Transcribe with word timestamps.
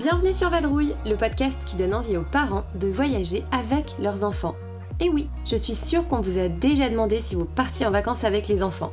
Bienvenue 0.00 0.32
sur 0.32 0.48
Vadrouille, 0.48 0.94
le 1.04 1.14
podcast 1.14 1.58
qui 1.66 1.76
donne 1.76 1.92
envie 1.92 2.16
aux 2.16 2.22
parents 2.22 2.64
de 2.74 2.88
voyager 2.88 3.44
avec 3.52 3.94
leurs 4.00 4.24
enfants. 4.24 4.54
Et 4.98 5.10
oui, 5.10 5.28
je 5.44 5.56
suis 5.56 5.74
sûre 5.74 6.08
qu'on 6.08 6.22
vous 6.22 6.38
a 6.38 6.48
déjà 6.48 6.88
demandé 6.88 7.20
si 7.20 7.34
vous 7.34 7.44
partiez 7.44 7.84
en 7.84 7.90
vacances 7.90 8.24
avec 8.24 8.48
les 8.48 8.62
enfants. 8.62 8.92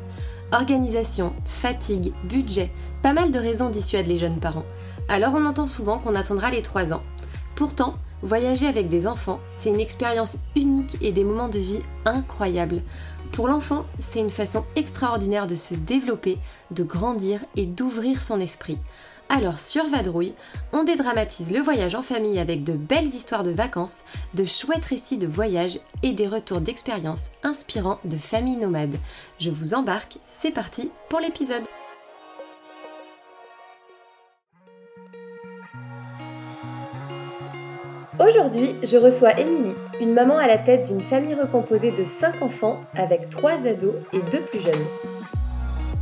Organisation, 0.51 1.33
fatigue, 1.45 2.11
budget, 2.25 2.73
pas 3.01 3.13
mal 3.13 3.31
de 3.31 3.39
raisons 3.39 3.69
dissuadent 3.69 4.07
les 4.07 4.17
jeunes 4.17 4.41
parents. 4.41 4.65
Alors 5.07 5.33
on 5.33 5.45
entend 5.45 5.65
souvent 5.65 5.97
qu'on 5.97 6.13
attendra 6.13 6.51
les 6.51 6.61
3 6.61 6.91
ans. 6.91 7.03
Pourtant, 7.55 7.95
voyager 8.21 8.67
avec 8.67 8.89
des 8.89 9.07
enfants, 9.07 9.39
c'est 9.49 9.69
une 9.69 9.79
expérience 9.79 10.39
unique 10.57 10.97
et 10.99 11.13
des 11.13 11.23
moments 11.23 11.47
de 11.47 11.59
vie 11.59 11.83
incroyables. 12.03 12.81
Pour 13.31 13.47
l'enfant, 13.47 13.85
c'est 13.99 14.19
une 14.19 14.29
façon 14.29 14.65
extraordinaire 14.75 15.47
de 15.47 15.55
se 15.55 15.73
développer, 15.73 16.37
de 16.71 16.83
grandir 16.83 17.39
et 17.55 17.65
d'ouvrir 17.65 18.21
son 18.21 18.41
esprit. 18.41 18.77
Alors 19.29 19.59
sur 19.59 19.87
Vadrouille, 19.87 20.33
on 20.71 20.83
dédramatise 20.83 21.51
le 21.51 21.59
voyage 21.59 21.95
en 21.95 22.01
famille 22.01 22.39
avec 22.39 22.63
de 22.63 22.73
belles 22.73 23.05
histoires 23.05 23.43
de 23.43 23.51
vacances, 23.51 24.03
de 24.33 24.45
chouettes 24.45 24.85
récits 24.85 25.17
de 25.17 25.27
voyage 25.27 25.79
et 26.01 26.13
des 26.13 26.27
retours 26.27 26.61
d'expériences 26.61 27.25
inspirants 27.43 27.99
de 28.05 28.15
familles 28.15 28.55
nomades. 28.55 28.95
Je 29.39 29.49
vous 29.49 29.73
embarque, 29.73 30.17
c'est 30.25 30.51
parti 30.51 30.91
pour 31.09 31.19
l'épisode. 31.19 31.63
Aujourd'hui, 38.19 38.75
je 38.81 38.97
reçois 38.97 39.39
Émilie, 39.39 39.75
une 40.01 40.13
maman 40.13 40.37
à 40.37 40.47
la 40.47 40.57
tête 40.57 40.87
d'une 40.87 41.01
famille 41.01 41.35
recomposée 41.35 41.91
de 41.91 42.03
5 42.03 42.41
enfants 42.41 42.81
avec 42.95 43.29
3 43.29 43.67
ados 43.67 43.93
et 44.13 44.19
2 44.31 44.39
plus 44.39 44.59
jeunes. 44.59 45.36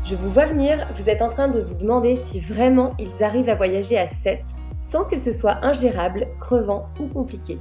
Je 0.05 0.14
vous 0.14 0.30
vois 0.30 0.45
venir, 0.45 0.88
vous 0.94 1.09
êtes 1.09 1.23
en 1.23 1.30
train 1.30 1.48
de 1.48 1.59
vous 1.59 1.73
demander 1.73 2.16
si 2.16 2.40
vraiment 2.40 2.94
ils 3.00 3.23
arrivent 3.23 3.50
à 3.50 3.55
voyager 3.55 3.98
à 3.98 4.05
7 4.05 4.40
sans 4.79 5.04
que 5.04 5.18
ce 5.18 5.32
soit 5.32 5.66
ingérable, 5.66 6.27
crevant 6.40 6.90
ou 6.99 7.07
compliqué. 7.07 7.57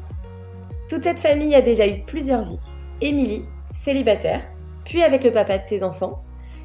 Toute 0.91 1.05
cette 1.05 1.21
famille 1.21 1.55
a 1.55 1.63
déjà 1.63 1.89
eu 1.89 2.03
plusieurs 2.03 2.45
vies. 2.45 2.69
Émilie, 3.01 3.47
célibataire, 3.73 4.43
puis 4.85 5.03
avec 5.03 5.25
le 5.25 5.33
papa 5.33 5.57
de 5.57 5.65
ses 5.65 5.83
enfants, 5.83 6.23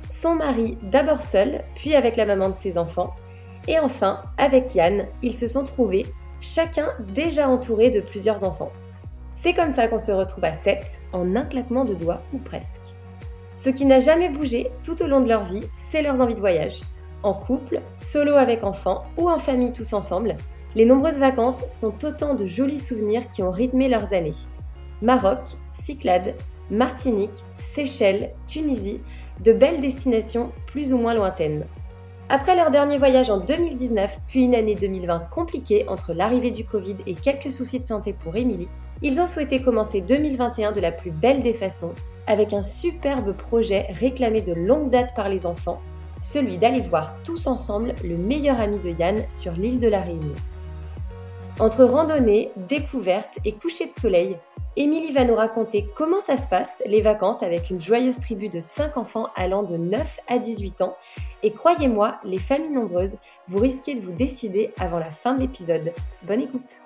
son 0.09 0.35
mari 0.35 0.77
d'abord 0.83 1.21
seul, 1.21 1.63
puis 1.75 1.95
avec 1.95 2.17
la 2.17 2.25
maman 2.25 2.49
de 2.49 2.55
ses 2.55 2.77
enfants, 2.77 3.13
et 3.69 3.79
enfin, 3.79 4.23
avec 4.37 4.75
Yann, 4.75 5.07
ils 5.21 5.35
se 5.35 5.47
sont 5.47 5.63
trouvés 5.63 6.05
chacun 6.41 6.89
déjà 7.13 7.47
entouré 7.47 7.89
de 7.89 8.01
plusieurs 8.01 8.43
enfants. 8.43 8.73
C'est 9.35 9.53
comme 9.53 9.71
ça 9.71 9.87
qu'on 9.87 9.97
se 9.97 10.11
retrouve 10.11 10.43
à 10.43 10.51
7 10.51 11.01
en 11.13 11.37
un 11.37 11.45
claquement 11.45 11.85
de 11.85 11.93
doigts 11.93 12.21
ou 12.33 12.37
presque. 12.39 12.98
Ce 13.61 13.69
qui 13.69 13.85
n'a 13.85 13.99
jamais 13.99 14.29
bougé 14.29 14.71
tout 14.85 15.01
au 15.03 15.07
long 15.07 15.19
de 15.19 15.27
leur 15.27 15.43
vie, 15.43 15.63
c'est 15.75 16.01
leurs 16.01 16.21
envies 16.21 16.35
de 16.35 16.39
voyage. 16.39 16.79
En 17.23 17.33
couple, 17.33 17.81
solo 17.99 18.35
avec 18.35 18.63
enfants 18.63 19.03
ou 19.17 19.29
en 19.29 19.37
famille 19.37 19.73
tous 19.73 19.91
ensemble, 19.91 20.37
les 20.75 20.85
nombreuses 20.85 21.17
vacances 21.17 21.67
sont 21.67 22.05
autant 22.05 22.35
de 22.35 22.45
jolis 22.45 22.79
souvenirs 22.79 23.29
qui 23.29 23.43
ont 23.43 23.51
rythmé 23.51 23.89
leurs 23.89 24.13
années. 24.13 24.31
Maroc, 25.01 25.41
Cyclades, 25.73 26.35
Martinique, 26.71 27.43
Seychelles, 27.57 28.31
Tunisie, 28.47 29.01
de 29.43 29.51
belles 29.51 29.81
destinations 29.81 30.53
plus 30.67 30.93
ou 30.93 30.97
moins 30.97 31.13
lointaines. 31.13 31.65
Après 32.29 32.55
leur 32.55 32.69
dernier 32.71 32.97
voyage 32.97 33.29
en 33.29 33.39
2019, 33.39 34.19
puis 34.27 34.45
une 34.45 34.55
année 34.55 34.75
2020 34.75 35.27
compliquée 35.31 35.85
entre 35.89 36.13
l'arrivée 36.13 36.51
du 36.51 36.63
Covid 36.63 36.95
et 37.07 37.13
quelques 37.13 37.51
soucis 37.51 37.81
de 37.81 37.87
santé 37.87 38.13
pour 38.13 38.37
Émilie, 38.37 38.69
ils 39.01 39.19
ont 39.19 39.27
souhaité 39.27 39.61
commencer 39.61 40.01
2021 40.01 40.71
de 40.71 40.81
la 40.81 40.91
plus 40.91 41.11
belle 41.11 41.41
des 41.41 41.53
façons, 41.53 41.93
avec 42.27 42.53
un 42.53 42.61
superbe 42.61 43.33
projet 43.33 43.87
réclamé 43.91 44.41
de 44.41 44.53
longue 44.53 44.89
date 44.89 45.15
par 45.15 45.29
les 45.29 45.45
enfants, 45.45 45.81
celui 46.21 46.57
d'aller 46.57 46.81
voir 46.81 47.15
tous 47.23 47.47
ensemble 47.47 47.95
le 48.03 48.17
meilleur 48.17 48.59
ami 48.59 48.79
de 48.79 48.89
Yann 48.89 49.23
sur 49.29 49.53
l'île 49.53 49.79
de 49.79 49.87
la 49.87 50.01
Réunion. 50.01 50.35
Entre 51.59 51.83
randonnée, 51.83 52.51
découverte 52.67 53.37
et 53.45 53.53
coucher 53.53 53.87
de 53.87 53.93
soleil, 53.93 54.37
Émilie 54.75 55.11
va 55.11 55.25
nous 55.25 55.35
raconter 55.35 55.89
comment 55.95 56.21
ça 56.21 56.37
se 56.37 56.47
passe, 56.47 56.81
les 56.85 57.01
vacances, 57.01 57.43
avec 57.43 57.69
une 57.69 57.81
joyeuse 57.81 58.17
tribu 58.17 58.47
de 58.47 58.59
5 58.59 58.95
enfants 58.97 59.27
allant 59.35 59.63
de 59.63 59.75
9 59.75 60.19
à 60.27 60.37
18 60.37 60.81
ans. 60.81 60.95
Et 61.43 61.51
croyez-moi, 61.51 62.15
les 62.23 62.37
familles 62.37 62.69
nombreuses, 62.69 63.17
vous 63.47 63.59
risquez 63.59 63.95
de 63.95 64.01
vous 64.01 64.13
décider 64.13 64.71
avant 64.79 64.99
la 64.99 65.11
fin 65.11 65.33
de 65.33 65.41
l'épisode. 65.41 65.91
Bonne 66.23 66.41
écoute 66.41 66.81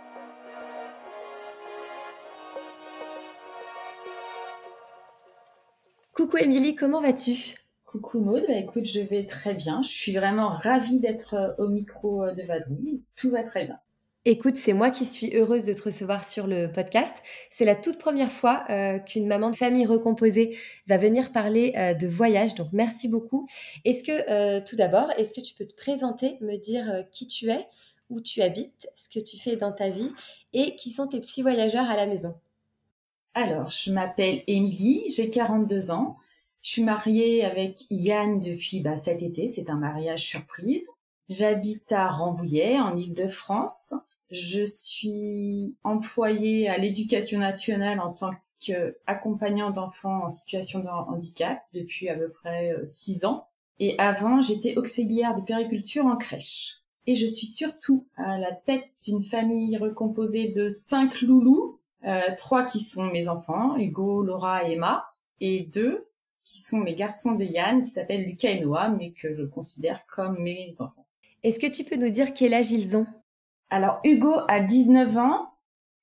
Coucou 6.14 6.38
Émilie, 6.38 6.76
comment 6.76 7.02
vas-tu? 7.02 7.56
Coucou 7.86 8.20
Maud, 8.20 8.44
bah 8.48 8.54
écoute, 8.56 8.86
je 8.86 9.00
vais 9.00 9.26
très 9.26 9.56
bien. 9.56 9.82
Je 9.82 9.90
suis 9.90 10.14
vraiment 10.14 10.48
ravie 10.48 11.00
d'être 11.00 11.56
au 11.58 11.68
micro 11.68 12.30
de 12.30 12.44
Vadrouille. 12.44 13.02
Tout 13.16 13.32
va 13.32 13.42
très 13.42 13.66
bien. 13.66 13.80
Écoute, 14.24 14.56
c'est 14.56 14.74
moi 14.74 14.92
qui 14.92 15.08
suis 15.08 15.36
heureuse 15.36 15.64
de 15.64 15.74
te 15.74 15.82
recevoir 15.82 16.24
sur 16.24 16.46
le 16.46 16.72
podcast. 16.72 17.16
C'est 17.50 17.66
la 17.66 17.76
toute 17.76 17.98
première 17.98 18.32
fois 18.32 18.64
euh, 18.70 19.00
qu'une 19.00 19.26
maman 19.26 19.50
de 19.50 19.56
famille 19.56 19.88
recomposée 19.88 20.56
va 20.86 21.00
venir 21.00 21.32
parler 21.32 21.74
euh, 21.76 21.96
de 21.96 22.06
voyage, 22.06 22.54
donc 22.54 22.68
merci 22.74 23.08
beaucoup. 23.08 23.48
Est-ce 23.84 24.04
que, 24.04 24.30
euh, 24.30 24.62
tout 24.64 24.76
d'abord, 24.76 25.10
est-ce 25.18 25.34
que 25.34 25.42
tu 25.42 25.56
peux 25.56 25.66
te 25.66 25.76
présenter, 25.76 26.38
me 26.42 26.58
dire 26.58 27.06
qui 27.12 27.26
tu 27.26 27.50
es, 27.50 27.66
où 28.12 28.22
tu 28.22 28.44
habites, 28.44 28.88
ce 28.96 29.10
que 29.10 29.20
tu 29.20 29.40
fais 29.40 29.56
dans 29.56 29.72
ta 29.72 29.90
vie 29.90 30.12
et 30.54 30.76
qui 30.76 30.92
sont 30.92 31.08
tes 31.08 31.20
petits 31.20 31.42
voyageurs 31.42 31.90
à 31.90 31.96
la 31.96 32.06
maison? 32.06 32.36
Alors, 33.36 33.72
je 33.72 33.92
m'appelle 33.92 34.44
Émilie, 34.46 35.06
j'ai 35.10 35.30
42 35.30 35.90
ans. 35.90 36.18
Je 36.62 36.70
suis 36.70 36.84
mariée 36.84 37.44
avec 37.44 37.86
Yann 37.90 38.40
depuis 38.40 38.80
bah, 38.80 38.96
cet 38.96 39.24
été, 39.24 39.48
c'est 39.48 39.72
un 39.72 39.76
mariage 39.76 40.28
surprise. 40.28 40.88
J'habite 41.30 41.92
à 41.92 42.08
Rambouillet, 42.10 42.80
en 42.80 42.96
Ile-de-France. 42.96 43.96
Je 44.30 44.64
suis 44.64 45.76
employée 45.84 46.70
à 46.70 46.78
l'éducation 46.78 47.40
nationale 47.40 48.00
en 48.00 48.14
tant 48.14 48.32
qu'accompagnant 48.60 49.72
d'enfants 49.72 50.26
en 50.26 50.30
situation 50.30 50.80
de 50.80 50.88
handicap 50.88 51.60
depuis 51.74 52.10
à 52.10 52.16
peu 52.16 52.30
près 52.30 52.72
euh, 52.74 52.86
six 52.86 53.26
ans. 53.26 53.48
Et 53.80 53.96
avant, 53.98 54.42
j'étais 54.42 54.78
auxiliaire 54.78 55.34
de 55.34 55.42
périculture 55.42 56.06
en 56.06 56.18
crèche. 56.18 56.84
Et 57.08 57.16
je 57.16 57.26
suis 57.26 57.48
surtout 57.48 58.08
à 58.16 58.38
la 58.38 58.54
tête 58.54 58.86
d'une 59.06 59.24
famille 59.24 59.76
recomposée 59.78 60.50
de 60.50 60.70
cinq 60.70 61.22
loulous, 61.22 61.80
euh, 62.06 62.36
trois 62.38 62.66
qui 62.66 62.80
sont 62.80 63.06
mes 63.06 63.28
enfants, 63.28 63.78
Hugo, 63.78 64.24
Laura 64.24 64.68
et 64.68 64.74
Emma, 64.74 65.06
et 65.40 65.70
deux 65.74 66.08
qui 66.44 66.62
sont 66.62 66.82
les 66.82 66.96
garçons 66.96 67.34
de 67.34 67.46
Yann, 67.46 67.84
qui 67.84 67.92
s'appellent 67.92 68.26
Lucas 68.26 68.50
et 68.50 68.60
Noah, 68.62 68.90
mais 68.90 69.12
que 69.12 69.34
je 69.34 69.44
considère 69.44 70.06
comme 70.08 70.40
mes 70.40 70.74
enfants. 70.80 71.06
Est-ce 71.44 71.60
que 71.60 71.68
tu 71.68 71.84
peux 71.84 71.96
nous 71.96 72.10
dire 72.10 72.34
quel 72.34 72.54
âge 72.54 72.72
ils 72.72 72.96
ont? 72.98 73.08
Alors 73.70 74.00
Hugo 74.04 74.34
a 74.48 74.60
19 74.60 75.18
ans, 75.18 75.54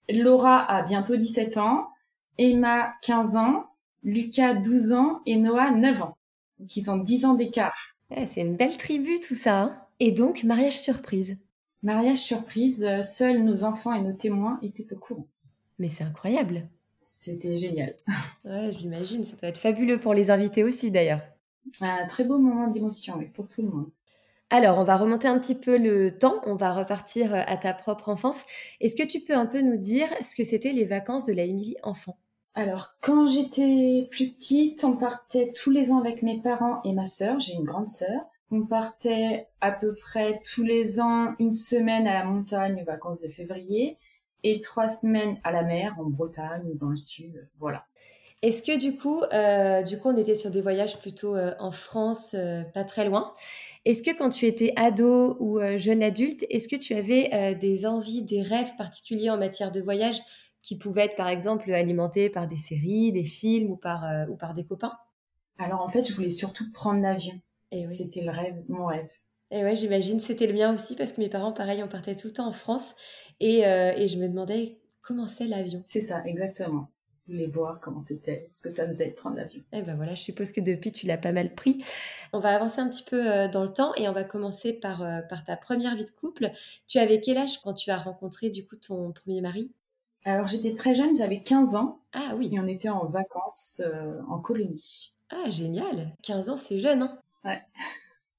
Laura 0.09 0.65
a 0.65 0.83
bientôt 0.83 1.17
17 1.17 1.57
ans, 1.59 1.89
Emma 2.39 2.95
15 3.03 3.37
ans, 3.37 3.67
Lucas 4.03 4.55
12 4.55 4.93
ans 4.93 5.21
et 5.27 5.37
Noah 5.37 5.71
9 5.71 6.03
ans. 6.03 6.17
Donc 6.59 6.77
ils 6.77 6.91
ont 6.91 6.97
10 6.97 7.27
ans 7.27 7.35
d'écart. 7.35 7.97
Eh, 8.11 8.27
c'est 8.27 8.41
une 8.41 8.57
belle 8.57 8.77
tribu 8.77 9.21
tout 9.21 9.35
ça. 9.35 9.61
Hein. 9.61 9.83
et 10.01 10.11
donc 10.11 10.43
mariage 10.43 10.81
surprise. 10.81 11.37
Mariage 11.83 12.19
surprise, 12.19 12.85
euh, 12.85 13.03
seuls 13.03 13.43
nos 13.43 13.65
enfants 13.65 13.93
et 13.93 14.01
nos 14.01 14.13
témoins 14.13 14.59
étaient 14.63 14.93
au 14.93 14.99
courant. 14.99 15.27
Mais 15.81 15.89
c'est 15.89 16.05
incroyable. 16.05 16.69
C'était 17.01 17.57
génial. 17.57 17.95
Ouais, 18.45 18.71
j'imagine, 18.71 19.27
ça 19.27 19.37
doit 19.37 19.49
être 19.49 19.59
fabuleux 19.59 19.99
pour 19.99 20.15
les 20.15 20.31
invités 20.31 20.63
aussi 20.63 20.91
d'ailleurs. 20.91 21.21
Un 21.81 22.07
très 22.07 22.25
beau 22.25 22.39
moment 22.39 22.69
d'émotion 22.69 23.19
pour 23.35 23.49
tout 23.49 23.63
le 23.63 23.69
monde. 23.69 23.91
Alors, 24.51 24.79
on 24.79 24.85
va 24.85 24.97
remonter 24.97 25.29
un 25.29 25.39
petit 25.39 25.55
peu 25.55 25.79
le 25.79 26.19
temps, 26.19 26.41
on 26.45 26.55
va 26.55 26.73
repartir 26.75 27.35
euh, 27.35 27.43
à 27.47 27.57
ta 27.57 27.73
propre 27.73 28.09
enfance. 28.09 28.39
Est-ce 28.81 28.97
que 28.97 29.07
tu 29.07 29.21
peux 29.21 29.35
un 29.35 29.47
peu 29.47 29.61
nous 29.61 29.77
dire 29.77 30.09
ce 30.23 30.35
que 30.35 30.45
c'était 30.45 30.73
les 30.73 30.85
vacances 30.85 31.27
de 31.27 31.33
la 31.33 31.45
Émilie 31.45 31.77
enfant? 31.83 32.19
Alors, 32.55 32.95
quand 33.01 33.27
j'étais 33.27 34.09
plus 34.11 34.33
petite, 34.33 34.85
on 34.85 34.97
partait 34.97 35.53
tous 35.53 35.71
les 35.71 35.93
ans 35.93 35.99
avec 35.99 36.23
mes 36.23 36.43
parents 36.43 36.83
et 36.85 36.93
ma 36.93 37.07
sœur, 37.07 37.41
j'ai 37.41 37.55
une 37.55 37.65
grande 37.65 37.89
sœur. 37.89 38.23
On 38.51 38.67
partait 38.67 39.47
à 39.61 39.73
peu 39.73 39.95
près 39.95 40.41
tous 40.53 40.65
les 40.65 41.01
ans 41.01 41.35
une 41.39 41.53
semaine 41.53 42.07
à 42.07 42.13
la 42.13 42.25
montagne 42.25 42.83
aux 42.83 42.87
vacances 42.87 43.21
de 43.21 43.29
février 43.29 43.97
et 44.43 44.61
trois 44.61 44.89
semaines 44.89 45.39
à 45.45 45.53
la 45.53 45.63
mer 45.63 45.95
en 45.99 46.05
Bretagne, 46.05 46.75
dans 46.75 46.91
le 46.91 46.97
sud, 46.97 47.49
voilà. 47.59 47.85
Est-ce 48.43 48.63
que 48.63 48.79
du 48.79 48.97
coup, 48.97 49.23
euh, 49.35 49.83
du 49.83 49.99
coup, 49.99 50.09
on 50.09 50.17
était 50.17 50.35
sur 50.35 50.51
des 50.51 50.63
voyages 50.63 50.99
plutôt 50.99 51.37
euh, 51.37 51.55
en 51.59 51.73
France, 51.73 52.35
pas 52.73 52.85
très 52.85 53.05
loin. 53.05 53.35
Est-ce 53.87 54.03
que 54.03 54.17
quand 54.17 54.29
tu 54.29 54.47
étais 54.47 54.75
ado 54.77 55.37
ou 55.41 55.59
euh, 55.59 55.79
jeune 55.79 56.03
adulte, 56.03 56.45
est-ce 56.51 56.69
que 56.69 56.77
tu 56.77 56.93
avais 56.95 57.31
euh, 57.33 57.55
des 57.55 57.87
envies, 57.87 58.23
des 58.23 58.43
rêves 58.43 58.77
particuliers 58.77 59.31
en 59.31 59.39
matière 59.39 59.73
de 59.73 59.81
voyage 59.81 60.21
qui 60.63 60.77
pouvaient 60.77 61.07
être 61.07 61.17
par 61.17 61.29
exemple 61.29 61.73
alimentés 61.73 62.29
par 62.29 62.47
des 62.47 62.57
séries, 62.57 63.11
des 63.11 63.25
films 63.25 63.71
ou 63.71 63.77
par, 63.77 64.05
euh, 64.05 64.27
ou 64.29 64.37
par 64.37 64.53
des 64.53 64.65
copains? 64.65 64.93
Alors 65.59 65.81
en 65.81 65.89
fait, 65.89 66.07
je 66.07 66.13
voulais 66.13 66.31
surtout 66.31 66.71
prendre 66.73 67.01
l'avion. 67.01 67.41
Et 67.73 67.87
oui. 67.87 67.95
C'était 67.95 68.21
le 68.21 68.31
rêve, 68.31 68.63
mon 68.69 68.85
rêve. 68.85 69.09
Et 69.51 69.65
ouais, 69.65 69.77
j'imagine, 69.77 70.21
c'était 70.21 70.47
le 70.47 70.53
mien 70.53 70.75
aussi 70.75 70.95
parce 70.95 71.15
que 71.15 71.21
mes 71.21 71.31
parents, 71.31 71.53
pareil, 71.53 71.83
on 71.83 71.89
partait 71.89 72.17
tout 72.17 72.27
le 72.27 72.35
temps 72.35 72.49
en 72.49 72.53
France 72.53 72.95
et, 73.41 73.61
et 73.61 74.09
je 74.09 74.19
me 74.19 74.29
demandais 74.29 74.81
comment 75.11 75.27
c'est 75.27 75.47
l'avion. 75.47 75.83
C'est 75.89 76.03
ça, 76.03 76.23
exactement. 76.25 76.89
voulais 77.27 77.49
voir 77.49 77.81
comment 77.81 78.01
c'était, 78.01 78.47
ce 78.53 78.63
que 78.63 78.69
ça 78.69 78.87
faisait 78.87 79.09
de 79.09 79.15
prendre 79.15 79.37
l'avion. 79.37 79.61
Et 79.73 79.79
eh 79.79 79.83
ben 79.83 79.97
voilà, 79.97 80.15
je 80.15 80.23
suppose 80.23 80.53
que 80.53 80.61
depuis 80.61 80.93
tu 80.93 81.07
l'as 81.07 81.19
pas 81.19 81.33
mal 81.33 81.55
pris. 81.55 81.83
On 82.33 82.39
va 82.39 82.55
avancer 82.55 82.81
un 82.81 82.89
petit 82.89 83.03
peu 83.03 83.29
euh, 83.29 83.49
dans 83.49 83.65
le 83.65 83.73
temps 83.73 83.93
et 83.97 84.09
on 84.09 84.13
va 84.13 84.23
commencer 84.23 84.73
par, 84.73 85.03
euh, 85.03 85.21
par 85.23 85.43
ta 85.43 85.57
première 85.57 85.97
vie 85.97 86.05
de 86.05 86.11
couple. 86.11 86.53
Tu 86.87 86.99
avais 86.99 87.21
quel 87.21 87.39
âge 87.39 87.61
quand 87.63 87.75
tu 87.75 87.91
as 87.91 87.99
rencontré 87.99 88.51
du 88.51 88.65
coup 88.65 88.77
ton 88.77 89.11
premier 89.11 89.41
mari? 89.41 89.73
Alors 90.25 90.47
j'étais 90.47 90.75
très 90.75 90.95
jeune, 90.95 91.17
j'avais 91.17 91.43
15 91.43 91.75
ans. 91.75 91.99
Ah 92.13 92.35
oui. 92.37 92.51
Et 92.53 92.61
on 92.61 92.69
était 92.69 92.91
en 92.91 93.07
vacances 93.07 93.83
en 94.29 94.39
colonie. 94.39 95.15
Ah 95.31 95.51
génial, 95.51 96.15
15 96.23 96.51
ans 96.51 96.57
c'est 96.57 96.79
jeune 96.79 97.03
hein? 97.03 97.19
Ouais. 97.45 97.63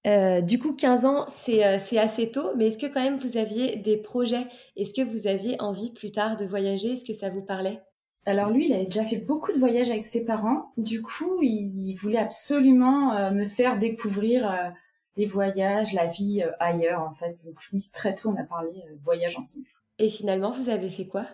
Euh, 0.07 0.41
du 0.41 0.57
coup, 0.57 0.73
15 0.73 1.05
ans, 1.05 1.27
euh, 1.49 1.77
c'est 1.77 1.97
assez 1.97 2.31
tôt, 2.31 2.55
mais 2.55 2.67
est-ce 2.67 2.77
que 2.77 2.87
quand 2.87 3.03
même 3.03 3.19
vous 3.19 3.37
aviez 3.37 3.75
des 3.77 3.97
projets? 3.97 4.47
Est-ce 4.75 4.93
que 4.93 5.01
vous 5.01 5.27
aviez 5.27 5.61
envie 5.61 5.91
plus 5.91 6.11
tard 6.11 6.37
de 6.37 6.45
voyager? 6.45 6.93
Est-ce 6.93 7.05
que 7.05 7.13
ça 7.13 7.29
vous 7.29 7.43
parlait? 7.43 7.81
Alors 8.25 8.49
lui, 8.49 8.67
il 8.67 8.73
avait 8.73 8.85
déjà 8.85 9.05
fait 9.05 9.17
beaucoup 9.17 9.51
de 9.51 9.59
voyages 9.59 9.89
avec 9.89 10.05
ses 10.05 10.25
parents. 10.25 10.71
Du 10.77 11.01
coup, 11.01 11.39
il 11.41 11.95
voulait 11.95 12.17
absolument 12.17 13.15
euh, 13.15 13.31
me 13.31 13.47
faire 13.47 13.77
découvrir 13.77 14.73
les 15.17 15.25
voyages, 15.25 15.93
la 15.93 16.05
vie 16.05 16.43
ailleurs, 16.59 17.01
en 17.01 17.13
fait. 17.13 17.43
Donc 17.45 17.59
oui, 17.73 17.89
très 17.93 18.15
tôt, 18.15 18.29
on 18.29 18.39
a 18.39 18.43
parlé 18.43 18.69
voyage 19.03 19.37
ensemble. 19.37 19.65
Et 19.99 20.09
finalement, 20.09 20.51
vous 20.51 20.69
avez 20.69 20.89
fait 20.89 21.07
quoi? 21.07 21.27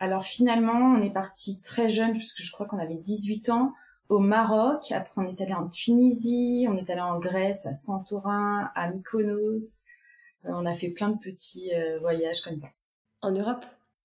Alors 0.00 0.24
finalement, 0.24 0.96
on 0.96 1.02
est 1.02 1.12
parti 1.12 1.60
très 1.62 1.88
jeune, 1.88 2.12
puisque 2.12 2.42
je 2.42 2.52
crois 2.52 2.66
qu'on 2.66 2.78
avait 2.78 2.96
18 2.96 3.48
ans 3.50 3.72
au 4.08 4.18
Maroc. 4.18 4.92
Après, 4.92 5.20
on 5.20 5.28
est 5.28 5.40
allé 5.40 5.54
en 5.54 5.68
Tunisie, 5.68 6.66
on 6.68 6.76
est 6.76 6.90
allé 6.90 7.00
en 7.00 7.18
Grèce, 7.18 7.66
à 7.66 7.72
Santorin, 7.72 8.70
à 8.74 8.88
Mykonos. 8.88 9.84
Euh, 10.44 10.50
on 10.50 10.66
a 10.66 10.74
fait 10.74 10.90
plein 10.90 11.10
de 11.10 11.18
petits 11.18 11.72
euh, 11.74 11.98
voyages 12.00 12.40
comme 12.42 12.58
ça. 12.58 12.68
En 13.22 13.32
Europe? 13.32 13.64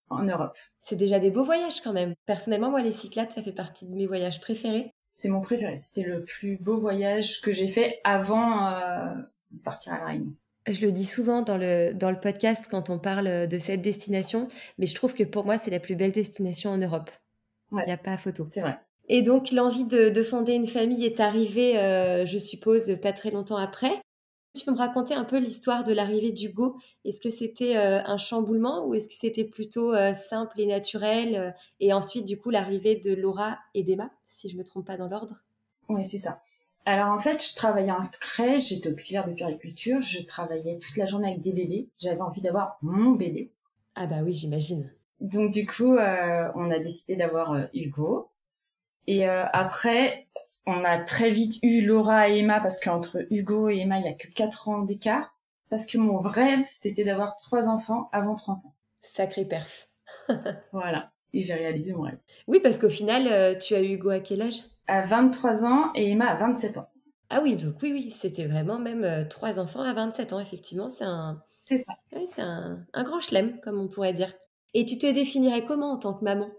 En 0.09 0.23
Europe. 0.23 0.57
C'est 0.79 0.95
déjà 0.95 1.19
des 1.19 1.29
beaux 1.29 1.43
voyages 1.43 1.81
quand 1.81 1.93
même. 1.93 2.13
Personnellement, 2.25 2.71
moi, 2.71 2.81
les 2.81 2.91
Cyclades, 2.91 3.31
ça 3.31 3.43
fait 3.43 3.51
partie 3.51 3.85
de 3.85 3.93
mes 3.93 4.07
voyages 4.07 4.39
préférés. 4.39 4.93
C'est 5.13 5.29
mon 5.29 5.41
préféré. 5.41 5.79
C'était 5.79 6.07
le 6.07 6.23
plus 6.23 6.57
beau 6.57 6.79
voyage 6.79 7.41
que 7.41 7.51
j'ai 7.51 7.67
fait 7.67 7.99
avant 8.03 8.67
euh, 8.67 9.13
de 9.51 9.61
partir 9.61 9.93
à 9.93 9.99
la 9.99 10.05
Réunion. 10.05 10.33
Je 10.67 10.81
le 10.81 10.91
dis 10.91 11.05
souvent 11.05 11.41
dans 11.41 11.57
le, 11.57 11.93
dans 11.93 12.11
le 12.11 12.19
podcast 12.19 12.65
quand 12.69 12.89
on 12.89 12.99
parle 12.99 13.47
de 13.47 13.59
cette 13.59 13.81
destination, 13.81 14.47
mais 14.77 14.85
je 14.85 14.93
trouve 14.93 15.13
que 15.13 15.23
pour 15.23 15.45
moi, 15.45 15.57
c'est 15.57 15.71
la 15.71 15.79
plus 15.79 15.95
belle 15.95 16.11
destination 16.11 16.71
en 16.71 16.77
Europe. 16.77 17.09
Il 17.71 17.83
n'y 17.85 17.91
a 17.91 17.97
pas 17.97 18.17
photo. 18.17 18.45
C'est 18.45 18.61
vrai. 18.61 18.79
Et 19.11 19.23
donc 19.23 19.51
l'envie 19.51 19.85
de, 19.85 20.23
fonder 20.23 20.53
une 20.53 20.67
famille 20.67 21.03
est 21.03 21.19
arrivée, 21.19 21.79
euh, 21.79 22.27
je 22.27 22.37
suppose, 22.37 22.95
pas 23.01 23.11
très 23.11 23.31
longtemps 23.31 23.57
après. 23.57 23.99
Tu 24.55 24.65
peux 24.65 24.71
me 24.71 24.77
raconter 24.77 25.15
un 25.15 25.25
peu 25.25 25.39
l'histoire 25.39 25.83
de 25.83 25.93
l'arrivée 25.93 26.31
d'Hugo? 26.31 26.77
Est-ce 27.05 27.19
que 27.19 27.31
c'était 27.31 27.75
euh, 27.75 28.03
un 28.05 28.17
chamboulement 28.17 28.85
ou 28.85 28.93
est-ce 28.93 29.07
que 29.07 29.15
c'était 29.15 29.43
plutôt 29.43 29.93
euh, 29.93 30.13
simple 30.13 30.61
et 30.61 30.67
naturel 30.67 31.55
Et 31.79 31.91
ensuite, 31.91 32.25
du 32.25 32.37
coup, 32.37 32.51
l'arrivée 32.51 32.97
de 32.97 33.13
Laura 33.13 33.57
et 33.73 33.83
d'Emma, 33.83 34.11
si 34.27 34.47
je 34.47 34.57
me 34.57 34.63
trompe 34.63 34.85
pas 34.85 34.97
dans 34.97 35.07
l'ordre? 35.07 35.43
Oui, 35.87 36.05
c'est 36.05 36.17
ça. 36.19 36.41
Alors 36.85 37.09
en 37.09 37.19
fait, 37.19 37.43
je 37.43 37.55
travaillais 37.55 37.91
en 37.91 38.05
crèche, 38.19 38.69
j'étais 38.69 38.91
auxiliaire 38.91 39.27
de 39.27 39.33
périculture, 39.33 40.01
je 40.01 40.23
travaillais 40.23 40.77
toute 40.79 40.97
la 40.97 41.05
journée 41.05 41.29
avec 41.29 41.41
des 41.41 41.53
bébés. 41.53 41.89
J'avais 41.97 42.21
envie 42.21 42.41
d'avoir 42.41 42.77
mon 42.81 43.11
bébé. 43.11 43.51
Ah 43.95 44.05
bah 44.05 44.21
oui, 44.23 44.33
j'imagine. 44.33 44.91
Donc 45.19 45.51
du 45.51 45.65
coup, 45.65 45.93
on 45.95 46.71
a 46.71 46.79
décidé 46.79 47.15
d'avoir 47.15 47.67
Hugo. 47.73 48.29
Et 49.09 49.27
euh, 49.27 49.43
après, 49.53 50.27
on 50.67 50.83
a 50.85 50.99
très 50.99 51.31
vite 51.31 51.55
eu 51.63 51.81
Laura 51.81 52.29
et 52.29 52.37
Emma 52.37 52.61
parce 52.61 52.79
qu'entre 52.79 53.25
Hugo 53.31 53.67
et 53.67 53.79
Emma, 53.79 53.97
il 53.97 54.05
y 54.05 54.07
a 54.07 54.13
que 54.13 54.27
4 54.27 54.69
ans 54.69 54.83
d'écart. 54.83 55.33
Parce 55.71 55.87
que 55.87 55.97
mon 55.97 56.19
rêve, 56.19 56.63
c'était 56.75 57.03
d'avoir 57.03 57.35
trois 57.37 57.69
enfants 57.69 58.07
avant 58.11 58.35
30 58.35 58.65
ans. 58.65 58.75
Sacré 59.01 59.45
perf. 59.45 59.89
voilà. 60.73 61.09
Et 61.33 61.41
j'ai 61.41 61.55
réalisé 61.55 61.91
mon 61.93 62.03
rêve. 62.03 62.19
Oui, 62.45 62.59
parce 62.59 62.77
qu'au 62.77 62.89
final, 62.89 63.27
euh, 63.27 63.55
tu 63.55 63.73
as 63.73 63.81
eu 63.81 63.93
Hugo 63.95 64.09
à 64.11 64.19
quel 64.19 64.43
âge? 64.43 64.61
À 64.85 65.01
23 65.01 65.65
ans 65.65 65.91
et 65.95 66.11
Emma 66.11 66.27
à 66.27 66.35
27 66.35 66.77
ans. 66.77 66.89
Ah 67.31 67.41
oui, 67.41 67.55
donc 67.55 67.81
oui, 67.81 67.91
oui, 67.91 68.11
c'était 68.11 68.45
vraiment 68.45 68.77
même 68.77 69.03
euh, 69.03 69.25
trois 69.25 69.57
enfants 69.57 69.81
à 69.81 69.93
27 69.93 70.33
ans, 70.33 70.39
effectivement. 70.39 70.89
C'est 70.89 71.05
un. 71.05 71.41
C'est 71.57 71.79
ça. 71.79 71.93
Oui, 72.15 72.27
c'est 72.27 72.43
un, 72.43 72.85
un 72.93 73.03
grand 73.03 73.21
chelem, 73.21 73.59
comme 73.61 73.79
on 73.79 73.87
pourrait 73.87 74.13
dire. 74.13 74.31
Et 74.75 74.85
tu 74.85 74.99
te 74.99 75.11
définirais 75.11 75.65
comment 75.65 75.93
en 75.93 75.97
tant 75.97 76.13
que 76.13 76.23
maman? 76.23 76.51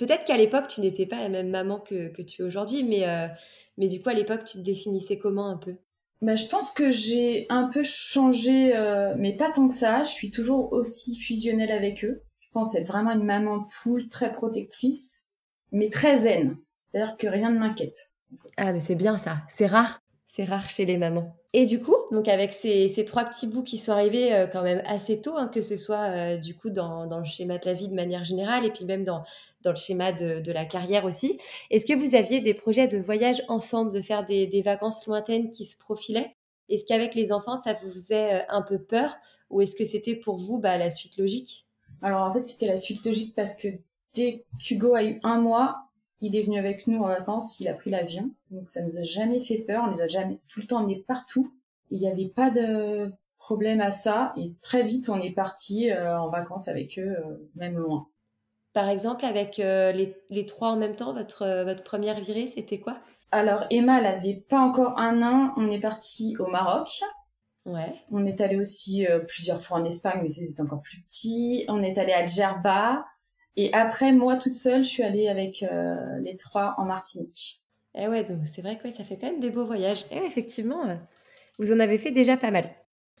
Peut-être 0.00 0.24
qu'à 0.24 0.38
l'époque, 0.38 0.66
tu 0.66 0.80
n'étais 0.80 1.04
pas 1.04 1.20
la 1.20 1.28
même 1.28 1.50
maman 1.50 1.78
que, 1.78 2.10
tu 2.22 2.40
es 2.40 2.44
aujourd'hui, 2.44 2.84
mais, 2.84 3.06
euh, 3.06 3.28
mais 3.76 3.86
du 3.86 4.00
coup, 4.00 4.08
à 4.08 4.14
l'époque, 4.14 4.44
tu 4.44 4.56
te 4.56 4.62
définissais 4.62 5.18
comment 5.18 5.50
un 5.50 5.58
peu? 5.58 5.74
Bah, 6.22 6.36
Je 6.36 6.46
pense 6.46 6.70
que 6.70 6.90
j'ai 6.90 7.44
un 7.50 7.64
peu 7.64 7.82
changé, 7.84 8.74
euh, 8.74 9.12
mais 9.18 9.36
pas 9.36 9.52
tant 9.52 9.68
que 9.68 9.74
ça. 9.74 10.02
Je 10.02 10.08
suis 10.08 10.30
toujours 10.30 10.72
aussi 10.72 11.16
fusionnelle 11.16 11.70
avec 11.70 12.02
eux. 12.02 12.22
Je 12.38 12.48
pense 12.54 12.74
être 12.76 12.86
vraiment 12.86 13.10
une 13.10 13.26
maman 13.26 13.66
poule, 13.82 14.08
très 14.08 14.32
protectrice, 14.32 15.28
mais 15.70 15.90
très 15.90 16.20
zen. 16.20 16.56
C'est-à-dire 16.80 17.18
que 17.18 17.26
rien 17.26 17.50
ne 17.50 17.58
m'inquiète. 17.58 18.14
Ah, 18.56 18.72
mais 18.72 18.80
c'est 18.80 18.94
bien 18.94 19.18
ça. 19.18 19.36
C'est 19.50 19.66
rare. 19.66 20.00
C'est 20.34 20.44
rare 20.44 20.70
chez 20.70 20.86
les 20.86 20.96
mamans. 20.96 21.36
Et 21.52 21.66
du 21.66 21.82
coup, 21.82 21.96
donc 22.10 22.26
avec 22.26 22.54
ces, 22.54 23.04
trois 23.06 23.26
petits 23.26 23.48
bouts 23.48 23.64
qui 23.64 23.76
sont 23.76 23.92
arrivés 23.92 24.32
euh, 24.32 24.46
quand 24.46 24.62
même 24.62 24.80
assez 24.86 25.20
tôt, 25.20 25.36
hein, 25.36 25.48
que 25.52 25.60
ce 25.60 25.76
soit 25.76 26.36
du 26.38 26.56
coup 26.56 26.70
dans, 26.70 27.06
dans, 27.06 27.18
le 27.18 27.24
schéma 27.24 27.58
de 27.58 27.66
la 27.66 27.74
vie 27.74 27.88
de 27.88 27.94
manière 27.94 28.24
générale, 28.24 28.64
et 28.64 28.70
puis 28.70 28.84
même 28.84 29.04
dans, 29.04 29.24
dans 29.62 29.70
le 29.70 29.76
schéma 29.76 30.12
de, 30.12 30.52
la 30.52 30.64
carrière 30.64 31.04
aussi. 31.04 31.38
Est-ce 31.70 31.86
que 31.86 31.98
vous 31.98 32.14
aviez 32.14 32.40
des 32.40 32.54
projets 32.54 32.88
de 32.88 32.98
voyage 32.98 33.42
ensemble, 33.48 33.92
de 33.92 34.02
faire 34.02 34.24
des, 34.24 34.62
vacances 34.62 35.06
lointaines 35.06 35.50
qui 35.50 35.64
se 35.64 35.76
profilaient? 35.76 36.34
Est-ce 36.68 36.84
qu'avec 36.84 37.14
les 37.14 37.32
enfants, 37.32 37.56
ça 37.56 37.74
vous 37.74 37.90
faisait 37.90 38.40
euh, 38.40 38.44
un 38.48 38.62
peu 38.62 38.78
peur? 38.78 39.16
Ou 39.50 39.60
est-ce 39.60 39.74
que 39.74 39.84
c'était 39.84 40.14
pour 40.14 40.36
vous 40.36 40.58
bah, 40.58 40.78
la 40.78 40.90
suite 40.90 41.18
logique? 41.18 41.66
Alors 42.02 42.22
en 42.22 42.32
fait, 42.32 42.46
c'était 42.46 42.68
la 42.68 42.76
suite 42.76 43.04
logique 43.04 43.34
parce 43.34 43.56
que 43.56 43.68
dès 44.14 44.44
qu'Hugo 44.58 44.94
a 44.94 45.04
eu 45.04 45.20
un 45.22 45.40
mois, 45.40 45.90
il 46.20 46.36
est 46.36 46.42
venu 46.42 46.58
avec 46.58 46.86
nous 46.86 46.98
en 47.02 47.06
vacances, 47.06 47.58
il 47.60 47.68
a 47.68 47.74
pris 47.74 47.90
l'avion. 47.90 48.30
Donc 48.50 48.68
ça 48.68 48.82
nous 48.82 48.96
a 48.96 49.04
jamais 49.04 49.44
fait 49.44 49.58
peur, 49.58 49.84
on 49.86 49.90
les 49.90 50.02
a 50.02 50.06
jamais 50.06 50.38
tout 50.48 50.60
le 50.60 50.66
temps 50.66 50.78
emmenés 50.78 51.04
partout. 51.06 51.52
Il 51.90 51.98
n'y 51.98 52.08
avait 52.08 52.28
pas 52.28 52.50
de 52.50 53.12
problème 53.38 53.80
à 53.80 53.90
ça 53.90 54.32
et 54.36 54.52
très 54.60 54.82
vite 54.84 55.08
on 55.08 55.20
est 55.20 55.32
parti 55.32 55.90
euh, 55.90 56.20
en 56.20 56.28
vacances 56.28 56.68
avec 56.68 56.98
eux, 56.98 57.16
euh, 57.18 57.50
même 57.56 57.78
loin. 57.78 58.06
Par 58.72 58.88
exemple, 58.88 59.24
avec 59.24 59.58
euh, 59.58 59.92
les, 59.92 60.46
trois 60.46 60.68
en 60.70 60.76
même 60.76 60.94
temps, 60.94 61.12
votre, 61.12 61.42
euh, 61.42 61.64
votre 61.64 61.82
première 61.82 62.20
virée, 62.20 62.46
c'était 62.46 62.78
quoi? 62.78 62.98
Alors, 63.32 63.64
Emma, 63.70 63.98
elle 63.98 64.04
n'avait 64.04 64.44
pas 64.48 64.60
encore 64.60 64.98
un 64.98 65.22
an. 65.22 65.52
On 65.56 65.70
est 65.70 65.80
parti 65.80 66.36
au 66.38 66.46
Maroc. 66.46 67.00
Ouais. 67.66 67.94
On 68.10 68.24
est 68.26 68.40
allé 68.40 68.56
aussi 68.56 69.06
euh, 69.06 69.20
plusieurs 69.20 69.62
fois 69.62 69.78
en 69.78 69.84
Espagne, 69.84 70.20
mais 70.22 70.28
c'était 70.28 70.60
encore 70.60 70.82
plus 70.82 71.00
petit. 71.02 71.64
On 71.68 71.82
est 71.82 71.98
allé 71.98 72.12
à 72.12 72.26
Djerba. 72.26 73.04
Et 73.56 73.72
après, 73.74 74.12
moi, 74.12 74.36
toute 74.36 74.54
seule, 74.54 74.84
je 74.84 74.88
suis 74.88 75.02
allée 75.02 75.28
avec 75.28 75.64
les 76.20 76.36
trois 76.36 76.76
en 76.78 76.84
Martinique. 76.84 77.60
Eh 77.96 78.06
ouais, 78.06 78.22
donc 78.22 78.46
c'est 78.46 78.62
vrai 78.62 78.78
que 78.78 78.90
ça 78.92 79.02
fait 79.02 79.18
quand 79.18 79.26
même 79.26 79.40
des 79.40 79.50
beaux 79.50 79.66
voyages. 79.66 80.06
Et 80.12 80.18
effectivement, 80.18 80.84
vous 81.58 81.72
en 81.72 81.80
avez 81.80 81.98
fait 81.98 82.12
déjà 82.12 82.36
pas 82.36 82.52
mal. 82.52 82.70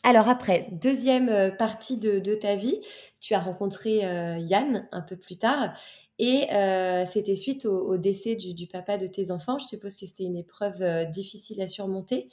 Alors 0.02 0.28
après, 0.28 0.68
deuxième 0.72 1.54
partie 1.58 1.98
de, 1.98 2.18
de 2.18 2.34
ta 2.34 2.56
vie, 2.56 2.80
tu 3.20 3.34
as 3.34 3.40
rencontré 3.40 4.04
euh, 4.04 4.38
Yann 4.38 4.88
un 4.90 5.02
peu 5.02 5.16
plus 5.16 5.36
tard. 5.36 5.74
Et 6.18 6.52
euh, 6.52 7.04
c'était 7.06 7.36
suite 7.36 7.64
au, 7.64 7.96
décès 7.96 8.34
du, 8.34 8.66
papa 8.66 8.98
de 8.98 9.06
tes 9.06 9.30
enfants. 9.30 9.58
Je 9.58 9.66
suppose 9.66 9.96
que 9.96 10.06
c'était 10.06 10.24
une 10.24 10.36
épreuve 10.36 10.82
euh, 10.82 11.04
difficile 11.04 11.62
à 11.62 11.66
surmonter. 11.66 12.28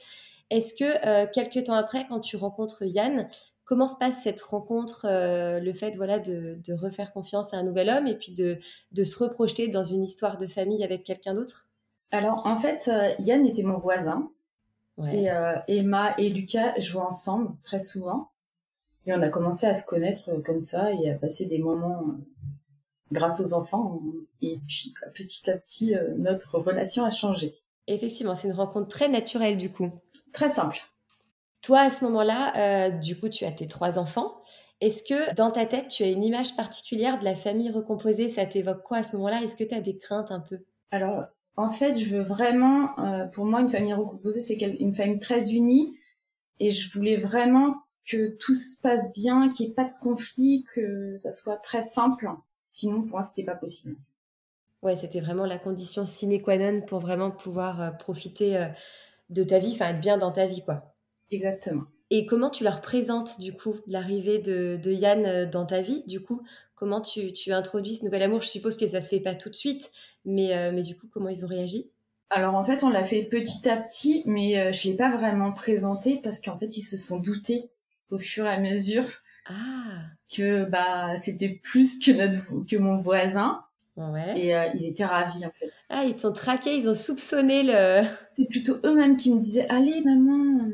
Est-ce 0.50 0.74
que 0.74 1.32
quelques 1.34 1.66
temps 1.66 1.74
après, 1.74 2.08
quand 2.08 2.22
tu 2.22 2.38
rencontres 2.38 2.84
Yann, 2.84 3.28
comment 3.66 3.88
se 3.90 3.98
passe 3.98 4.24
cette 4.24 4.40
rencontre, 4.40 5.06
le 5.06 5.74
fait 5.74 5.92
voilà 5.98 6.20
de, 6.20 6.58
refaire 6.74 7.12
confiance 7.12 7.54
à 7.54 7.58
un 7.58 7.64
nouvel 7.64 7.90
homme 7.90 8.08
et 8.08 8.16
puis 8.16 8.32
de, 8.32 8.58
se 9.04 9.18
reprojeter 9.22 9.68
dans 9.68 9.84
une 9.84 10.04
histoire 10.04 10.38
de 10.38 10.48
famille 10.48 10.86
avec 10.86 11.04
quelqu'un 11.04 11.34
d'autre? 11.34 11.68
Alors 12.12 12.44
en 12.46 12.56
fait, 12.56 12.90
Yann 13.20 13.46
était 13.46 13.64
mon 13.64 13.78
voisin. 13.78 14.32
Et 15.06 15.28
Emma 15.68 16.16
et 16.18 16.30
Lucas 16.30 16.80
jouaient 16.80 17.02
ensemble 17.02 17.56
très 17.64 17.80
souvent. 17.80 18.32
Et 19.08 19.14
on 19.14 19.22
a 19.22 19.30
commencé 19.30 19.66
à 19.66 19.74
se 19.74 19.86
connaître 19.86 20.30
euh, 20.30 20.42
comme 20.42 20.60
ça 20.60 20.92
et 20.92 21.10
à 21.10 21.16
passer 21.16 21.46
des 21.46 21.60
moments 21.60 22.02
euh, 22.02 22.12
grâce 23.14 23.40
aux 23.40 23.54
enfants. 23.54 24.02
Et 24.42 24.58
puis 24.68 24.94
petit 25.16 25.50
à 25.50 25.58
petit, 25.58 25.96
euh, 25.96 26.14
notre 26.18 26.60
relation 26.60 27.06
a 27.06 27.10
changé. 27.10 27.54
Effectivement, 27.88 28.36
c'est 28.36 28.50
une 28.50 28.54
rencontre 28.54 28.90
très 28.90 29.08
naturelle 29.08 29.56
du 29.56 29.72
coup. 29.72 29.90
Très 30.34 30.50
simple. 30.50 30.78
Toi, 31.62 31.80
à 31.80 31.90
ce 31.90 32.04
moment-là, 32.04 32.92
du 32.92 33.18
coup, 33.18 33.30
tu 33.30 33.46
as 33.46 33.52
tes 33.52 33.68
trois 33.68 33.98
enfants. 33.98 34.42
Est-ce 34.80 35.04
que 35.04 35.34
dans 35.34 35.52
ta 35.52 35.66
tête, 35.66 35.88
tu 35.88 36.04
as 36.04 36.08
une 36.08 36.24
image 36.24 36.56
particulière 36.56 37.18
de 37.18 37.24
la 37.24 37.34
famille 37.34 37.72
recomposée? 37.72 38.30
Ça 38.30 38.46
t'évoque 38.46 38.84
quoi 38.84 38.98
à 38.98 39.04
ce 39.04 39.16
moment-là? 39.16 39.42
Est-ce 39.42 39.56
que 39.56 39.64
tu 39.64 39.74
as 39.74 39.82
des 39.82 39.98
craintes 39.98 40.32
un 40.32 40.40
peu? 40.40 40.60
Alors, 40.92 41.26
en 41.58 41.70
fait, 41.72 41.98
je 41.98 42.16
veux 42.16 42.22
vraiment, 42.22 42.96
pour 43.34 43.46
moi, 43.46 43.62
une 43.62 43.70
famille 43.70 43.94
recomposée, 43.94 44.42
c'est 44.42 44.56
une 44.56 44.96
famille 44.96 45.20
très 45.20 45.52
unie. 45.52 45.98
Et 46.60 46.72
je 46.72 46.92
voulais 46.92 47.18
vraiment 47.18 47.76
que 48.08 48.36
tout 48.38 48.56
se 48.56 48.80
passe 48.80 49.14
bien, 49.14 49.50
qu'il 49.50 49.66
n'y 49.66 49.72
ait 49.72 49.76
pas 49.76 49.84
de 49.84 50.00
conflit, 50.02 50.66
que 50.74 51.18
ça 51.18 51.32
soit 51.32 51.58
très 51.58 51.84
simple. 51.84 52.30
Sinon, 52.70 53.02
pour 53.02 53.18
moi, 53.18 53.24
c'était 53.24 53.44
pas 53.44 53.56
possible. 53.56 53.98
Ouais, 54.82 54.96
c'était 54.96 55.20
vraiment 55.20 55.46
la 55.46 55.58
condition 55.58 56.06
sine 56.06 56.42
qua 56.42 56.58
non 56.58 56.82
pour 56.82 57.00
vraiment 57.00 57.32
pouvoir 57.32 57.82
euh, 57.82 57.92
profiter 57.92 58.58
euh, 58.58 58.68
de 59.30 59.44
ta 59.44 59.60
vie, 59.60 59.72
enfin 59.74 59.90
être 59.90 60.00
bien 60.00 60.18
dans 60.18 60.32
ta 60.32 60.46
vie, 60.46 60.64
quoi. 60.64 60.94
Exactement. 61.32 61.84
Et 62.10 62.26
comment 62.26 62.50
tu 62.50 62.64
leur 62.64 62.80
présentes, 62.80 63.40
du 63.40 63.54
coup, 63.54 63.76
l'arrivée 63.88 64.40
de, 64.40 64.80
Yann 64.86 65.26
euh, 65.26 65.46
dans 65.46 65.66
ta 65.66 65.82
vie? 65.82 66.04
Du 66.08 66.22
coup, 66.22 66.42
Comment 66.78 67.02
tu, 67.02 67.34
tu 67.34 67.52
introduis 67.52 67.96
ce 67.96 68.06
nouvel 68.06 68.22
amour? 68.22 68.42
Je 68.42 68.50
suppose 68.50 68.78
que 68.78 68.86
ça 68.86 69.02
se 69.02 69.08
fait 69.08 69.20
pas 69.20 69.34
tout 69.34 69.50
de 69.50 69.56
suite, 69.56 69.92
mais, 70.28 70.56
euh, 70.56 70.72
mais 70.72 70.84
du 70.84 70.96
coup, 70.96 71.08
comment 71.12 71.30
ils 71.30 71.44
ont 71.44 71.48
réagi? 71.48 71.90
Alors 72.30 72.56
en 72.56 72.64
fait, 72.64 72.84
on 72.84 72.90
l'a 72.90 73.04
fait 73.06 73.24
petit 73.24 73.68
à 73.70 73.78
petit, 73.78 74.22
mais 74.26 74.60
euh, 74.60 74.74
je 74.74 74.88
l'ai 74.90 74.96
pas 74.96 75.10
vraiment 75.16 75.52
présenté 75.54 76.20
parce 76.24 76.40
qu'en 76.40 76.58
fait, 76.60 76.78
ils 76.78 76.82
se 76.84 76.98
sont 76.98 77.20
doutés 77.20 77.70
au 78.12 78.20
fur 78.20 78.46
et 78.46 78.50
à 78.50 78.60
mesure 78.60 79.06
Ah, 79.50 80.02
que 80.30 80.66
bah 80.66 81.18
c'était 81.18 81.50
plus 81.64 82.00
que 82.00 82.12
notre 82.12 82.66
que 82.66 82.76
mon 82.78 82.98
voisin 83.02 83.64
ouais. 83.96 84.40
et 84.40 84.56
euh, 84.56 84.68
ils 84.76 84.86
étaient 84.88 85.06
ravis 85.06 85.46
en 85.46 85.52
fait. 85.52 85.72
Ah, 85.90 86.04
ils 86.04 86.16
t'ont 86.16 86.34
traqué, 86.34 86.76
ils 86.76 86.90
ont 86.90 86.94
soupçonné 86.94 87.64
le. 87.64 88.06
C'est 88.32 88.46
plutôt 88.50 88.76
eux-mêmes 88.84 89.16
qui 89.18 89.34
me 89.34 89.40
disaient 89.40 89.68
allez 89.70 90.02
maman, 90.04 90.70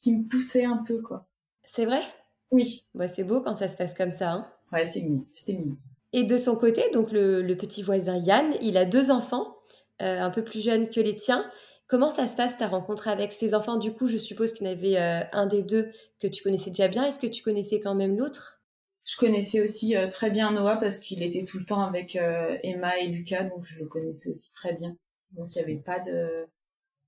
qui 0.00 0.16
me 0.16 0.26
poussaient 0.28 0.64
un 0.64 0.78
peu 0.78 1.00
quoi. 1.00 1.26
C'est 1.64 1.84
vrai? 1.84 2.02
Oui, 2.50 2.88
Ouais, 2.94 3.08
C'est 3.08 3.24
beau 3.24 3.40
quand 3.40 3.54
ça 3.54 3.68
se 3.68 3.76
passe 3.76 3.94
comme 3.94 4.10
ça. 4.12 4.32
hein. 4.32 4.46
ouais, 4.72 4.84
c'est 4.86 5.00
mignon, 5.02 5.24
c'était 5.30 5.52
mignon. 5.52 5.76
Et 6.14 6.24
de 6.24 6.38
son 6.38 6.56
côté, 6.56 6.90
donc 6.92 7.12
le, 7.12 7.42
le 7.42 7.56
petit 7.56 7.82
voisin 7.82 8.16
Yann, 8.16 8.54
il 8.62 8.78
a 8.78 8.86
deux 8.86 9.10
enfants, 9.10 9.58
euh, 10.00 10.20
un 10.20 10.30
peu 10.30 10.42
plus 10.42 10.62
jeunes 10.62 10.88
que 10.88 11.00
les 11.00 11.16
tiens. 11.16 11.44
Comment 11.86 12.08
ça 12.08 12.26
se 12.26 12.34
passe 12.34 12.56
ta 12.56 12.66
rencontre 12.66 13.08
avec 13.08 13.34
ces 13.34 13.54
enfants? 13.54 13.76
Du 13.76 13.92
coup, 13.92 14.08
je 14.08 14.16
suppose 14.16 14.54
qu'il 14.54 14.66
y 14.66 14.70
en 14.70 14.72
avait 14.72 14.96
euh, 14.96 15.20
un 15.32 15.46
des 15.46 15.62
deux 15.62 15.90
que 16.20 16.26
tu 16.26 16.42
connaissais 16.42 16.70
déjà 16.70 16.88
bien. 16.88 17.04
Est-ce 17.04 17.18
que 17.18 17.26
tu 17.26 17.42
connaissais 17.42 17.80
quand 17.80 17.94
même 17.94 18.16
l'autre? 18.16 18.62
Je 19.04 19.18
connaissais 19.18 19.60
aussi 19.60 19.96
euh, 19.96 20.08
très 20.08 20.30
bien 20.30 20.50
Noah 20.52 20.76
parce 20.76 20.98
qu'il 20.98 21.22
était 21.22 21.44
tout 21.44 21.58
le 21.58 21.66
temps 21.66 21.82
avec 21.82 22.16
Emma 22.16 22.98
et 22.98 23.08
Lucas, 23.08 23.44
donc 23.44 23.64
je 23.64 23.78
le 23.78 23.86
connaissais 23.86 24.30
aussi 24.30 24.52
très 24.54 24.74
bien. 24.74 24.96
Donc 25.32 25.54
il 25.54 25.58
n'y 25.58 25.64
avait 25.64 25.82
pas 25.82 26.00
de, 26.00 26.46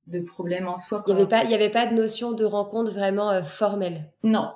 de 0.09 0.21
problème 0.21 0.69
en 0.69 0.77
soi. 0.77 1.03
Il 1.07 1.15
n'y 1.15 1.23
avait, 1.23 1.55
avait 1.55 1.71
pas 1.71 1.87
de 1.87 1.95
notion 1.95 2.33
de 2.33 2.45
rencontre 2.45 2.93
vraiment 2.93 3.43
formelle? 3.43 4.13
Non, 4.23 4.53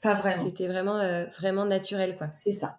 pas 0.00 0.14
vraiment. 0.14 0.42
C'était 0.42 0.68
vraiment, 0.68 1.26
vraiment 1.38 1.66
naturel, 1.66 2.16
quoi. 2.16 2.28
C'est 2.34 2.52
ça. 2.52 2.78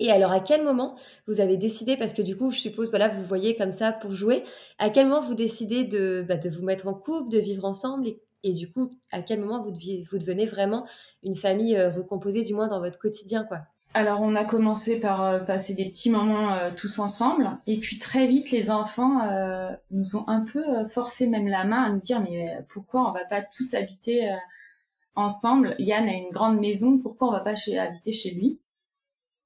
Et 0.00 0.10
alors, 0.10 0.32
à 0.32 0.40
quel 0.40 0.64
moment 0.64 0.96
vous 1.28 1.40
avez 1.40 1.56
décidé, 1.56 1.96
parce 1.96 2.12
que 2.12 2.22
du 2.22 2.36
coup, 2.36 2.50
je 2.50 2.58
suppose, 2.58 2.90
voilà, 2.90 3.08
vous 3.08 3.24
voyez 3.24 3.56
comme 3.56 3.72
ça 3.72 3.92
pour 3.92 4.12
jouer, 4.12 4.42
à 4.78 4.90
quel 4.90 5.06
moment 5.06 5.20
vous 5.20 5.34
décidez 5.34 5.84
de, 5.84 6.24
bah, 6.26 6.36
de 6.36 6.48
vous 6.50 6.64
mettre 6.64 6.88
en 6.88 6.94
couple, 6.94 7.30
de 7.30 7.38
vivre 7.38 7.64
ensemble, 7.64 8.08
et, 8.42 8.52
du 8.52 8.70
coup, 8.70 8.90
à 9.10 9.22
quel 9.22 9.40
moment 9.40 9.62
vous, 9.62 9.70
deviez- 9.70 10.04
devenez 10.12 10.46
vraiment 10.46 10.84
une 11.22 11.34
famille 11.36 11.76
euh, 11.76 11.90
recomposée, 11.90 12.44
du 12.44 12.54
moins 12.54 12.68
dans 12.68 12.80
votre 12.80 12.98
quotidien, 12.98 13.44
quoi? 13.44 13.60
Alors 13.96 14.22
on 14.22 14.34
a 14.34 14.44
commencé 14.44 14.98
par 14.98 15.22
euh, 15.24 15.38
passer 15.38 15.74
des 15.74 15.84
petits 15.84 16.10
moments 16.10 16.52
euh, 16.52 16.70
tous 16.76 16.98
ensemble 16.98 17.48
et 17.68 17.78
puis 17.78 18.00
très 18.00 18.26
vite 18.26 18.50
les 18.50 18.68
enfants 18.72 19.20
nous 19.92 20.16
ont 20.16 20.24
un 20.26 20.40
peu 20.40 20.64
forcé 20.88 21.28
même 21.28 21.46
la 21.46 21.62
main 21.64 21.84
à 21.84 21.90
nous 21.90 22.00
dire 22.00 22.20
mais 22.20 22.46
pourquoi 22.68 23.08
on 23.08 23.12
va 23.12 23.24
pas 23.24 23.40
tous 23.40 23.74
habiter 23.74 24.34
ensemble? 25.14 25.76
Yann 25.78 26.08
a 26.08 26.12
une 26.12 26.32
grande 26.32 26.58
maison, 26.58 26.98
pourquoi 26.98 27.28
on 27.28 27.30
va 27.30 27.38
pas 27.38 27.54
chez, 27.54 27.78
habiter 27.78 28.10
chez 28.10 28.32
lui? 28.32 28.58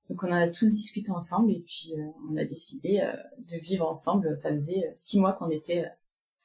Donc 0.09 0.23
on 0.23 0.29
en 0.29 0.33
a 0.37 0.49
tous 0.49 0.71
discuté 0.71 1.11
ensemble 1.11 1.53
et 1.53 1.61
puis 1.61 1.93
euh, 1.99 2.03
on 2.31 2.37
a 2.37 2.45
décidé 2.45 3.01
euh, 3.01 3.13
de 3.39 3.57
vivre 3.57 3.87
ensemble. 3.87 4.37
Ça 4.37 4.51
faisait 4.51 4.87
euh, 4.87 4.91
six 4.95 5.21
mois 5.21 5.33
qu'on 5.35 5.51
était 5.51 5.85
euh, 5.85 5.89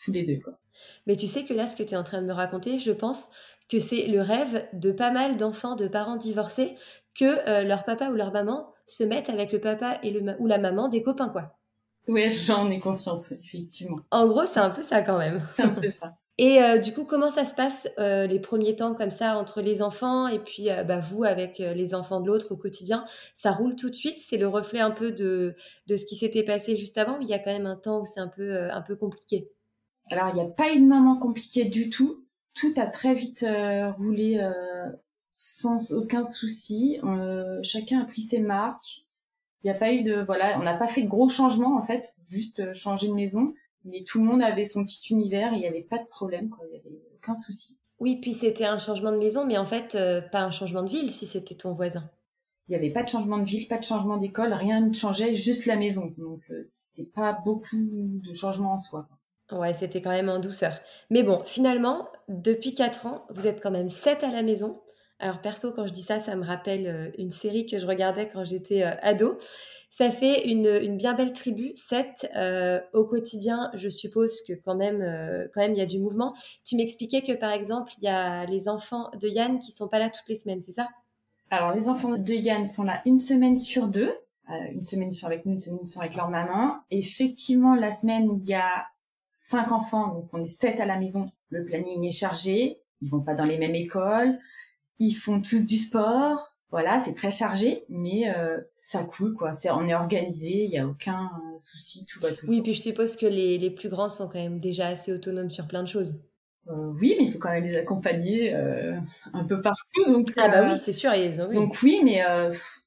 tous 0.03 0.12
les 0.12 0.24
deux 0.24 0.41
quoi. 0.41 0.60
Mais 1.08 1.15
tu 1.15 1.27
sais 1.27 1.46
que 1.46 1.53
là, 1.53 1.67
ce 1.67 1.75
que 1.75 1.84
tu 1.84 1.93
es 1.93 1.98
en 1.98 2.03
train 2.03 2.22
de 2.22 2.27
me 2.27 2.34
raconter, 2.34 2.79
je 2.79 2.91
pense 2.91 3.27
que 3.70 3.79
c'est 3.79 4.08
le 4.08 4.22
rêve 4.22 4.67
de 4.74 4.91
pas 4.91 5.12
mal 5.12 5.38
d'enfants, 5.38 5.75
de 5.75 5.88
parents 5.88 6.17
divorcés, 6.17 6.75
que 7.15 7.63
leur 7.65 7.86
papa 7.86 8.10
ou 8.10 8.13
leur 8.15 8.34
maman 8.34 8.74
se 8.88 9.03
mettent 9.03 9.29
avec 9.29 9.51
le 9.53 9.62
papa 9.62 10.00
et 10.03 10.12
le 10.12 10.22
ma- 10.22 10.36
ou 10.39 10.48
la 10.48 10.58
maman 10.58 10.89
des 10.89 11.01
copains, 11.03 11.29
quoi. 11.29 11.58
Ouais, 12.08 12.29
j'en 12.29 12.70
ai 12.72 12.79
conscience 12.79 13.34
effectivement. 13.34 14.00
En 14.12 14.27
gros, 14.27 14.46
c'est 14.46 14.60
un 14.62 14.70
peu 14.70 14.84
ça 14.84 15.01
quand 15.01 15.17
même. 15.17 15.46
C'est 15.51 15.63
un 15.63 15.74
peu 15.74 15.89
ça. 15.89 16.15
Et 16.39 16.63
euh, 16.63 16.79
du 16.79 16.93
coup, 16.93 17.05
comment 17.05 17.29
ça 17.29 17.45
se 17.45 17.53
passe 17.53 17.87
euh, 17.99 18.25
les 18.25 18.39
premiers 18.39 18.75
temps 18.75 18.95
comme 18.95 19.11
ça 19.11 19.37
entre 19.37 19.61
les 19.61 19.83
enfants 19.83 20.27
et 20.27 20.39
puis 20.39 20.71
euh, 20.71 20.83
bah, 20.83 20.99
vous 20.99 21.23
avec 21.23 21.59
euh, 21.59 21.75
les 21.75 21.93
enfants 21.93 22.21
de 22.21 22.27
l'autre 22.27 22.51
au 22.53 22.57
quotidien 22.57 23.05
Ça 23.35 23.51
roule 23.51 23.75
tout 23.75 23.91
de 23.91 23.95
suite? 23.95 24.17
C'est 24.17 24.37
le 24.37 24.47
reflet 24.47 24.79
un 24.79 24.89
peu 24.89 25.11
de, 25.11 25.55
de 25.85 25.95
ce 25.95 26.05
qui 26.05 26.15
s'était 26.15 26.43
passé 26.43 26.75
juste 26.75 26.97
avant 26.97 27.19
il 27.19 27.29
y 27.29 27.33
a 27.33 27.39
quand 27.39 27.53
même 27.53 27.67
un 27.67 27.75
temps 27.75 28.01
où 28.01 28.05
c'est 28.07 28.19
un 28.19 28.27
peu, 28.27 28.51
euh, 28.51 28.73
un 28.73 28.81
peu 28.81 28.95
compliqué? 28.95 29.51
Alors, 30.09 30.29
il 30.29 30.35
n'y 30.35 30.41
a 30.41 30.45
pas 30.45 30.73
eu 30.73 30.79
de 30.79 30.85
moment 30.85 31.17
compliqué 31.17 31.65
du 31.65 31.89
tout. 31.89 32.25
Tout 32.55 32.73
a 32.77 32.87
très 32.87 33.13
vite 33.13 33.45
roulé 33.97 34.39
sans 35.37 35.91
aucun 35.91 36.23
souci. 36.25 36.99
Chacun 37.63 38.01
a 38.01 38.05
pris 38.05 38.21
ses 38.21 38.39
marques. 38.39 39.05
Il 39.63 39.71
n'y 39.71 39.75
a 39.75 39.79
pas 39.79 39.93
eu 39.93 40.03
de 40.03 40.21
voilà, 40.25 40.59
on 40.59 40.63
n'a 40.63 40.75
pas 40.75 40.87
fait 40.87 41.03
de 41.03 41.07
gros 41.07 41.29
changements 41.29 41.77
en 41.77 41.83
fait, 41.83 42.13
juste 42.27 42.73
changer 42.73 43.07
de 43.07 43.13
maison. 43.13 43.53
Mais 43.85 44.03
tout 44.03 44.19
le 44.19 44.25
monde 44.25 44.41
avait 44.41 44.65
son 44.65 44.83
petit 44.83 45.13
univers 45.13 45.53
il 45.53 45.59
n'y 45.59 45.67
avait 45.67 45.83
pas 45.83 45.97
de 45.97 46.07
problème, 46.07 46.49
quoi. 46.49 46.65
Il 46.67 46.71
n'y 46.71 46.79
avait 46.79 47.01
aucun 47.15 47.35
souci. 47.35 47.79
Oui, 47.99 48.19
puis 48.21 48.33
c'était 48.33 48.65
un 48.65 48.79
changement 48.79 49.11
de 49.11 49.17
maison, 49.17 49.45
mais 49.45 49.57
en 49.57 49.65
fait, 49.65 49.95
euh, 49.95 50.21
pas 50.21 50.41
un 50.41 50.51
changement 50.51 50.83
de 50.83 50.89
ville 50.89 51.11
si 51.11 51.25
c'était 51.25 51.55
ton 51.55 51.73
voisin. 51.73 52.09
Il 52.67 52.71
n'y 52.71 52.77
avait 52.77 52.91
pas 52.91 53.03
de 53.03 53.09
changement 53.09 53.37
de 53.37 53.43
ville, 53.43 53.67
pas 53.67 53.77
de 53.77 53.83
changement 53.83 54.17
d'école, 54.17 54.53
rien 54.53 54.79
ne 54.79 54.93
changeait, 54.93 55.35
juste 55.35 55.65
la 55.65 55.75
maison. 55.75 56.13
Donc 56.17 56.41
euh, 56.49 56.61
c'était 56.63 57.09
pas 57.09 57.37
beaucoup 57.43 57.75
de 57.77 58.33
changements 58.33 58.73
en 58.73 58.79
soi. 58.79 59.07
Ouais, 59.51 59.73
c'était 59.73 60.01
quand 60.01 60.11
même 60.11 60.29
en 60.29 60.39
douceur. 60.39 60.79
Mais 61.09 61.23
bon, 61.23 61.43
finalement, 61.45 62.07
depuis 62.29 62.73
4 62.73 63.05
ans, 63.05 63.25
vous 63.29 63.45
êtes 63.47 63.61
quand 63.61 63.71
même 63.71 63.89
7 63.89 64.23
à 64.23 64.31
la 64.31 64.41
maison. 64.41 64.81
Alors 65.19 65.41
perso, 65.41 65.71
quand 65.71 65.85
je 65.85 65.93
dis 65.93 66.01
ça, 66.01 66.19
ça 66.19 66.35
me 66.35 66.45
rappelle 66.45 66.87
euh, 66.87 67.11
une 67.17 67.31
série 67.31 67.65
que 67.65 67.79
je 67.79 67.85
regardais 67.85 68.29
quand 68.29 68.45
j'étais 68.45 68.83
euh, 68.83 68.95
ado. 69.01 69.37
Ça 69.95 70.09
fait 70.09 70.50
une, 70.50 70.65
une 70.65 70.97
bien 70.97 71.13
belle 71.13 71.33
tribu, 71.33 71.71
7. 71.75 72.31
Euh, 72.35 72.79
au 72.93 73.05
quotidien, 73.05 73.69
je 73.75 73.89
suppose 73.89 74.41
que 74.41 74.53
quand 74.53 74.73
même, 74.73 75.03
euh, 75.03 75.47
quand 75.53 75.62
même, 75.62 75.73
il 75.73 75.77
y 75.77 75.81
a 75.81 75.85
du 75.85 76.00
mouvement. 76.00 76.33
Tu 76.65 76.75
m'expliquais 76.75 77.21
que 77.21 77.33
par 77.33 77.51
exemple, 77.51 77.93
il 78.00 78.05
y 78.05 78.07
a 78.07 78.43
les 78.45 78.67
enfants 78.67 79.12
de 79.21 79.27
Yann 79.27 79.59
qui 79.59 79.71
sont 79.71 79.88
pas 79.88 80.00
là 80.00 80.09
toutes 80.09 80.27
les 80.27 80.35
semaines, 80.35 80.63
c'est 80.63 80.71
ça? 80.71 80.89
Alors, 81.51 81.73
les 81.73 81.89
enfants 81.89 82.17
de 82.17 82.33
Yann 82.33 82.65
sont 82.65 82.85
là 82.85 83.03
une 83.05 83.19
semaine 83.19 83.59
sur 83.59 83.88
deux. 83.88 84.12
Euh, 84.50 84.71
une 84.71 84.83
semaine 84.83 85.13
sont 85.13 85.27
avec 85.27 85.45
nous, 85.45 85.53
une 85.53 85.62
semaine 85.62 85.85
sont 85.85 86.00
avec 86.00 86.15
leur 86.15 86.29
maman. 86.31 86.77
Effectivement, 86.89 87.75
la 87.75 87.91
semaine 87.91 88.27
où 88.27 88.39
il 88.43 88.50
y 88.50 88.55
a 88.55 88.88
cinq 89.31 89.71
enfants, 89.71 90.07
donc 90.07 90.27
on 90.33 90.43
est 90.43 90.47
sept 90.47 90.79
à 90.79 90.88
la 90.88 90.97
maison, 90.97 91.29
le 91.50 91.65
planning 91.65 92.03
est 92.03 92.12
chargé. 92.12 92.81
Ils 93.03 93.12
vont 93.12 93.21
pas 93.21 93.35
dans 93.35 93.45
les 93.45 93.59
mêmes 93.59 93.75
écoles. 93.75 94.39
Ils 94.97 95.13
font 95.13 95.39
tous 95.39 95.65
du 95.65 95.77
sport. 95.77 96.52
Voilà, 96.74 97.00
c'est 97.00 97.13
très 97.13 97.30
chargé, 97.30 97.86
mais 97.88 98.34
euh, 98.36 98.60
ça 98.80 99.03
coule 99.03 99.36
quoi. 99.36 99.53
C'est, 99.53 99.70
on 99.70 99.86
est 99.86 99.94
organisé, 99.94 100.63
il 100.63 100.72
y 100.72 100.80
a 100.80 100.88
aucun 100.88 101.30
euh, 101.36 101.58
souci, 101.62 102.03
tout 102.08 102.20
va 102.20 102.32
tout. 102.32 102.48
Oui, 102.48 102.63
puis 102.63 102.74
je 102.74 102.82
suppose 102.82 103.15
que 103.15 103.27
les, 103.27 103.60
les 103.60 103.70
plus 103.70 103.89
grands 103.89 104.10
sont 104.10 104.27
quand 104.27 104.39
même 104.39 104.60
déjà 104.60 104.88
assez 104.88 105.13
autonomes 105.13 105.51
sur 105.51 105.68
plein 105.68 105.84
de 105.84 105.88
choses. 105.88 106.15
Euh, 106.70 106.92
oui, 107.00 107.15
mais 107.20 107.25
il 107.25 107.32
faut 107.32 107.38
quand 107.38 107.51
même 107.51 107.63
les 107.63 107.75
accompagner 107.75 108.56
euh, 108.56 108.98
un 109.34 109.44
peu 109.44 109.62
partout. 109.62 110.03
Donc, 110.08 110.32
Ah 110.36 110.50
bah 110.50 110.68
oui, 110.68 110.80
c'est 110.80 110.94
sûr. 110.94 111.13
Ils 111.13 111.39
ont, 111.42 111.48
oui. 111.50 111.53
Donc 111.53 111.77
oui, 111.84 112.01
mais 112.03 112.24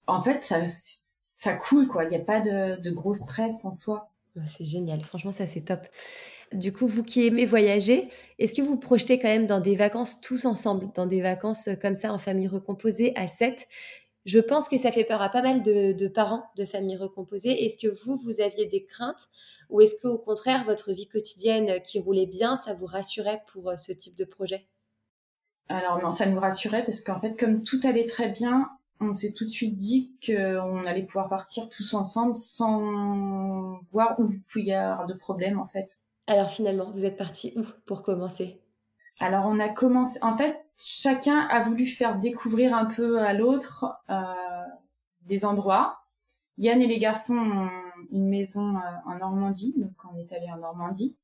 en 0.09 0.21
fait, 0.21 0.43
ça, 0.43 0.63
ça 0.67 1.53
coule, 1.53 1.87
quoi. 1.87 2.03
Il 2.03 2.11
n'y 2.11 2.17
a 2.17 2.25
pas 2.25 2.41
de, 2.41 2.81
de 2.81 2.91
gros 2.91 3.15
stress 3.15 3.65
en 3.65 3.73
soi. 3.73 4.11
Ouais, 4.35 4.43
C'est 4.49 4.65
génial, 4.65 5.01
franchement 5.05 5.31
ça 5.31 5.47
c'est 5.47 5.61
top. 5.61 5.87
Du 6.53 6.73
coup, 6.73 6.87
vous 6.87 7.03
qui 7.03 7.27
aimez 7.27 7.45
voyager, 7.45 8.09
est-ce 8.39 8.55
que 8.55 8.63
vous 8.63 8.77
projetez 8.77 9.19
quand 9.19 9.29
même 9.29 9.47
dans 9.47 9.61
des 9.61 9.75
vacances 9.75 10.21
tous 10.21 10.45
ensemble, 10.45 10.89
dans 10.95 11.07
des 11.07 11.21
vacances 11.21 11.69
euh, 11.69 11.75
comme 11.75 11.97
ça 11.97 12.13
en 12.13 12.19
famille 12.19 12.47
recomposée 12.47 13.13
à 13.17 13.27
7 13.27 13.67
Je 14.25 14.39
pense 14.39 14.69
que 14.69 14.79
ça 14.79 14.93
fait 14.93 15.05
peur 15.05 15.21
à 15.23 15.29
pas 15.29 15.43
mal 15.43 15.63
de, 15.63 16.09
parents 16.09 16.45
de 16.57 16.65
familles 16.65 16.99
recomposées. 16.99 17.65
Est-ce 17.65 17.77
que 17.77 17.93
vous, 18.05 18.17
vous 18.17 18.41
aviez 18.41 18.67
des 18.67 18.85
craintes? 18.85 19.29
Ou 19.71 19.81
est-ce 19.81 20.01
qu'au 20.01 20.19
contraire, 20.19 20.65
votre 20.65 20.93
vie 20.93 21.09
quotidienne 21.09 21.71
euh, 21.71 21.79
qui 21.81 21.99
roulait 21.99 22.27
bien, 22.27 22.55
ça 22.55 22.75
vous 22.75 22.87
rassurait 22.87 23.43
pour 23.53 23.71
euh, 23.71 23.77
ce 23.77 23.93
type 23.93 24.15
de 24.15 24.25
projet? 24.25 24.69
Alors 25.69 26.01
non, 26.01 26.13
ça 26.13 26.27
nous 26.27 26.39
rassurait 26.39 26.85
parce 26.85 27.01
qu'en 27.01 27.21
fait, 27.21 27.35
comme 27.35 27.65
tout 27.65 27.81
allait 27.83 28.05
très 28.05 28.29
bien, 28.29 28.69
on 29.01 29.15
s'est 29.15 29.33
tout 29.33 29.45
de 29.45 29.51
suite 29.51 29.75
dit 29.75 30.15
qu'on 30.25 30.85
allait 30.85 31.03
pouvoir 31.03 31.29
partir 31.29 31.69
tous 31.71 31.93
ensemble 31.95 32.37
sans 32.37 33.81
voir 33.91 34.19
où 34.21 34.31
il 34.55 34.65
y 34.65 34.73
avoir 34.73 35.07
de 35.07 35.15
problème, 35.15 35.59
en 35.59 35.67
fait. 35.67 35.99
Alors 36.27 36.51
finalement, 36.51 36.91
vous 36.91 37.05
êtes 37.05 37.17
partis 37.17 37.53
où 37.57 37.63
pour 37.87 38.03
commencer? 38.03 38.61
Alors 39.21 39.47
on 39.47 39.61
a 39.61 39.69
commencé, 39.69 40.19
en 40.23 40.37
fait, 40.37 40.59
chacun 40.77 41.39
a 41.39 41.63
voulu 41.63 41.87
faire 41.87 42.19
découvrir 42.19 42.75
un 42.75 42.87
peu 42.87 43.21
à 43.21 43.33
l'autre 43.33 43.87
euh, 44.11 44.25
des 45.23 45.45
endroits. 45.45 46.01
Yann 46.59 46.81
et 46.83 46.87
les 46.87 46.99
garçons 46.99 47.37
ont 47.37 47.71
une 48.11 48.29
maison 48.29 48.77
euh, 48.77 48.81
en 49.07 49.19
Normandie, 49.19 49.75
donc 49.79 49.93
on 50.11 50.19
est 50.19 50.33
allé 50.33 50.51
en 50.51 50.59
Normandie 50.59 51.17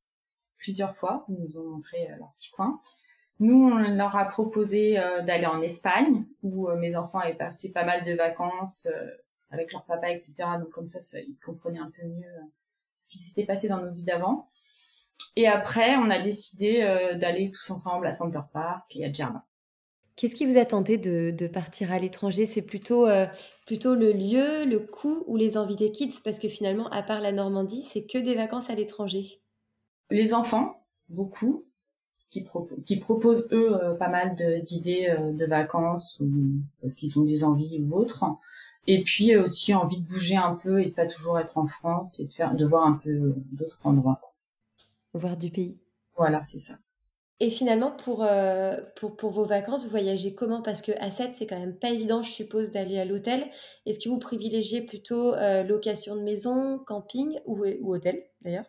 plusieurs 0.59 0.97
fois. 0.97 1.25
Ils 1.29 1.37
nous 1.41 1.59
ont 1.59 1.69
montré 1.71 2.11
euh, 2.11 2.17
leur 2.19 2.33
petit 2.35 2.51
coin. 2.51 2.81
Nous, 3.41 3.71
on 3.71 3.79
leur 3.79 4.17
a 4.17 4.25
proposé 4.27 5.01
euh, 5.01 5.23
d'aller 5.23 5.47
en 5.47 5.63
Espagne, 5.63 6.27
où 6.43 6.71
mes 6.77 6.97
enfants 6.97 7.19
avaient 7.19 7.35
passé 7.35 7.73
pas 7.73 7.85
mal 7.85 8.05
de 8.05 8.13
vacances 8.13 8.87
avec 9.51 9.73
leur 9.73 9.85
papa, 9.85 10.11
etc. 10.11 10.35
Donc 10.61 10.71
comme 10.71 10.87
ça, 10.87 11.01
ils 11.19 11.37
comprenaient 11.45 11.81
un 11.81 11.91
peu 11.91 12.07
mieux 12.07 12.35
ce 12.99 13.09
qui 13.09 13.19
s'était 13.19 13.45
passé 13.45 13.69
dans 13.69 13.81
nos 13.81 13.93
vies 13.93 14.05
d'avant. 14.05 14.49
Et 15.37 15.47
après, 15.47 15.97
on 15.97 16.11
a 16.11 16.21
décidé 16.21 16.83
euh, 16.83 17.17
d'aller 17.17 17.51
tous 17.51 17.71
ensemble 17.71 18.07
à 18.07 18.13
Center 18.13 18.41
Park 18.53 18.95
et 18.97 19.05
à 19.05 19.13
Djerba. 19.13 19.45
Qu'est-ce 20.17 20.35
qui 20.35 20.45
vous 20.45 20.59
a 20.59 20.65
tenté 20.65 20.99
de, 20.99 21.31
de 21.31 21.47
partir 21.47 21.91
à 21.91 21.99
l'étranger? 21.99 22.45
C'est 22.45 22.63
plutôt, 22.63 23.07
euh, 23.07 23.27
plutôt 23.67 23.95
le 23.95 24.13
lieu, 24.13 24.65
le 24.65 24.79
coût 24.79 25.25
ou 25.27 25.37
les 25.37 25.57
envies 25.57 25.77
des 25.77 25.91
kids? 25.91 26.21
Parce 26.23 26.39
que 26.39 26.49
finalement, 26.49 26.89
à 26.91 27.03
part 27.03 27.21
la 27.21 27.33
Normandie, 27.33 27.83
c'est 27.83 28.05
que 28.05 28.19
des 28.19 28.35
vacances 28.35 28.69
à 28.69 28.75
l'étranger. 28.75 29.41
Les 30.11 30.35
enfants, 30.35 30.85
beaucoup, 31.09 31.65
qui, 32.29 32.43
propo- 32.43 32.83
qui 32.83 32.99
proposent 32.99 33.49
eux 33.53 33.75
euh, 33.83 33.95
pas 33.95 34.09
mal 34.09 34.37
d'idées 34.63 35.15
de 35.19 35.47
vacances 35.47 36.19
ou 36.21 36.29
parce 36.81 36.95
qu'ils 36.95 37.19
ont 37.19 37.25
des 37.25 37.43
envies 37.45 37.81
ou 37.81 37.97
autres. 37.97 38.25
Et 38.87 39.05
puis 39.05 39.37
aussi 39.37 39.75
envie 39.75 40.01
de 40.01 40.07
bouger 40.07 40.37
un 40.37 40.57
peu 40.57 40.83
et 40.83 40.87
de 40.87 40.91
pas 40.91 41.07
toujours 41.07 41.39
être 41.39 41.57
en 41.57 41.67
France 41.67 42.19
et 42.19 42.27
de 42.27 42.33
faire, 42.33 42.55
de 42.55 42.67
voir 42.67 42.85
un 42.85 42.95
peu 42.95 43.35
d'autres 43.53 43.79
endroits. 43.85 44.21
Voir 45.15 45.37
du 45.37 45.51
pays. 45.51 45.83
Voilà, 46.17 46.43
c'est 46.45 46.61
ça. 46.61 46.75
Et 47.41 47.51
finalement, 47.51 47.91
pour, 47.91 48.23
euh, 48.23 48.81
pour, 48.97 49.17
pour, 49.17 49.31
vos 49.31 49.45
vacances, 49.45 49.83
vous 49.85 49.91
voyagez 49.91 50.33
comment? 50.35 50.63
Parce 50.63 50.81
que 50.81 50.93
à 51.01 51.11
7, 51.11 51.33
c'est 51.35 51.47
quand 51.47 51.59
même 51.59 51.77
pas 51.77 51.91
évident, 51.91 52.23
je 52.23 52.31
suppose, 52.31 52.71
d'aller 52.71 52.99
à 53.01 53.05
l'hôtel. 53.05 53.51
Est-ce 53.85 53.99
que 53.99 54.09
vous 54.09 54.19
privilégiez 54.19 54.83
plutôt 54.83 55.35
euh, 55.35 55.65
location 55.65 56.15
de 56.15 56.23
maison, 56.23 56.79
camping 56.87 57.41
ou, 57.47 57.65
ou 57.65 57.95
hôtel 57.95 58.23
d'ailleurs? 58.43 58.67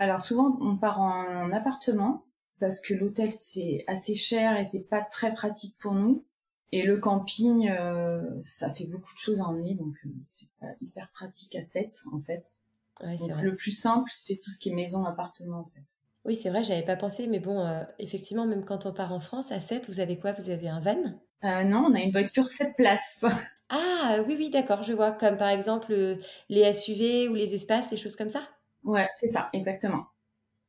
Alors 0.00 0.20
souvent, 0.20 0.58
on 0.60 0.76
part 0.76 1.00
en 1.00 1.52
appartement 1.52 2.24
parce 2.58 2.80
que 2.80 2.94
l'hôtel 2.94 3.30
c'est 3.30 3.84
assez 3.86 4.14
cher 4.14 4.58
et 4.58 4.64
c'est 4.64 4.88
pas 4.88 5.02
très 5.02 5.32
pratique 5.32 5.76
pour 5.78 5.94
nous. 5.94 6.24
Et 6.72 6.82
le 6.82 6.98
camping, 6.98 7.68
euh, 7.68 8.22
ça 8.44 8.72
fait 8.72 8.86
beaucoup 8.86 9.12
de 9.12 9.18
choses 9.18 9.40
à 9.40 9.44
emmener, 9.44 9.74
donc 9.74 9.94
c'est 10.24 10.50
pas 10.60 10.68
hyper 10.80 11.10
pratique 11.12 11.56
à 11.56 11.62
7 11.62 12.02
en 12.12 12.20
fait. 12.20 12.58
Ouais, 13.02 13.16
donc, 13.18 13.30
vrai. 13.30 13.42
le 13.42 13.56
plus 13.56 13.70
simple, 13.72 14.10
c'est 14.12 14.38
tout 14.38 14.50
ce 14.50 14.58
qui 14.58 14.70
est 14.70 14.74
maison, 14.74 15.04
appartement 15.04 15.60
en 15.60 15.70
fait. 15.74 15.96
Oui, 16.24 16.34
c'est 16.34 16.48
vrai, 16.48 16.64
j'avais 16.64 16.82
pas 16.82 16.96
pensé, 16.96 17.26
mais 17.26 17.40
bon, 17.40 17.60
euh, 17.60 17.84
effectivement, 17.98 18.46
même 18.46 18.64
quand 18.64 18.86
on 18.86 18.92
part 18.94 19.12
en 19.12 19.20
France, 19.20 19.52
à 19.52 19.60
7, 19.60 19.86
vous 19.90 20.00
avez 20.00 20.18
quoi? 20.18 20.32
Vous 20.32 20.48
avez 20.48 20.68
un 20.70 20.80
van? 20.80 21.20
Euh, 21.44 21.64
Non, 21.64 21.84
on 21.90 21.94
a 21.94 22.00
une 22.00 22.12
voiture 22.12 22.46
7 22.48 22.74
places. 22.76 23.26
Ah 23.68 24.18
oui, 24.26 24.34
oui, 24.38 24.48
d'accord, 24.50 24.82
je 24.84 24.92
vois. 24.92 25.10
Comme 25.12 25.36
par 25.36 25.48
exemple 25.48 25.92
euh, 25.92 26.16
les 26.48 26.60
SUV 26.62 27.28
ou 27.28 27.34
les 27.34 27.54
espaces, 27.54 27.90
des 27.90 27.96
choses 27.96 28.14
comme 28.16 28.28
ça? 28.28 28.42
Ouais, 28.84 29.08
c'est 29.10 29.28
ça, 29.28 29.48
exactement. 29.54 30.08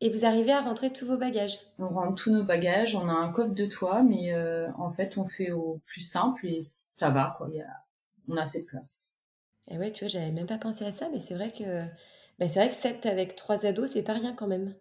Et 0.01 0.09
vous 0.09 0.25
arrivez 0.25 0.51
à 0.51 0.59
rentrer 0.59 0.91
tous 0.91 1.05
vos 1.05 1.15
bagages? 1.15 1.59
On 1.79 1.89
rentre 1.89 2.23
tous 2.23 2.31
nos 2.31 2.45
bagages, 2.45 2.95
on 2.95 3.09
a 3.09 3.11
un 3.11 3.29
coffre 3.29 3.53
de 3.53 3.65
toit, 3.65 4.03
mais 4.03 4.33
en 4.77 4.89
fait, 4.93 5.17
on 5.17 5.27
fait 5.27 5.51
au 5.51 5.81
plus 5.85 5.99
simple 5.99 6.47
et 6.47 6.59
ça 6.61 7.09
va, 7.09 7.33
quoi. 7.37 7.49
Y 7.49 7.59
a... 7.61 7.67
On 8.29 8.37
a 8.37 8.43
assez 8.43 8.61
de 8.61 8.67
place. 8.67 9.11
Et 9.67 9.77
ouais, 9.79 9.91
tu 9.91 10.03
vois, 10.05 10.07
j'avais 10.09 10.31
même 10.31 10.45
pas 10.47 10.57
pensé 10.59 10.85
à 10.85 10.91
ça, 10.91 11.09
mais 11.09 11.19
c'est 11.19 11.33
vrai 11.33 11.51
que, 11.51 11.85
bah, 12.41 12.47
c'est 12.47 12.59
vrai 12.59 12.69
que 12.69 12.75
7 12.75 13.05
avec 13.05 13.35
3 13.35 13.67
ados, 13.67 13.91
c'est 13.93 14.01
pas 14.01 14.13
rien 14.13 14.33
quand 14.33 14.47
même. 14.47 14.73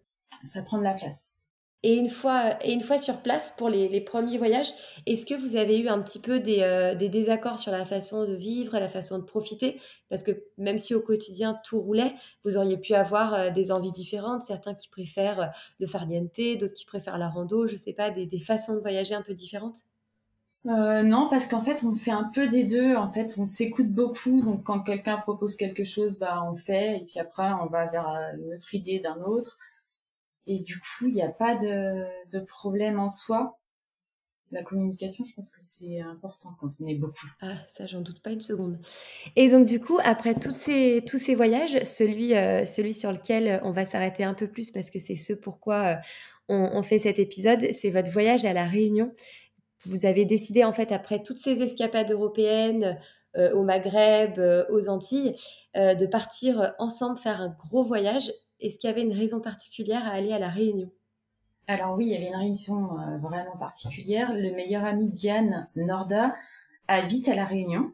Ça 0.47 0.63
prend 0.63 0.79
de 0.79 0.83
la 0.83 0.95
place. 0.95 1.37
Et 1.83 1.95
une 1.95 2.09
fois, 2.09 2.57
et 2.65 2.73
une 2.73 2.81
fois 2.81 2.97
sur 2.97 3.21
place 3.21 3.55
pour 3.59 3.69
les, 3.69 3.87
les 3.87 4.01
premiers 4.01 4.39
voyages, 4.39 4.71
est-ce 5.05 5.27
que 5.27 5.35
vous 5.35 5.57
avez 5.57 5.79
eu 5.79 5.89
un 5.89 6.01
petit 6.01 6.19
peu 6.19 6.41
des, 6.41 6.61
euh, 6.61 6.95
des, 6.95 7.11
désaccords 7.11 7.59
sur 7.59 7.71
la 7.71 7.85
façon 7.85 8.25
de 8.25 8.35
vivre, 8.35 8.79
la 8.79 8.89
façon 8.89 9.19
de 9.19 9.25
profiter? 9.25 9.79
Parce 10.09 10.23
que 10.23 10.43
même 10.57 10.79
si 10.79 10.95
au 10.95 11.03
quotidien 11.03 11.61
tout 11.63 11.79
roulait, 11.83 12.15
vous 12.45 12.57
auriez 12.57 12.79
pu 12.79 12.95
avoir 12.95 13.35
euh, 13.35 13.51
des 13.51 13.73
envies 13.73 13.93
différentes, 13.93 14.41
certains 14.41 14.75
qui 14.75 14.89
préfèrent 14.89 15.41
euh, 15.41 15.47
le 15.81 15.87
farniente, 15.87 16.41
d'autres 16.59 16.75
qui 16.75 16.87
préfèrent 16.87 17.19
la 17.19 17.29
rando, 17.29 17.67
je 17.67 17.77
sais 17.77 17.93
pas, 17.93 18.11
des, 18.11 18.25
des 18.25 18.41
façons 18.41 18.75
de 18.75 18.81
voyager 18.81 19.15
un 19.15 19.23
peu 19.23 19.35
différentes 19.35 19.81
euh, 20.67 21.03
non, 21.03 21.29
parce 21.31 21.47
qu'en 21.47 21.63
fait, 21.63 21.85
on 21.85 21.95
fait 21.95 22.11
un 22.11 22.31
peu 22.35 22.49
des 22.49 22.65
deux. 22.65 22.95
En 22.95 23.11
fait, 23.11 23.35
on 23.39 23.47
s'écoute 23.47 23.89
beaucoup. 23.89 24.43
Donc, 24.43 24.65
quand 24.65 24.81
quelqu'un 24.81 25.17
propose 25.17 25.57
quelque 25.57 25.85
chose, 25.85 26.19
bah, 26.19 26.45
on 26.51 26.57
fait. 26.57 26.99
Et 26.99 27.05
puis 27.07 27.19
après, 27.19 27.51
on 27.63 27.67
va 27.67 27.87
vers 27.87 28.07
une 28.39 28.53
autre 28.55 28.75
idée 28.75 29.01
d'un 29.01 29.21
autre. 29.23 29.59
Et 30.47 30.61
du 30.61 30.79
coup, 30.79 31.07
il 31.07 31.15
n'y 31.15 31.23
a 31.23 31.31
pas 31.31 31.55
de, 31.55 32.41
problème 32.41 32.99
en 32.99 33.09
soi. 33.09 33.57
La 34.53 34.65
communication, 34.65 35.25
je 35.25 35.33
pense 35.35 35.51
que 35.53 35.61
c'est 35.61 36.01
important 36.01 36.51
quand 36.61 36.71
on 36.81 36.87
est 36.89 36.97
beaucoup. 36.97 37.29
Ah, 37.41 37.55
ça, 37.69 37.87
j'en 37.87 38.01
doute 38.01 38.21
pas 38.21 38.31
une 38.31 38.41
seconde. 38.41 38.81
Et 39.37 39.49
donc, 39.49 39.65
du 39.65 39.79
coup, 39.79 39.99
après 40.03 40.35
tous 40.35 40.51
ces, 40.51 41.35
voyages, 41.37 41.85
celui, 41.85 42.35
euh, 42.35 42.67
celui 42.67 42.93
sur 42.93 43.13
lequel 43.13 43.61
on 43.63 43.71
va 43.71 43.85
s'arrêter 43.85 44.25
un 44.25 44.35
peu 44.35 44.49
plus 44.49 44.73
parce 44.73 44.91
que 44.91 44.99
c'est 44.99 45.15
ce 45.15 45.35
pourquoi 45.35 45.85
euh, 45.85 45.97
on, 46.49 46.83
fait 46.83 46.99
cet 46.99 47.21
épisode, 47.21 47.69
c'est 47.73 47.91
votre 47.91 48.11
voyage 48.11 48.45
à 48.45 48.53
La 48.53 48.65
Réunion. 48.65 49.15
Vous 49.87 50.05
avez 50.05 50.25
décidé, 50.25 50.65
en 50.65 50.73
fait, 50.73 50.93
après 50.93 51.23
toutes 51.23 51.39
ces 51.39 51.63
escapades 51.63 52.11
européennes, 52.11 52.99
euh, 53.37 53.55
au 53.55 53.63
Maghreb, 53.63 54.39
euh, 54.39 54.65
aux 54.71 54.89
Antilles, 54.89 55.37
euh, 55.77 55.95
de 55.95 56.05
partir 56.05 56.75
ensemble 56.81 57.17
faire 57.17 57.41
un 57.41 57.51
gros 57.51 57.85
voyage 57.85 58.33
est-ce 58.59 58.79
qu'il 58.79 58.91
y 58.91 58.93
avait 58.93 59.03
une 59.03 59.17
raison 59.17 59.41
particulière 59.41 60.05
à 60.05 60.11
aller 60.11 60.33
à 60.33 60.39
la 60.39 60.51
Réunion? 60.51 60.91
Alors 61.67 61.97
oui, 61.97 62.09
il 62.09 62.13
y 62.13 62.17
avait 62.17 62.27
une 62.27 62.51
raison 62.51 62.91
vraiment 63.19 63.57
particulière. 63.57 64.35
Le 64.35 64.55
meilleur 64.55 64.85
ami 64.85 65.09
Diane 65.09 65.67
Norda 65.77 66.35
habite 66.87 67.29
à 67.29 67.35
la 67.35 67.47
Réunion 67.47 67.93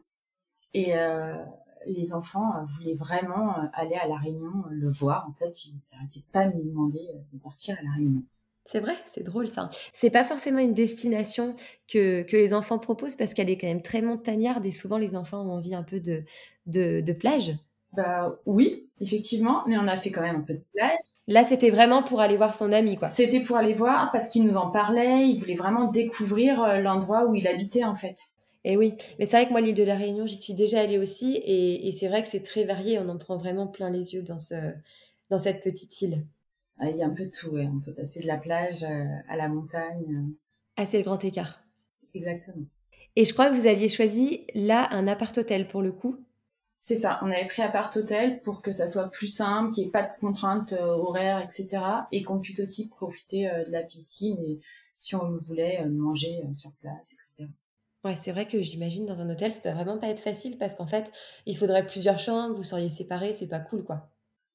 et 0.73 0.93
les 1.85 2.13
enfants 2.13 2.65
voulaient 2.75 2.95
vraiment 2.95 3.55
aller 3.71 3.95
à 3.95 4.09
la 4.09 4.17
Réunion 4.17 4.51
le 4.69 4.89
voir. 4.89 5.25
En 5.29 5.31
fait, 5.31 5.67
ils 5.67 5.79
n'arrêtaient 5.93 6.25
pas 6.33 6.47
de 6.47 6.57
me 6.57 6.63
demander 6.65 7.07
de 7.31 7.39
partir 7.39 7.77
à 7.79 7.83
la 7.83 7.91
Réunion. 7.91 8.23
C'est 8.69 8.81
vrai, 8.81 8.95
c'est 9.05 9.23
drôle 9.23 9.47
ça. 9.47 9.69
C'est 9.93 10.09
pas 10.09 10.25
forcément 10.25 10.59
une 10.59 10.73
destination 10.73 11.55
que, 11.87 12.23
que 12.23 12.35
les 12.35 12.53
enfants 12.53 12.79
proposent 12.79 13.15
parce 13.15 13.33
qu'elle 13.33 13.49
est 13.49 13.57
quand 13.57 13.67
même 13.67 13.81
très 13.81 14.01
montagnarde 14.01 14.65
et 14.65 14.73
souvent 14.73 14.97
les 14.97 15.15
enfants 15.15 15.41
ont 15.41 15.53
envie 15.53 15.73
un 15.73 15.83
peu 15.83 16.01
de, 16.01 16.25
de, 16.65 16.99
de 16.99 17.13
plage. 17.13 17.53
Bah 17.93 18.37
oui, 18.45 18.89
effectivement, 18.99 19.63
mais 19.67 19.77
on 19.77 19.87
a 19.87 19.95
fait 19.95 20.11
quand 20.11 20.21
même 20.21 20.35
un 20.35 20.41
peu 20.41 20.55
de 20.55 20.63
plage. 20.73 20.99
Là, 21.27 21.45
c'était 21.45 21.69
vraiment 21.69 22.03
pour 22.03 22.19
aller 22.19 22.35
voir 22.35 22.53
son 22.53 22.73
ami, 22.73 22.97
quoi. 22.97 23.07
C'était 23.07 23.39
pour 23.39 23.55
aller 23.55 23.73
voir 23.73 24.11
parce 24.11 24.27
qu'il 24.27 24.43
nous 24.43 24.55
en 24.55 24.69
parlait, 24.69 25.29
il 25.29 25.39
voulait 25.39 25.55
vraiment 25.55 25.89
découvrir 25.89 26.61
euh, 26.61 26.79
l'endroit 26.79 27.25
où 27.25 27.35
il 27.35 27.47
habitait 27.47 27.85
en 27.85 27.95
fait. 27.95 28.19
Et 28.65 28.75
oui, 28.75 28.95
mais 29.17 29.25
c'est 29.25 29.37
vrai 29.37 29.45
que 29.45 29.51
moi, 29.51 29.61
l'île 29.61 29.75
de 29.75 29.83
la 29.83 29.95
Réunion, 29.95 30.27
j'y 30.27 30.35
suis 30.35 30.53
déjà 30.53 30.81
allée 30.81 30.97
aussi, 30.97 31.37
et, 31.37 31.87
et 31.87 31.91
c'est 31.93 32.09
vrai 32.09 32.21
que 32.21 32.27
c'est 32.27 32.43
très 32.43 32.65
varié, 32.65 32.99
on 32.99 33.07
en 33.07 33.17
prend 33.17 33.37
vraiment 33.37 33.65
plein 33.67 33.89
les 33.89 34.13
yeux 34.13 34.23
dans, 34.23 34.39
ce, 34.39 34.73
dans 35.29 35.39
cette 35.39 35.63
petite 35.63 36.01
île. 36.01 36.25
Ah, 36.79 36.89
il 36.89 36.97
y 36.97 37.03
a 37.03 37.07
un 37.07 37.13
peu 37.13 37.25
de 37.25 37.31
tout, 37.31 37.49
ouais. 37.49 37.67
on 37.67 37.79
peut 37.79 37.93
passer 37.93 38.21
de 38.21 38.27
la 38.27 38.37
plage 38.37 38.83
euh, 38.83 39.05
à 39.27 39.35
la 39.35 39.47
montagne. 39.47 40.31
Ah, 40.75 40.85
c'est 40.85 40.97
le 40.97 41.03
grand 41.03 41.23
écart. 41.23 41.63
Exactement. 42.13 42.65
Et 43.15 43.25
je 43.25 43.33
crois 43.33 43.49
que 43.49 43.55
vous 43.55 43.65
aviez 43.65 43.89
choisi 43.89 44.45
là 44.53 44.87
un 44.91 45.07
appart-hôtel 45.07 45.67
pour 45.67 45.81
le 45.81 45.91
coup. 45.91 46.17
C'est 46.87 46.95
ça, 46.95 47.19
on 47.21 47.31
avait 47.31 47.47
pris 47.47 47.61
appart 47.61 47.93
hôtel 47.97 48.41
pour 48.41 48.61
que 48.61 48.71
ça 48.71 48.87
soit 48.87 49.09
plus 49.09 49.27
simple, 49.27 49.73
qu'il 49.73 49.83
n'y 49.83 49.89
ait 49.89 49.91
pas 49.91 50.03
de 50.03 50.17
contraintes 50.21 50.73
euh, 50.73 50.85
horaires, 50.85 51.39
etc. 51.39 51.83
Et 52.11 52.23
qu'on 52.23 52.39
puisse 52.39 52.59
aussi 52.59 52.87
profiter 52.87 53.49
euh, 53.49 53.65
de 53.65 53.71
la 53.71 53.83
piscine 53.83 54.37
et 54.39 54.61
si 54.97 55.15
on 55.15 55.35
voulait 55.47 55.81
euh, 55.81 55.89
manger 55.89 56.43
sur 56.55 56.71
place, 56.79 57.11
etc. 57.11 57.51
Ouais, 58.05 58.15
c'est 58.15 58.31
vrai 58.31 58.47
que 58.47 58.61
j'imagine 58.61 59.05
dans 59.05 59.19
un 59.19 59.29
hôtel, 59.29 59.51
ça 59.51 59.61
doit 59.63 59.73
vraiment 59.73 59.97
pas 59.97 60.07
être 60.07 60.21
facile 60.21 60.57
parce 60.57 60.75
qu'en 60.75 60.87
fait, 60.87 61.11
il 61.45 61.57
faudrait 61.57 61.85
plusieurs 61.85 62.19
chambres, 62.19 62.55
vous 62.55 62.63
seriez 62.63 62.89
séparés, 62.89 63.33
c'est 63.33 63.47
pas 63.47 63.59
cool 63.59 63.83
quoi. 63.83 64.09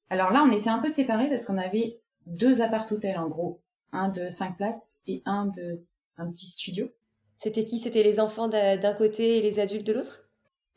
Alors 0.09 0.31
là, 0.31 0.43
on 0.43 0.51
était 0.51 0.69
un 0.69 0.79
peu 0.79 0.89
séparés 0.89 1.29
parce 1.29 1.45
qu'on 1.45 1.57
avait 1.57 2.01
deux 2.25 2.61
appart 2.61 2.91
hôtels 2.91 3.17
en 3.17 3.27
gros, 3.27 3.61
un 3.91 4.09
de 4.09 4.29
cinq 4.29 4.57
places 4.57 4.99
et 5.07 5.21
un 5.25 5.47
de 5.47 5.83
un 6.17 6.29
petit 6.29 6.47
studio. 6.47 6.89
C'était 7.37 7.65
qui? 7.65 7.79
C'était 7.79 8.03
les 8.03 8.19
enfants 8.19 8.47
d'un 8.47 8.93
côté 8.93 9.37
et 9.37 9.41
les 9.41 9.59
adultes 9.59 9.85
de 9.85 9.93
l'autre? 9.93 10.29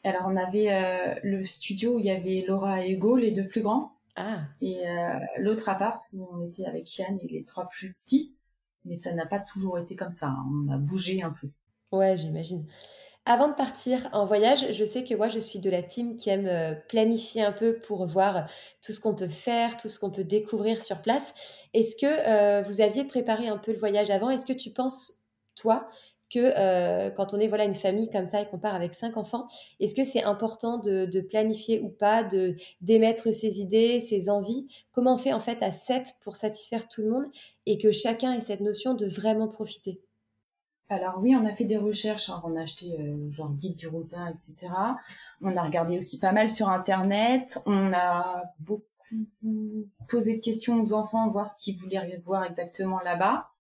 Alors, 0.03 0.23
on 0.27 0.37
avait 0.37 0.73
euh, 0.73 1.15
le 1.23 1.45
studio 1.45 1.97
où 1.97 1.99
il 1.99 2.07
y 2.07 2.11
avait 2.11 2.45
Laura 2.47 2.85
et 2.85 2.93
Hugo, 2.93 3.17
les 3.17 3.33
deux 3.33 3.47
plus 3.47 3.61
grands. 3.61 3.93
Ah. 4.15 4.45
Et 4.61 4.87
euh, 4.89 5.19
l'autre 5.39 5.69
appart 5.69 6.01
où 6.13 6.29
on 6.33 6.47
était 6.47 6.65
avec 6.65 6.97
Yann 6.97 7.19
et 7.21 7.29
les 7.29 7.45
trois 7.45 7.69
plus 7.69 7.95
petits. 8.05 8.35
Mais 8.85 8.95
ça 8.95 9.13
n'a 9.13 9.27
pas 9.27 9.41
toujours 9.41 9.79
été 9.79 9.97
comme 9.97 10.13
ça. 10.13 10.29
Hein. 10.29 10.47
On 10.49 10.73
a 10.73 10.79
bougé 10.79 11.23
un 11.23 11.33
peu. 11.33 11.49
Ouais, 11.93 12.17
j'imagine. 12.17 12.65
Avant 13.27 13.49
de 13.49 13.55
partir 13.55 14.09
en 14.13 14.25
voyage, 14.25 14.73
je 14.73 14.85
sais 14.85 15.05
que 15.05 15.15
moi, 15.15 15.29
je 15.29 15.41
suis 15.41 15.59
de 15.59 15.69
la 15.69 15.83
team 15.83 16.17
qui 16.17 16.31
aime 16.31 16.47
euh, 16.47 16.75
planifier 16.89 17.43
un 17.43 17.53
peu 17.53 17.81
pour 17.81 18.07
voir 18.07 18.49
tout 18.85 18.93
ce 18.93 19.01
qu'on 19.01 19.15
peut 19.15 19.29
faire, 19.29 19.77
tout 19.77 19.89
ce 19.89 19.99
qu'on 19.99 20.11
peut 20.11 20.25
découvrir 20.25 20.81
sur 20.81 21.03
place. 21.03 21.35
Est-ce 21.75 21.97
que 21.97 22.63
vous 22.67 22.81
aviez 22.81 23.05
préparé 23.05 23.49
un 23.49 23.59
peu 23.59 23.73
le 23.73 23.79
voyage 23.79 24.11
avant? 24.11 24.31
Est-ce 24.31 24.47
que 24.47 24.53
tu 24.53 24.71
penses, 24.71 25.25
toi, 25.57 25.91
que 26.31 26.39
euh, 26.41 27.11
quand 27.11 27.35
on 27.35 27.41
est 27.41 27.49
voilà 27.49 27.65
une 27.65 27.75
famille 27.75 28.11
comme 28.11 28.27
ça 28.27 28.41
et 28.43 28.47
qu'on 28.47 28.59
part 28.59 28.75
avec 28.75 28.95
cinq 28.95 29.17
enfants, 29.17 29.47
est-ce 29.81 29.95
que 29.95 30.05
c'est 30.05 30.23
important 30.23 30.79
de, 30.79 31.07
de, 31.07 31.21
planifier 31.21 31.81
ou 31.81 31.89
pas, 31.89 32.25
de 32.25 32.57
d'émettre 32.81 33.33
ses 33.33 33.61
idées, 33.61 34.01
ses 34.01 34.29
envies? 34.29 34.67
Comment 34.93 35.15
on 35.15 35.19
fait 35.19 35.33
en 35.33 35.41
fait 35.41 35.63
à 35.63 35.71
sept 35.71 36.15
pour 36.23 36.37
satisfaire 36.37 36.89
tout 36.89 37.03
le 37.03 37.11
monde 37.11 37.27
et 37.67 37.79
que 37.79 37.91
chacun 37.91 38.33
ait 38.33 38.41
cette 38.41 38.61
notion 38.61 38.95
de 38.95 39.07
vraiment 39.07 39.49
profiter? 39.49 40.01
Alors 40.89 41.19
oui, 41.21 41.35
on 41.35 41.45
a 41.45 41.53
fait 41.53 41.65
des 41.65 41.77
recherches, 41.77 42.31
hein. 42.31 42.41
on 42.45 42.57
a 42.57 42.63
acheté 42.63 42.97
euh, 42.99 43.31
genre 43.31 43.53
guide 43.53 43.77
du 43.77 43.89
routard, 43.89 44.29
etc. 44.29 44.73
On 45.41 45.57
a 45.57 45.63
regardé 45.63 45.99
aussi 45.99 46.19
pas 46.19 46.33
mal 46.33 46.49
sur 46.51 46.69
internet, 46.69 47.61
on 47.67 47.93
a 47.93 48.45
beaucoup 48.61 48.85
posé 50.09 50.37
de 50.37 50.41
questions 50.41 50.81
aux 50.83 50.93
enfants, 50.93 51.31
voir 51.31 51.49
ce 51.49 51.57
qu'ils 51.57 51.79
voulaient 51.79 52.21
voir 52.25 52.45
exactement 52.45 53.01
là-bas. 53.01 53.51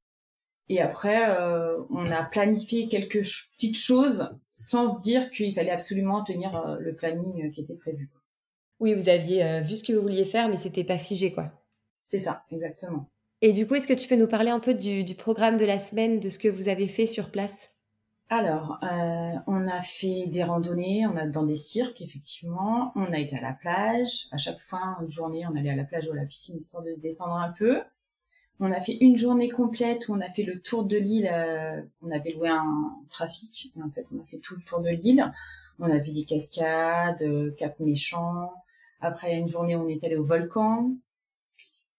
Et 0.69 0.81
après, 0.81 1.31
euh, 1.31 1.81
on 1.91 2.11
a 2.11 2.25
planifié 2.25 2.89
quelques 2.89 3.23
petites 3.53 3.77
choses 3.77 4.37
sans 4.57 4.89
se 4.89 5.01
dire 5.01 5.31
qu'il 5.31 5.55
fallait 5.55 5.71
absolument 5.71 6.25
tenir 6.25 6.57
euh, 6.57 6.79
le 6.81 6.95
planning 6.95 7.47
euh, 7.47 7.51
qui 7.51 7.61
était 7.61 7.77
prévu. 7.77 8.11
Oui, 8.81 8.95
vous 8.95 9.09
aviez 9.09 9.63
vu 9.63 9.77
ce 9.77 9.85
que 9.85 9.95
vous 9.95 10.03
vouliez 10.03 10.27
faire, 10.27 10.51
mais 10.51 10.59
c'était 10.59 10.85
pas 10.85 10.99
figé, 10.99 11.33
quoi. 11.33 11.51
C'est 12.03 12.19
ça, 12.19 12.45
exactement. 12.51 13.09
Et 13.43 13.53
du 13.53 13.67
coup, 13.67 13.75
est-ce 13.75 13.87
que 13.87 13.93
tu 13.93 14.09
peux 14.09 14.17
nous 14.17 14.29
parler 14.29 14.51
un 14.51 14.61
peu 14.61 14.75
du, 14.75 15.05
du, 15.05 15.15
programme 15.15 15.59
de 15.59 15.65
la 15.65 15.79
semaine, 15.79 16.21
de 16.21 16.29
ce 16.31 16.39
que 16.39 16.49
vous 16.49 16.69
avez 16.69 16.89
fait 16.89 17.07
sur 17.07 17.31
place? 17.31 17.71
Alors, 18.29 18.79
euh, 18.83 19.35
on 19.47 19.69
a 19.69 19.81
fait 19.81 20.27
des 20.27 20.43
randonnées, 20.43 21.07
on 21.07 21.17
a 21.17 21.27
dans 21.27 21.45
des 21.45 21.55
cirques, 21.55 22.01
effectivement. 22.01 22.93
On 22.97 23.13
a 23.13 23.19
été 23.19 23.37
à 23.37 23.41
la 23.41 23.53
plage. 23.53 24.27
À 24.33 24.37
chaque 24.37 24.59
fin 24.59 24.97
de 25.03 25.11
journée, 25.11 25.47
on 25.47 25.55
allait 25.55 25.71
à 25.71 25.77
la 25.77 25.85
plage 25.85 26.09
ou 26.09 26.13
à 26.13 26.17
la 26.17 26.25
piscine, 26.25 26.57
histoire 26.57 26.83
de 26.83 26.93
se 26.93 26.99
détendre 26.99 27.35
un 27.35 27.53
peu. 27.53 27.83
On 28.59 28.73
a 28.73 28.81
fait 28.81 28.97
une 29.01 29.17
journée 29.17 29.49
complète 29.49 30.09
où 30.09 30.15
on 30.15 30.21
a 30.21 30.29
fait 30.29 30.43
le 30.43 30.61
tour 30.61 30.85
de 30.85 30.97
l'île. 30.97 31.29
Euh, 31.31 31.81
on 32.03 32.11
avait 32.11 32.33
loué 32.33 32.49
un 32.49 32.97
trafic. 33.11 33.73
En 33.85 33.91
fait, 33.91 34.07
on 34.13 34.21
a 34.21 34.25
fait 34.25 34.39
tout 34.39 34.57
le 34.57 34.63
tour 34.63 34.81
de 34.81 34.91
l'île. 34.91 35.31
On 35.79 35.91
a 35.91 35.99
vu 35.99 36.11
des 36.11 36.25
cascades, 36.25 37.23
euh, 37.23 37.53
Cap 37.59 37.79
Méchant. 37.79 38.51
Après, 39.01 39.37
une 39.37 39.47
journée, 39.47 39.77
on 39.77 39.89
est 39.89 40.03
allé 40.03 40.17
au 40.17 40.25
volcan. 40.25 40.91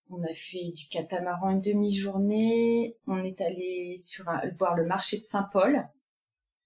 On 0.09 0.23
a 0.23 0.33
fait 0.33 0.71
du 0.71 0.87
catamaran 0.87 1.51
une 1.51 1.61
demi-journée. 1.61 2.97
On 3.07 3.23
est 3.23 3.41
allé 3.41 3.95
voir 4.57 4.75
le 4.75 4.85
marché 4.85 5.17
de 5.17 5.23
Saint-Paul. 5.23 5.81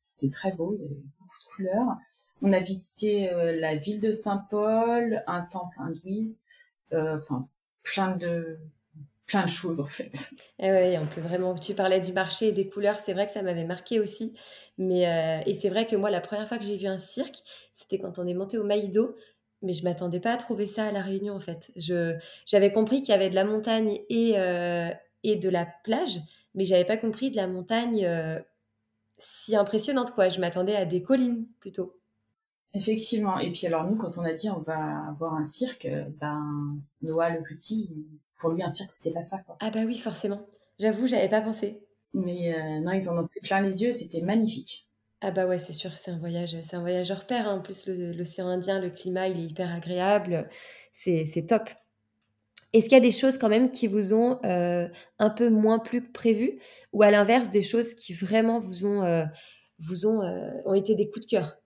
C'était 0.01 0.30
très 0.30 0.51
beau, 0.51 0.75
il 0.75 0.82
y 0.82 0.86
avait 0.86 1.01
beaucoup 1.19 1.38
de 1.39 1.56
couleurs. 1.56 1.97
On 2.41 2.54
a 2.54 2.60
visité 2.60 3.32
euh, 3.32 3.60
la 3.60 3.75
ville 3.75 4.01
de 4.01 4.12
Saint-Paul, 4.12 5.23
un 5.27 5.41
temple 5.41 5.75
hindouiste, 5.80 6.41
euh, 6.93 7.19
plein 7.84 8.15
de 8.15 8.60
plein 9.27 9.45
de 9.45 9.49
choses 9.49 9.80
en 9.80 9.86
fait. 9.86 10.32
Eh 10.60 10.69
ouais, 10.69 10.97
on 10.97 11.08
peut 11.08 11.21
vraiment. 11.21 11.56
Tu 11.56 11.73
parlais 11.73 12.01
du 12.01 12.13
marché 12.13 12.49
et 12.49 12.51
des 12.51 12.67
couleurs, 12.67 12.99
c'est 12.99 13.13
vrai 13.13 13.25
que 13.25 13.32
ça 13.32 13.41
m'avait 13.41 13.65
marqué 13.65 13.99
aussi. 13.99 14.34
Mais 14.77 15.08
euh, 15.08 15.41
et 15.45 15.54
c'est 15.54 15.69
vrai 15.69 15.88
que 15.88 15.95
moi, 15.95 16.10
la 16.12 16.21
première 16.21 16.47
fois 16.47 16.58
que 16.58 16.65
j'ai 16.65 16.77
vu 16.77 16.88
un 16.88 16.97
cirque, 16.97 17.38
c'était 17.71 17.99
quand 17.99 18.19
on 18.19 18.27
est 18.27 18.34
monté 18.34 18.58
au 18.58 18.63
Maïdo 18.63 19.15
mais 19.62 19.74
je 19.74 19.84
m'attendais 19.84 20.19
pas 20.19 20.34
à 20.34 20.38
trouver 20.38 20.65
ça 20.65 20.86
à 20.86 20.91
La 20.91 21.02
Réunion 21.02 21.36
en 21.36 21.39
fait. 21.39 21.71
Je, 21.76 22.15
j'avais 22.45 22.71
compris 22.71 23.02
qu'il 23.02 23.10
y 23.10 23.15
avait 23.15 23.30
de 23.30 23.36
la 23.36 23.45
montagne 23.45 24.00
et, 24.10 24.38
euh, 24.38 24.89
et 25.24 25.36
de 25.36 25.50
la 25.50 25.67
plage, 25.84 26.19
mais 26.56 26.65
j'avais 26.65 26.86
pas 26.86 26.97
compris 26.97 27.32
de 27.32 27.36
la 27.36 27.47
montagne 27.47 28.06
euh, 28.06 28.39
si 29.17 29.56
impressionnante 29.56 30.12
quoi. 30.12 30.30
Je 30.30 30.39
m'attendais 30.39 30.76
à 30.76 30.86
des 30.86 31.02
collines 31.02 31.45
plutôt. 31.60 31.97
Effectivement. 32.74 33.38
Et 33.39 33.52
puis 33.52 33.67
alors 33.67 33.84
nous, 33.89 33.97
quand 33.97 34.17
on 34.17 34.24
a 34.24 34.34
dit 34.34 34.50
on 34.50 34.62
va 34.62 35.08
avoir 35.10 35.34
un 35.34 35.43
cirque, 35.43 35.88
ben 36.19 36.78
Noah 37.02 37.32
le 37.32 37.43
petit, 37.43 37.89
pour 38.38 38.52
lui 38.52 38.63
un 38.63 38.71
cirque 38.71 38.91
c'était 38.91 39.12
pas 39.12 39.21
ça 39.21 39.41
quoi. 39.43 39.58
Ah 39.60 39.71
bah 39.71 39.82
oui 39.86 39.97
forcément. 39.97 40.47
J'avoue, 40.80 41.06
j'avais 41.06 41.30
pas 41.30 41.41
pensé. 41.41 41.80
Mais 42.13 42.54
euh, 42.56 42.80
non, 42.80 42.91
ils 42.91 43.10
en 43.10 43.17
ont 43.17 43.28
pris 43.28 43.39
plein 43.39 43.62
les 43.62 43.84
yeux, 43.84 43.91
c'était 43.91 44.21
magnifique. 44.21 44.89
Ah 45.23 45.29
bah 45.29 45.45
ouais, 45.45 45.60
c'est 45.60 45.73
sûr, 45.73 45.95
c'est 45.97 46.10
un 46.10 46.17
voyage, 46.17 46.57
c'est 46.63 46.75
un 46.75 46.81
voyage 46.81 47.12
hors. 47.12 47.23
Hein. 47.29 47.45
En 47.45 47.62
plus, 47.62 47.88
l'océan 47.88 48.47
Indien, 48.47 48.79
le 48.79 48.89
climat, 48.89 49.27
il 49.27 49.39
est 49.39 49.49
hyper 49.49 49.71
agréable. 49.71 50.49
C'est, 50.93 51.45
top. 51.47 51.69
Est-ce 52.73 52.86
qu'il 52.86 52.93
y 52.93 52.95
a 52.95 53.01
des 53.01 53.12
choses 53.12 53.38
quand 53.38 53.49
même 53.49 53.69
qui 53.69 53.86
vous 53.86 54.13
ont 54.13 54.39
euh, 54.43 54.88
un 55.19 55.29
peu 55.29 55.49
moins 55.49 55.77
plu 55.77 56.03
que 56.03 56.12
prévu? 56.12 56.60
Ou 56.91 57.03
à 57.03 57.12
l'inverse 57.12 57.51
des 57.51 57.62
choses 57.62 57.93
qui 57.93 58.13
vraiment 58.13 58.60
vous 58.60 58.86
ont, 58.86 59.03
euh, 59.03 59.25
vous 59.77 60.07
ont, 60.07 60.23
euh, 60.23 60.49
ont 60.65 60.73
été 60.73 60.95
des 60.95 61.07
coups 61.12 61.27
de 61.27 61.29
cœur? 61.29 61.57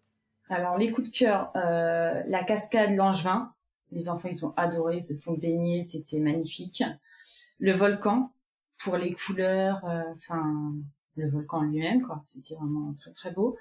Alors 0.50 0.78
les 0.78 0.92
coups 0.92 1.10
de 1.10 1.18
cœur, 1.18 1.50
la 1.56 2.44
cascade 2.44 2.92
Langevin, 2.92 3.52
les 3.92 4.10
enfants 4.10 4.30
ils 4.30 4.46
ont 4.46 4.54
adoré, 4.58 5.02
se 5.02 5.16
sont 5.16 5.38
baignés, 5.38 5.84
c'était 5.84 6.20
magnifique. 6.20 6.84
Le 7.60 7.72
volcan 7.72 8.32
pour 8.78 8.98
les 8.98 9.14
couleurs, 9.14 9.80
enfin 10.14 10.76
le 11.16 11.30
volcan 11.30 11.62
lui-même, 11.62 12.02
quoi. 12.02 12.22
C'était 12.26 12.56
vraiment 12.56 12.94
très 12.94 13.12
très 13.12 13.32
beau. 13.32 13.58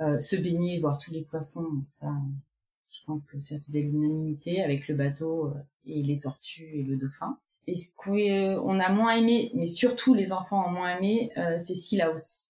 Euh, 0.00 0.20
se 0.20 0.36
baigner, 0.36 0.78
voir 0.78 0.98
tous 0.98 1.10
les 1.10 1.22
poissons, 1.22 1.82
ça, 1.86 2.12
je 2.90 3.00
pense 3.04 3.26
que 3.26 3.40
ça 3.40 3.58
faisait 3.58 3.82
l'unanimité 3.82 4.62
avec 4.62 4.86
le 4.86 4.94
bateau 4.94 5.46
euh, 5.46 5.54
et 5.86 6.02
les 6.02 6.18
tortues 6.18 6.78
et 6.78 6.82
le 6.84 6.96
dauphin. 6.96 7.38
Et 7.66 7.74
ce 7.74 7.92
qu'on 7.96 8.80
a 8.80 8.88
moins 8.90 9.16
aimé, 9.16 9.50
mais 9.54 9.66
surtout 9.66 10.14
les 10.14 10.32
enfants 10.32 10.68
ont 10.68 10.70
moins 10.70 10.96
aimé, 10.96 11.30
euh, 11.36 11.58
c'est 11.62 11.74
Silaos. 11.74 12.46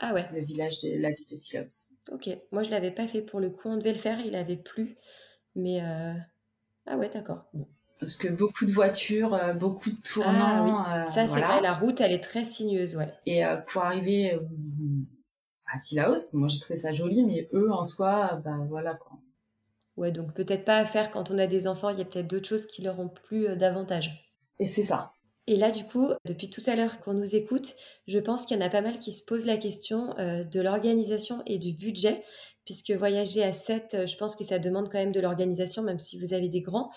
Ah 0.00 0.12
ouais. 0.14 0.26
Le 0.32 0.40
village 0.40 0.80
de 0.80 0.98
la 0.98 1.10
ville 1.10 1.26
de 1.30 1.36
Silaos. 1.36 1.90
Ok, 2.10 2.28
moi 2.50 2.62
je 2.62 2.70
l'avais 2.70 2.90
pas 2.90 3.06
fait 3.06 3.22
pour 3.22 3.40
le 3.40 3.50
coup, 3.50 3.68
on 3.68 3.76
devait 3.76 3.92
le 3.92 3.98
faire, 3.98 4.20
il 4.20 4.34
avait 4.34 4.56
plu, 4.56 4.96
mais 5.54 5.80
ah 6.86 6.96
ouais, 6.96 7.08
d'accord. 7.08 7.44
Bon 7.54 7.68
parce 8.00 8.16
que 8.16 8.28
beaucoup 8.28 8.64
de 8.64 8.72
voitures, 8.72 9.34
euh, 9.34 9.52
beaucoup 9.52 9.90
de 9.90 10.00
tournants. 10.02 10.84
Ah, 10.86 11.04
oui. 11.06 11.12
Ça, 11.12 11.26
c'est 11.26 11.40
vrai, 11.40 11.60
la 11.60 11.74
route, 11.74 12.00
elle 12.00 12.12
est 12.12 12.22
très 12.22 12.44
sinueuse, 12.44 12.96
ouais. 12.96 13.12
Et 13.26 13.44
euh, 13.44 13.58
pour 13.58 13.82
arriver 13.82 14.34
euh, 14.34 14.40
à 15.72 15.78
Silaos, 15.78 16.34
moi 16.34 16.48
j'ai 16.48 16.58
trouvé 16.58 16.78
ça 16.78 16.92
joli, 16.92 17.24
mais 17.24 17.48
eux 17.52 17.70
en 17.70 17.84
soi, 17.84 18.40
ben 18.42 18.66
voilà 18.68 18.94
quoi. 18.94 19.12
Ouais, 19.96 20.10
donc 20.10 20.32
peut-être 20.32 20.64
pas 20.64 20.78
à 20.78 20.86
faire 20.86 21.10
quand 21.10 21.30
on 21.30 21.38
a 21.38 21.46
des 21.46 21.66
enfants, 21.66 21.90
il 21.90 21.98
y 21.98 22.02
a 22.02 22.06
peut-être 22.06 22.26
d'autres 22.26 22.48
choses 22.48 22.66
qui 22.66 22.80
leur 22.80 22.98
ont 22.98 23.10
plu 23.10 23.54
davantage. 23.56 24.34
Et 24.58 24.64
c'est 24.64 24.82
ça. 24.82 25.12
Et 25.46 25.56
là, 25.56 25.70
du 25.70 25.84
coup, 25.84 26.08
depuis 26.24 26.48
tout 26.48 26.62
à 26.66 26.76
l'heure 26.76 27.00
qu'on 27.00 27.12
nous 27.12 27.34
écoute, 27.34 27.74
je 28.06 28.18
pense 28.18 28.46
qu'il 28.46 28.56
y 28.56 28.62
en 28.62 28.64
a 28.64 28.70
pas 28.70 28.82
mal 28.82 28.98
qui 28.98 29.12
se 29.12 29.22
posent 29.22 29.46
la 29.46 29.56
question 29.56 30.14
de 30.16 30.60
l'organisation 30.60 31.42
et 31.44 31.58
du 31.58 31.72
budget 31.72 32.22
puisque 32.64 32.90
voyager 32.92 33.42
à 33.42 33.52
7, 33.52 34.06
je 34.06 34.16
pense 34.16 34.36
que 34.36 34.44
ça 34.44 34.58
demande 34.58 34.90
quand 34.90 34.98
même 34.98 35.12
de 35.12 35.20
l'organisation, 35.20 35.82
même 35.82 35.98
si 35.98 36.18
vous 36.18 36.34
avez 36.34 36.48
des 36.48 36.60
grands. 36.60 36.90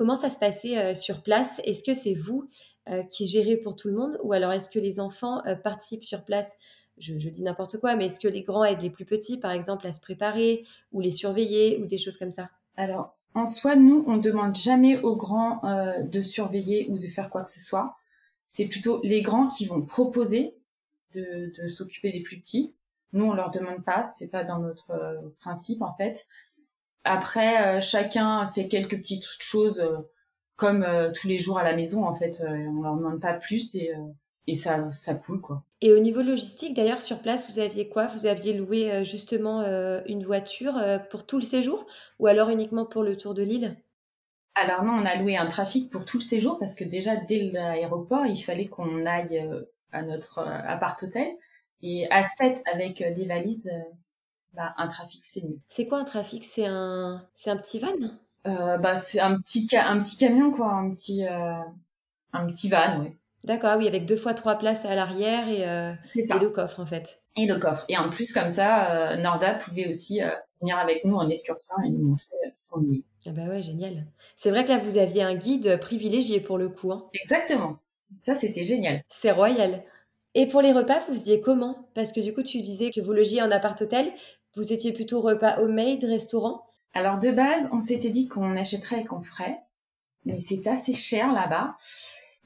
Comment 0.00 0.14
ça 0.14 0.30
se 0.30 0.38
passait 0.38 0.78
euh, 0.78 0.94
sur 0.94 1.22
place? 1.22 1.60
Est-ce 1.64 1.82
que 1.82 1.92
c'est 1.92 2.14
vous 2.14 2.48
euh, 2.88 3.02
qui 3.02 3.26
gérez 3.26 3.58
pour 3.58 3.76
tout 3.76 3.88
le 3.88 3.94
monde? 3.94 4.18
Ou 4.22 4.32
alors 4.32 4.50
est-ce 4.50 4.70
que 4.70 4.78
les 4.78 4.98
enfants 4.98 5.44
euh, 5.44 5.54
participent 5.54 6.06
sur 6.06 6.24
place? 6.24 6.56
Je, 6.96 7.12
dis 7.12 7.42
n'importe 7.42 7.78
quoi, 7.78 7.96
mais 7.96 8.06
est-ce 8.06 8.18
que 8.18 8.26
les 8.26 8.42
grands 8.42 8.64
aident 8.64 8.80
les 8.80 8.88
plus 8.88 9.04
petits, 9.04 9.36
par 9.36 9.52
exemple, 9.52 9.86
à 9.86 9.92
se 9.92 10.00
préparer 10.00 10.64
ou 10.92 11.02
les 11.02 11.10
surveiller 11.10 11.82
ou 11.82 11.86
des 11.86 11.98
choses 11.98 12.16
comme 12.16 12.32
ça? 12.32 12.48
Alors, 12.78 13.14
en 13.34 13.46
soi, 13.46 13.76
nous, 13.76 14.02
on 14.06 14.16
ne 14.16 14.22
demande 14.22 14.54
jamais 14.54 14.98
aux 15.02 15.16
grands 15.16 15.60
de 16.02 16.22
surveiller 16.22 16.86
ou 16.88 16.98
de 16.98 17.06
faire 17.06 17.28
quoi 17.28 17.44
que 17.44 17.50
ce 17.50 17.60
soit. 17.60 17.96
C'est 18.48 18.68
plutôt 18.68 19.00
les 19.02 19.20
grands 19.20 19.48
qui 19.48 19.66
vont 19.66 19.82
proposer 19.82 20.56
de 21.14 21.68
s'occuper 21.68 22.10
des 22.10 22.22
plus 22.22 22.38
petits. 22.38 22.74
Nous, 23.12 23.24
on 23.24 23.34
leur 23.34 23.50
demande 23.50 23.84
pas, 23.84 24.10
c'est 24.14 24.30
pas 24.30 24.44
dans 24.44 24.58
notre 24.58 24.92
principe 25.40 25.82
en 25.82 25.94
fait. 25.94 26.26
Après, 27.04 27.66
euh, 27.66 27.80
chacun 27.80 28.50
fait 28.50 28.68
quelques 28.68 28.98
petites 28.98 29.24
choses 29.40 29.80
euh, 29.80 29.96
comme 30.56 30.82
euh, 30.82 31.10
tous 31.12 31.28
les 31.28 31.38
jours 31.38 31.58
à 31.58 31.64
la 31.64 31.74
maison. 31.74 32.04
En 32.04 32.14
fait, 32.14 32.42
on 32.46 32.82
leur 32.82 32.96
demande 32.96 33.20
pas 33.20 33.32
plus 33.32 33.74
et, 33.74 33.92
et 34.46 34.54
ça, 34.54 34.90
ça 34.92 35.14
coule 35.14 35.40
quoi. 35.40 35.62
Et 35.80 35.92
au 35.92 35.98
niveau 35.98 36.20
logistique, 36.20 36.74
d'ailleurs, 36.74 37.00
sur 37.00 37.20
place, 37.20 37.50
vous 37.50 37.58
aviez 37.58 37.88
quoi? 37.88 38.06
Vous 38.08 38.26
aviez 38.26 38.52
loué 38.52 39.02
justement 39.04 39.62
une 40.06 40.24
voiture 40.26 40.78
pour 41.10 41.24
tout 41.24 41.36
le 41.38 41.42
séjour? 41.42 41.86
Ou 42.18 42.26
alors 42.26 42.50
uniquement 42.50 42.84
pour 42.84 43.02
le 43.02 43.16
tour 43.16 43.32
de 43.32 43.42
l'île 43.42 43.76
Alors 44.54 44.84
non, 44.84 44.92
on 44.92 45.06
a 45.06 45.16
loué 45.16 45.38
un 45.38 45.46
trafic 45.46 45.90
pour 45.90 46.04
tout 46.04 46.18
le 46.18 46.22
séjour 46.22 46.58
parce 46.58 46.74
que 46.74 46.84
déjà 46.84 47.16
dès 47.16 47.50
l'aéroport, 47.50 48.26
il 48.26 48.42
fallait 48.42 48.68
qu'on 48.68 49.06
aille 49.06 49.42
à 49.92 50.02
notre 50.02 50.40
appart-hôtel. 50.40 51.28
Et 51.82 52.10
à 52.10 52.24
7 52.24 52.62
avec 52.72 53.02
des 53.14 53.26
valises, 53.26 53.70
bah, 54.54 54.74
un 54.76 54.88
trafic, 54.88 55.22
c'est 55.24 55.44
mieux. 55.44 55.58
C'est 55.68 55.86
quoi 55.86 55.98
un 55.98 56.04
trafic? 56.04 56.44
C'est 56.44 56.66
un, 56.66 57.24
c'est 57.34 57.50
un 57.50 57.56
petit 57.56 57.78
van? 57.78 57.88
Euh, 58.46 58.78
bah, 58.78 58.96
c'est 58.96 59.20
un 59.20 59.38
petit, 59.38 59.68
un 59.76 60.00
petit 60.00 60.16
camion, 60.16 60.50
quoi, 60.50 60.72
un 60.72 60.90
petit, 60.90 61.26
euh, 61.26 61.60
un 62.32 62.46
petit 62.46 62.68
van, 62.68 63.00
oui. 63.00 63.16
D'accord, 63.44 63.76
oui, 63.78 63.88
avec 63.88 64.04
deux 64.04 64.16
fois 64.16 64.34
trois 64.34 64.56
places 64.56 64.84
à 64.84 64.94
l'arrière 64.94 65.48
et, 65.48 65.66
euh, 65.66 65.94
et, 66.14 66.38
le 66.38 66.50
coffre, 66.50 66.80
en 66.80 66.86
fait. 66.86 67.22
Et 67.36 67.46
le 67.46 67.58
coffre. 67.58 67.84
Et 67.88 67.96
en 67.96 68.10
plus, 68.10 68.32
comme 68.34 68.50
ça, 68.50 69.16
Norda 69.16 69.54
pouvait 69.54 69.88
aussi 69.88 70.20
venir 70.60 70.78
avec 70.78 71.06
nous 71.06 71.16
en 71.16 71.28
excursion 71.28 71.74
et 71.84 71.88
nous 71.88 72.08
montrer 72.08 72.26
son 72.56 72.82
île. 72.82 73.02
Ah 73.26 73.30
bah 73.30 73.46
ouais, 73.46 73.62
génial. 73.62 74.06
C'est 74.36 74.50
vrai 74.50 74.64
que 74.64 74.70
là, 74.70 74.78
vous 74.78 74.98
aviez 74.98 75.22
un 75.22 75.34
guide 75.34 75.78
privilégié 75.80 76.40
pour 76.40 76.58
le 76.58 76.68
coup. 76.68 76.92
Hein. 76.92 77.06
Exactement. 77.14 77.78
Ça, 78.20 78.34
c'était 78.34 78.62
génial. 78.62 79.02
C'est 79.08 79.30
royal. 79.30 79.84
Et 80.34 80.46
pour 80.46 80.62
les 80.62 80.72
repas, 80.72 81.00
vous 81.00 81.14
faisiez 81.14 81.40
comment? 81.40 81.88
Parce 81.94 82.12
que 82.12 82.20
du 82.20 82.32
coup, 82.32 82.42
tu 82.42 82.60
disais 82.60 82.90
que 82.90 83.00
vous 83.00 83.12
logiez 83.12 83.42
en 83.42 83.50
appart-hôtel. 83.50 84.12
Vous 84.54 84.72
étiez 84.72 84.92
plutôt 84.92 85.20
repas 85.20 85.60
homemade, 85.60 86.04
restaurant? 86.04 86.64
Alors 86.92 87.18
de 87.18 87.30
base, 87.30 87.68
on 87.72 87.80
s'était 87.80 88.10
dit 88.10 88.28
qu'on 88.28 88.56
achèterait 88.56 89.02
et 89.02 89.04
qu'on 89.04 89.22
ferait, 89.22 89.60
mais 90.24 90.40
c'est 90.40 90.66
assez 90.66 90.92
cher 90.92 91.32
là-bas. 91.32 91.76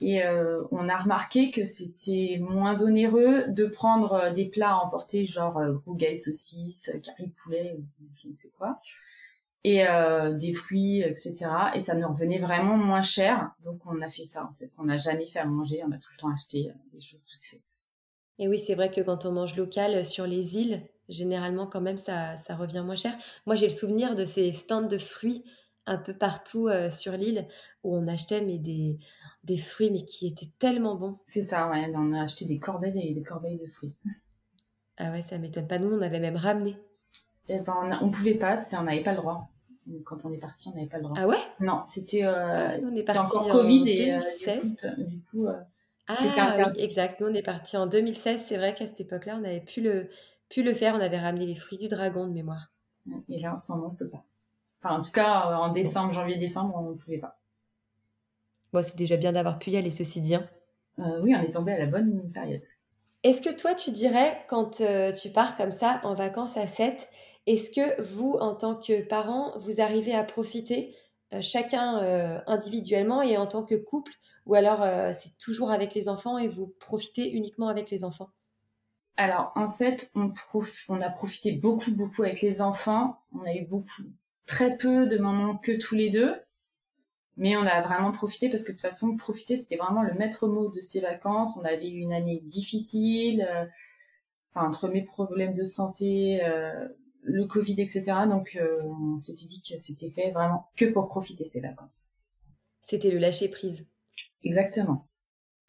Et 0.00 0.22
euh, 0.22 0.62
on 0.70 0.88
a 0.88 0.96
remarqué 0.98 1.50
que 1.50 1.64
c'était 1.64 2.38
moins 2.40 2.82
onéreux 2.82 3.44
de 3.48 3.64
prendre 3.64 4.12
euh, 4.14 4.30
des 4.32 4.46
plats 4.46 4.72
à 4.72 4.76
emporter, 4.76 5.24
genre 5.24 5.56
euh, 5.58 5.76
rougail 5.86 6.18
saucisse, 6.18 6.90
curry 7.02 7.32
poulet, 7.42 7.78
je 8.22 8.28
ne 8.28 8.34
sais 8.34 8.50
quoi, 8.58 8.80
et 9.64 9.86
euh, 9.88 10.34
des 10.34 10.52
fruits, 10.52 11.00
etc. 11.00 11.34
Et 11.74 11.80
ça 11.80 11.94
nous 11.94 12.06
revenait 12.06 12.38
vraiment 12.38 12.76
moins 12.76 13.02
cher. 13.02 13.50
Donc 13.64 13.80
on 13.86 14.00
a 14.02 14.08
fait 14.08 14.24
ça 14.24 14.46
en 14.46 14.52
fait. 14.52 14.70
On 14.78 14.84
n'a 14.84 14.98
jamais 14.98 15.26
fait 15.26 15.38
à 15.38 15.46
manger, 15.46 15.82
on 15.84 15.90
a 15.92 15.98
tout 15.98 16.10
le 16.12 16.18
temps 16.18 16.30
acheté 16.30 16.72
des 16.92 17.00
choses 17.00 17.24
toutes 17.24 17.44
faites. 17.44 17.80
Et 18.38 18.48
oui, 18.48 18.58
c'est 18.58 18.74
vrai 18.74 18.90
que 18.90 19.00
quand 19.00 19.24
on 19.24 19.32
mange 19.32 19.56
local 19.56 20.04
sur 20.04 20.26
les 20.26 20.58
îles, 20.58 20.82
généralement 21.08 21.66
quand 21.66 21.80
même 21.80 21.96
ça, 21.96 22.36
ça 22.36 22.54
revient 22.56 22.82
moins 22.84 22.94
cher. 22.96 23.16
Moi 23.46 23.56
j'ai 23.56 23.66
le 23.66 23.72
souvenir 23.72 24.14
de 24.14 24.24
ces 24.24 24.52
stands 24.52 24.82
de 24.82 24.98
fruits 24.98 25.44
un 25.86 25.96
peu 25.98 26.14
partout 26.14 26.68
euh, 26.68 26.90
sur 26.90 27.12
l'île 27.12 27.46
où 27.84 27.96
on 27.96 28.06
achetait 28.06 28.42
mais 28.42 28.58
des, 28.58 28.98
des 29.44 29.56
fruits 29.56 29.90
mais 29.90 30.04
qui 30.04 30.26
étaient 30.26 30.50
tellement 30.58 30.96
bons. 30.96 31.18
C'est 31.26 31.42
ça, 31.42 31.70
ouais, 31.70 31.90
on 31.94 32.12
a 32.12 32.22
acheté 32.22 32.44
des 32.44 32.58
corbeilles 32.58 33.08
et 33.08 33.14
des 33.14 33.22
corbeilles 33.22 33.58
de 33.58 33.66
fruits. 33.66 33.94
Ah 34.96 35.10
ouais, 35.10 35.22
ça 35.22 35.38
m'étonne 35.38 35.66
pas. 35.66 35.78
Nous, 35.78 35.90
on 35.90 36.00
avait 36.02 36.20
même 36.20 36.36
ramené. 36.36 36.76
Eh 37.48 37.58
ben, 37.60 37.74
on, 38.00 38.06
on 38.06 38.10
pouvait 38.10 38.34
pas, 38.34 38.56
on 38.78 38.84
n'avait 38.84 39.02
pas 39.02 39.10
le 39.12 39.18
droit. 39.18 39.48
Quand 40.04 40.24
on 40.24 40.32
est 40.32 40.38
parti, 40.38 40.68
on 40.70 40.74
n'avait 40.76 40.88
pas 40.88 40.96
le 40.96 41.04
droit. 41.04 41.16
Ah 41.18 41.26
ouais? 41.26 41.38
Non, 41.60 41.82
c'était 41.84 42.24
euh, 42.24 42.78
ah, 43.08 43.20
encore 43.20 43.48
Covid 43.48 43.88
et 43.88 44.14
euh, 44.14 44.20
du 44.98 45.20
coup, 45.20 45.46
ah, 46.06 46.16
oui, 46.20 46.82
exact. 46.82 47.20
Nous, 47.20 47.28
on 47.28 47.34
est 47.34 47.42
parti 47.42 47.76
en 47.76 47.86
2016. 47.86 48.44
C'est 48.46 48.56
vrai 48.56 48.74
qu'à 48.74 48.86
cette 48.86 49.00
époque-là, 49.00 49.38
on 49.40 49.44
avait 49.44 49.60
pu 49.60 49.80
le, 49.80 50.08
pu 50.48 50.62
le 50.62 50.74
faire. 50.74 50.94
On 50.94 51.00
avait 51.00 51.18
ramené 51.18 51.46
les 51.46 51.54
fruits 51.54 51.78
du 51.78 51.88
dragon 51.88 52.26
de 52.26 52.32
mémoire. 52.32 52.68
Et 53.28 53.40
là, 53.40 53.54
en 53.54 53.58
ce 53.58 53.72
moment, 53.72 53.88
on 53.88 53.92
ne 53.92 53.96
peut 53.96 54.08
pas. 54.08 54.24
Enfin, 54.82 54.98
en 54.98 55.02
tout 55.02 55.12
cas, 55.12 55.50
euh, 55.50 55.54
en 55.56 55.72
décembre, 55.72 56.12
janvier-décembre, 56.12 56.74
on 56.76 56.90
ne 56.90 56.94
pouvait 56.94 57.18
pas. 57.18 57.38
Bon, 58.72 58.82
c'est 58.82 58.96
déjà 58.96 59.16
bien 59.16 59.32
d'avoir 59.32 59.58
pu 59.58 59.70
y 59.70 59.76
aller, 59.76 59.90
ceci 59.90 60.20
dit. 60.20 60.34
Hein. 60.34 60.46
Euh, 60.98 61.20
oui, 61.22 61.34
on 61.34 61.42
est 61.42 61.50
tombé 61.50 61.72
à 61.72 61.78
la 61.78 61.86
bonne 61.86 62.30
période. 62.32 62.62
Est-ce 63.22 63.40
que 63.40 63.54
toi, 63.54 63.74
tu 63.74 63.90
dirais, 63.90 64.44
quand 64.48 64.82
euh, 64.82 65.12
tu 65.12 65.30
pars 65.30 65.56
comme 65.56 65.72
ça 65.72 66.00
en 66.04 66.14
vacances 66.14 66.58
à 66.58 66.66
7, 66.66 67.08
Est-ce 67.46 67.70
que 67.70 68.00
vous, 68.02 68.32
en 68.32 68.54
tant 68.54 68.74
que 68.74 69.02
parents, 69.02 69.58
vous 69.58 69.80
arrivez 69.80 70.14
à 70.14 70.24
profiter 70.24 70.96
chacun 71.40 71.98
individuellement 72.46 73.22
et 73.22 73.36
en 73.36 73.46
tant 73.46 73.64
que 73.64 73.74
couple? 73.74 74.12
Ou 74.46 74.54
alors 74.54 74.84
c'est 75.14 75.36
toujours 75.38 75.70
avec 75.70 75.94
les 75.94 76.08
enfants 76.08 76.38
et 76.38 76.48
vous 76.48 76.74
profitez 76.80 77.30
uniquement 77.30 77.68
avec 77.68 77.90
les 77.90 78.04
enfants? 78.04 78.30
Alors, 79.16 79.52
en 79.54 79.70
fait, 79.70 80.10
on, 80.14 81.00
a 81.00 81.10
profité 81.10 81.52
beaucoup, 81.52 81.94
beaucoup 81.96 82.24
avec 82.24 82.40
les 82.40 82.60
enfants. 82.60 83.20
On 83.32 83.44
a 83.44 83.54
eu 83.54 83.64
beaucoup, 83.64 84.02
très 84.46 84.76
peu 84.76 85.06
de 85.06 85.18
moments 85.18 85.56
que 85.56 85.72
tous 85.78 85.94
les 85.94 86.10
deux. 86.10 86.34
Mais 87.36 87.56
on 87.56 87.62
a 87.62 87.80
vraiment 87.80 88.12
profité 88.12 88.48
parce 88.48 88.62
que 88.62 88.72
de 88.72 88.76
toute 88.76 88.82
façon, 88.82 89.16
profiter, 89.16 89.56
c'était 89.56 89.76
vraiment 89.76 90.02
le 90.02 90.14
maître 90.14 90.46
mot 90.48 90.68
de 90.68 90.80
ces 90.80 91.00
vacances. 91.00 91.56
On 91.56 91.64
avait 91.64 91.90
eu 91.90 91.98
une 91.98 92.12
année 92.12 92.40
difficile, 92.44 93.46
euh, 93.48 93.66
entre 94.54 94.88
mes 94.88 95.02
problèmes 95.02 95.54
de 95.54 95.64
santé, 95.64 96.40
euh, 96.44 96.88
le 97.24 97.46
Covid, 97.46 97.80
etc. 97.80 98.04
Donc, 98.28 98.56
euh, 98.56 98.82
on 98.82 99.18
s'était 99.18 99.46
dit 99.46 99.60
que 99.60 99.78
c'était 99.78 100.10
fait 100.10 100.30
vraiment 100.30 100.68
que 100.76 100.84
pour 100.84 101.08
profiter 101.08 101.44
ces 101.44 101.60
vacances. 101.60 102.10
C'était 102.82 103.10
le 103.10 103.18
lâcher 103.18 103.48
prise. 103.48 103.86
Exactement. 104.42 105.06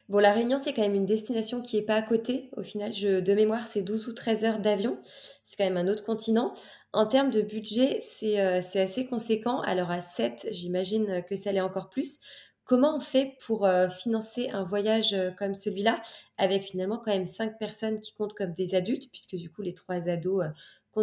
Bon, 0.08 0.18
La 0.18 0.32
Réunion, 0.32 0.58
c'est 0.58 0.72
quand 0.72 0.82
même 0.82 0.94
une 0.94 1.06
destination 1.06 1.62
qui 1.62 1.76
n'est 1.76 1.82
pas 1.82 1.96
à 1.96 2.02
côté. 2.02 2.50
Au 2.56 2.62
final, 2.62 2.92
je, 2.92 3.20
de 3.20 3.34
mémoire, 3.34 3.66
c'est 3.66 3.82
12 3.82 4.06
ou 4.08 4.12
13 4.12 4.44
heures 4.44 4.60
d'avion. 4.60 4.98
C'est 5.44 5.56
quand 5.56 5.64
même 5.64 5.76
un 5.76 5.88
autre 5.88 6.04
continent. 6.04 6.54
En 6.92 7.06
termes 7.06 7.30
de 7.30 7.42
budget, 7.42 7.98
c'est 8.00 8.40
euh, 8.40 8.58
assez 8.58 9.06
conséquent. 9.06 9.60
Alors 9.62 9.90
à 9.90 10.00
7, 10.00 10.48
j'imagine 10.52 11.24
que 11.28 11.36
ça 11.36 11.50
l'est 11.52 11.60
encore 11.60 11.90
plus. 11.90 12.20
Comment 12.64 12.96
on 12.96 13.00
fait 13.00 13.36
pour 13.46 13.64
euh, 13.64 13.88
financer 13.88 14.48
un 14.48 14.64
voyage 14.64 15.12
euh, 15.12 15.30
comme 15.38 15.54
celui-là, 15.54 16.02
avec 16.36 16.62
finalement 16.62 16.98
quand 16.98 17.12
même 17.12 17.26
5 17.26 17.58
personnes 17.58 18.00
qui 18.00 18.12
comptent 18.14 18.34
comme 18.34 18.52
des 18.52 18.74
adultes, 18.74 19.08
puisque 19.10 19.36
du 19.36 19.52
coup 19.52 19.62
les 19.62 19.74
trois 19.74 20.08
ados 20.08 20.44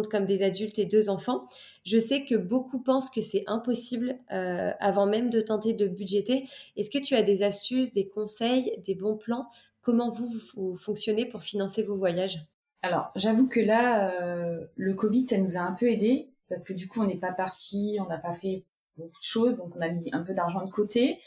comme 0.02 0.26
des 0.26 0.42
adultes 0.42 0.78
et 0.78 0.84
deux 0.84 1.08
enfants. 1.08 1.44
Je 1.84 1.98
sais 1.98 2.24
que 2.24 2.34
beaucoup 2.34 2.80
pensent 2.80 3.10
que 3.10 3.22
c'est 3.22 3.44
impossible 3.46 4.18
avant 4.28 5.06
même 5.06 5.30
de 5.30 5.40
tenter 5.40 5.72
de 5.72 5.86
budgéter. 5.86 6.44
Est-ce 6.76 6.90
que 6.90 7.02
tu 7.02 7.14
as 7.14 7.22
des 7.22 7.42
astuces, 7.42 7.92
des 7.92 8.08
conseils, 8.08 8.80
des 8.86 8.94
bons 8.94 9.16
plans? 9.16 9.48
Comment 9.82 10.10
vous, 10.10 10.32
vous 10.54 10.76
fonctionnez 10.76 11.26
pour 11.26 11.42
financer 11.42 11.82
vos 11.82 11.96
voyages? 11.96 12.46
Alors, 12.84 13.10
j'avoue 13.16 13.48
que 13.48 13.60
là, 13.60 14.10
euh, 14.20 14.66
le 14.76 14.92
Covid, 14.92 15.26
ça 15.26 15.38
nous 15.38 15.56
a 15.56 15.60
un 15.60 15.72
peu 15.72 15.90
aidé 15.90 16.34
parce 16.50 16.64
que 16.64 16.74
du 16.74 16.86
coup, 16.86 17.00
on 17.00 17.06
n'est 17.06 17.16
pas 17.16 17.32
parti, 17.32 17.96
on 17.98 18.06
n'a 18.06 18.18
pas 18.18 18.34
fait 18.34 18.64
beaucoup 18.98 19.18
de 19.18 19.24
choses, 19.24 19.56
donc 19.56 19.74
on 19.74 19.80
a 19.80 19.88
mis 19.88 20.10
un 20.12 20.22
peu 20.22 20.34
d'argent 20.34 20.62
de 20.62 20.70
côté. 20.70 21.18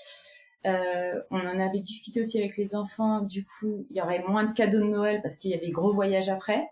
Euh, 0.67 1.19
on 1.32 1.39
en 1.39 1.60
avait 1.60 1.80
discuté 1.80 2.21
aussi 2.21 2.38
avec 2.38 2.58
les 2.58 2.75
enfants. 2.75 3.21
Du 3.21 3.43
coup, 3.43 3.88
il 3.89 3.97
y 3.97 4.01
aurait 4.01 4.23
moins 4.27 4.43
de 4.43 4.53
cadeaux 4.53 4.82
de 4.82 4.86
Noël 4.86 5.19
parce 5.23 5.38
qu'il 5.38 5.49
y 5.49 5.56
avait 5.56 5.71
gros 5.71 5.93
voyages 5.93 6.30
après. 6.30 6.69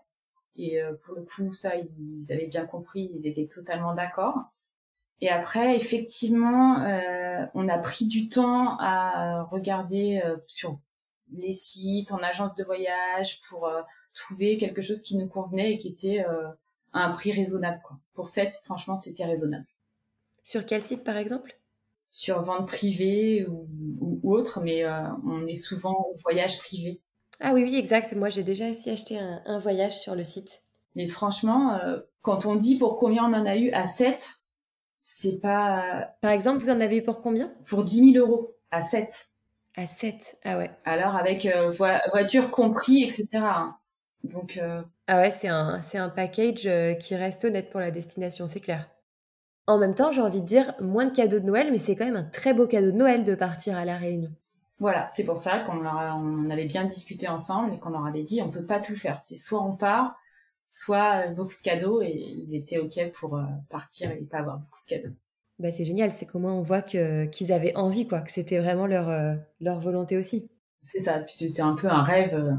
Et 0.56 0.82
euh, 0.82 0.94
pour 1.02 1.16
le 1.16 1.22
coup, 1.22 1.52
ça, 1.52 1.72
ils 1.76 2.32
avaient 2.32 2.46
bien 2.46 2.66
compris, 2.66 3.10
ils 3.14 3.26
étaient 3.26 3.46
totalement 3.46 3.94
d'accord. 3.94 4.36
Et 5.20 5.30
après, 5.30 5.76
effectivement, 5.76 6.76
on 7.54 7.68
a 7.70 7.78
pris 7.78 8.04
du 8.04 8.28
temps 8.28 8.76
à 8.78 9.44
regarder 9.44 10.20
sur 10.46 10.78
les 11.32 11.52
sites, 11.52 12.12
en 12.12 12.18
agence 12.18 12.54
de 12.54 12.64
voyage, 12.64 13.40
pour 13.48 13.66
trouver 14.16 14.56
quelque 14.56 14.80
chose 14.80 15.02
qui 15.02 15.16
nous 15.16 15.28
convenait 15.28 15.74
et 15.74 15.78
qui 15.78 15.88
était 15.88 16.24
euh, 16.26 16.48
à 16.92 17.04
un 17.04 17.12
prix 17.12 17.30
raisonnable. 17.30 17.80
Quoi. 17.84 17.98
Pour 18.14 18.28
7, 18.28 18.56
franchement, 18.64 18.96
c'était 18.96 19.24
raisonnable. 19.24 19.66
Sur 20.42 20.66
quel 20.66 20.82
site, 20.82 21.04
par 21.04 21.16
exemple? 21.16 21.56
Sur 22.08 22.42
vente 22.42 22.66
privée 22.66 23.46
ou, 23.46 23.68
ou 24.00 24.34
autre, 24.34 24.60
mais 24.60 24.84
euh, 24.84 25.02
on 25.24 25.46
est 25.46 25.54
souvent 25.54 26.08
au 26.08 26.14
voyage 26.22 26.58
privé. 26.58 27.00
Ah 27.40 27.52
oui, 27.52 27.62
oui, 27.64 27.76
exact. 27.76 28.14
Moi, 28.14 28.28
j'ai 28.28 28.42
déjà 28.42 28.70
aussi 28.70 28.90
acheté 28.90 29.18
un, 29.18 29.58
voyage 29.58 29.98
sur 29.98 30.14
le 30.14 30.24
site. 30.24 30.62
Mais 30.94 31.08
franchement, 31.08 31.74
euh, 31.74 32.00
quand 32.22 32.46
on 32.46 32.56
dit 32.56 32.78
pour 32.78 32.96
combien 32.96 33.24
on 33.24 33.34
en 33.34 33.46
a 33.46 33.56
eu 33.56 33.70
à 33.72 33.86
7, 33.86 34.40
c'est 35.04 35.40
pas... 35.40 36.14
Par 36.22 36.30
exemple, 36.30 36.62
vous 36.62 36.70
en 36.70 36.80
avez 36.80 36.98
eu 36.98 37.02
pour 37.02 37.20
combien? 37.20 37.52
Pour 37.66 37.84
10 37.84 38.12
000 38.12 38.26
euros 38.26 38.56
à 38.70 38.82
7. 38.82 39.28
À 39.76 39.86
7, 39.86 40.38
ah 40.44 40.56
ouais. 40.56 40.70
Alors 40.86 41.16
avec 41.16 41.46
voiture 42.10 42.50
compris, 42.50 43.04
etc. 43.04 43.28
Donc, 44.24 44.56
euh, 44.56 44.82
Ah 45.06 45.20
ouais, 45.20 45.30
c'est 45.30 45.48
un, 45.48 45.80
un 45.94 46.08
package 46.08 46.66
euh, 46.66 46.94
qui 46.94 47.14
reste 47.14 47.44
honnête 47.44 47.70
pour 47.70 47.80
la 47.80 47.90
destination, 47.90 48.46
c'est 48.46 48.60
clair. 48.60 48.88
En 49.66 49.78
même 49.78 49.94
temps, 49.94 50.12
j'ai 50.12 50.22
envie 50.22 50.40
de 50.40 50.46
dire 50.46 50.74
moins 50.80 51.06
de 51.06 51.14
cadeaux 51.14 51.40
de 51.40 51.44
Noël, 51.44 51.70
mais 51.70 51.78
c'est 51.78 51.96
quand 51.96 52.04
même 52.04 52.16
un 52.16 52.24
très 52.24 52.54
beau 52.54 52.66
cadeau 52.66 52.90
de 52.90 52.96
Noël 52.96 53.24
de 53.24 53.34
partir 53.34 53.76
à 53.76 53.84
La 53.84 53.96
Réunion. 53.96 54.30
Voilà, 54.78 55.08
c'est 55.10 55.24
pour 55.24 55.38
ça 55.38 55.60
qu'on 55.60 55.86
on 55.86 56.50
avait 56.50 56.66
bien 56.66 56.84
discuté 56.84 57.28
ensemble 57.28 57.74
et 57.74 57.78
qu'on 57.78 57.90
leur 57.90 58.06
avait 58.06 58.22
dit 58.22 58.42
on 58.42 58.50
peut 58.50 58.64
pas 58.64 58.80
tout 58.80 58.96
faire. 58.96 59.20
C'est 59.24 59.36
soit 59.36 59.62
on 59.62 59.74
part, 59.74 60.16
soit 60.66 61.28
beaucoup 61.28 61.54
de 61.54 61.62
cadeaux 61.62 62.02
et 62.02 62.10
ils 62.10 62.54
étaient 62.54 62.78
ok 62.78 63.12
pour 63.12 63.36
euh, 63.36 63.44
partir 63.70 64.10
et 64.10 64.20
pas 64.22 64.38
avoir 64.38 64.58
beaucoup 64.58 64.80
de 64.84 64.88
cadeaux. 64.88 65.14
Bah 65.58 65.72
c'est 65.72 65.86
génial, 65.86 66.12
c'est 66.12 66.26
qu'au 66.26 66.38
moins 66.38 66.52
on 66.52 66.62
voit 66.62 66.82
que 66.82 67.24
qu'ils 67.26 67.50
avaient 67.52 67.74
envie 67.76 68.06
quoi, 68.06 68.20
que 68.20 68.30
c'était 68.30 68.58
vraiment 68.58 68.86
leur 68.86 69.38
leur 69.60 69.80
volonté 69.80 70.18
aussi. 70.18 70.50
C'est 70.82 71.00
ça, 71.00 71.18
puis 71.20 71.34
c'était 71.34 71.62
un 71.62 71.74
peu 71.74 71.88
un 71.88 72.02
rêve 72.02 72.58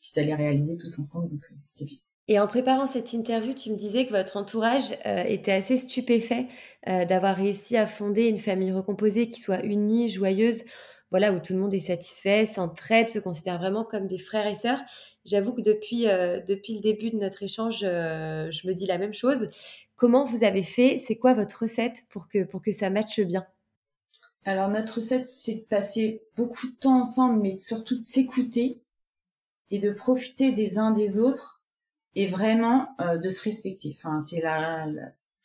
qu'ils 0.00 0.22
allaient 0.22 0.34
réaliser 0.34 0.78
tous 0.78 0.98
ensemble. 0.98 1.28
Donc, 1.30 1.42
euh, 1.50 1.54
c'était 1.56 1.84
bien. 1.84 1.98
Et 2.30 2.38
en 2.38 2.46
préparant 2.46 2.86
cette 2.86 3.14
interview, 3.14 3.54
tu 3.54 3.70
me 3.70 3.76
disais 3.76 4.06
que 4.06 4.10
votre 4.10 4.36
entourage 4.36 4.92
euh, 5.06 5.22
était 5.22 5.52
assez 5.52 5.78
stupéfait 5.78 6.46
euh, 6.86 7.06
d'avoir 7.06 7.34
réussi 7.36 7.76
à 7.76 7.86
fonder 7.86 8.28
une 8.28 8.36
famille 8.36 8.70
recomposée 8.70 9.28
qui 9.28 9.40
soit 9.40 9.64
unie, 9.64 10.10
joyeuse, 10.10 10.64
voilà, 11.10 11.32
où 11.32 11.40
tout 11.40 11.52
le 11.52 11.58
monde 11.58 11.74
est 11.74 11.80
satisfait, 11.80 12.46
s'entraide, 12.46 13.08
se 13.08 13.18
considère 13.18 13.58
vraiment 13.58 13.84
comme 13.84 14.06
des 14.06 14.18
frères 14.18 14.46
et 14.46 14.54
sœurs. 14.54 14.80
J'avoue 15.24 15.52
que 15.52 15.62
depuis, 15.62 16.04
depuis 16.04 16.74
le 16.74 16.80
début 16.80 17.10
de 17.10 17.16
notre 17.16 17.42
échange, 17.42 17.80
je 17.80 18.66
me 18.66 18.72
dis 18.72 18.86
la 18.86 18.98
même 18.98 19.12
chose. 19.12 19.48
Comment 19.96 20.24
vous 20.24 20.44
avez 20.44 20.62
fait? 20.62 20.96
C'est 20.98 21.16
quoi 21.16 21.34
votre 21.34 21.62
recette 21.62 22.02
pour 22.08 22.28
que, 22.28 22.44
pour 22.44 22.62
que 22.62 22.72
ça 22.72 22.88
matche 22.88 23.20
bien? 23.20 23.46
Alors, 24.44 24.70
notre 24.70 24.94
recette, 24.96 25.28
c'est 25.28 25.56
de 25.56 25.64
passer 25.64 26.22
beaucoup 26.36 26.68
de 26.68 26.76
temps 26.76 27.00
ensemble, 27.00 27.42
mais 27.42 27.58
surtout 27.58 27.98
de 27.98 28.02
s'écouter 28.02 28.80
et 29.70 29.78
de 29.78 29.90
profiter 29.90 30.52
des 30.52 30.78
uns 30.78 30.90
des 30.90 31.18
autres 31.18 31.62
et 32.14 32.28
vraiment 32.28 32.88
euh, 33.00 33.18
de 33.18 33.28
se 33.28 33.42
respecter. 33.42 33.94
Enfin, 33.98 34.22
c'est 34.24 34.40
la, 34.40 34.86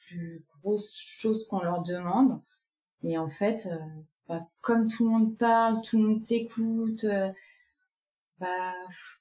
plus 0.08 0.46
grosse 0.62 0.96
chose 0.98 1.48
qu'on 1.48 1.60
leur 1.60 1.84
demande. 1.84 2.42
Et 3.04 3.18
en 3.18 3.30
fait, 3.30 3.68
euh, 3.72 3.78
bah, 4.38 4.48
comme 4.62 4.88
tout 4.88 5.06
le 5.06 5.12
monde 5.12 5.38
parle, 5.38 5.82
tout 5.82 5.98
le 5.98 6.08
monde 6.10 6.20
s'écoute, 6.20 7.04
euh, 7.04 7.32
bah, 8.40 8.74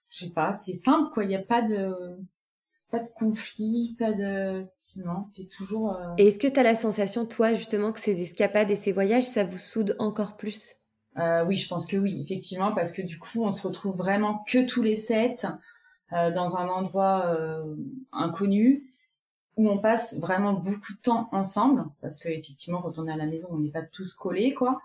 je 0.08 0.24
sais 0.26 0.32
pas, 0.32 0.52
c'est 0.52 0.74
simple 0.74 1.10
quoi. 1.12 1.24
Il 1.24 1.28
n'y 1.28 1.36
a 1.36 1.42
pas 1.42 1.62
de 1.62 1.94
pas 2.90 2.98
de 2.98 3.10
conflit, 3.12 3.96
pas 3.98 4.12
de 4.12 4.66
non, 4.96 5.26
c'est 5.30 5.48
toujours. 5.48 5.96
Et 6.18 6.28
est-ce 6.28 6.38
que 6.38 6.46
tu 6.46 6.60
as 6.60 6.62
la 6.62 6.74
sensation, 6.74 7.24
toi, 7.24 7.54
justement, 7.54 7.92
que 7.92 8.00
ces 8.00 8.20
escapades 8.20 8.70
et 8.70 8.76
ces 8.76 8.92
voyages, 8.92 9.24
ça 9.24 9.44
vous 9.44 9.56
soude 9.56 9.96
encore 9.98 10.36
plus? 10.36 10.76
Euh, 11.18 11.44
oui, 11.44 11.56
je 11.56 11.68
pense 11.68 11.86
que 11.86 11.96
oui, 11.96 12.22
effectivement, 12.22 12.72
parce 12.72 12.92
que 12.92 13.02
du 13.02 13.18
coup, 13.18 13.44
on 13.44 13.52
se 13.52 13.66
retrouve 13.66 13.96
vraiment 13.96 14.44
que 14.46 14.64
tous 14.66 14.82
les 14.82 14.96
sept 14.96 15.46
euh, 16.12 16.30
dans 16.30 16.56
un 16.56 16.68
endroit 16.68 17.26
euh, 17.26 17.74
inconnu 18.12 18.84
où 19.56 19.68
on 19.68 19.78
passe 19.78 20.18
vraiment 20.18 20.54
beaucoup 20.54 20.94
de 20.94 21.00
temps 21.02 21.28
ensemble, 21.32 21.84
parce 22.00 22.18
que 22.18 22.28
effectivement, 22.28 22.80
quand 22.80 22.98
on 22.98 23.06
est 23.06 23.12
à 23.12 23.16
la 23.16 23.26
maison, 23.26 23.48
on 23.50 23.58
n'est 23.58 23.70
pas 23.70 23.82
tous 23.82 24.14
collés, 24.14 24.54
quoi. 24.54 24.80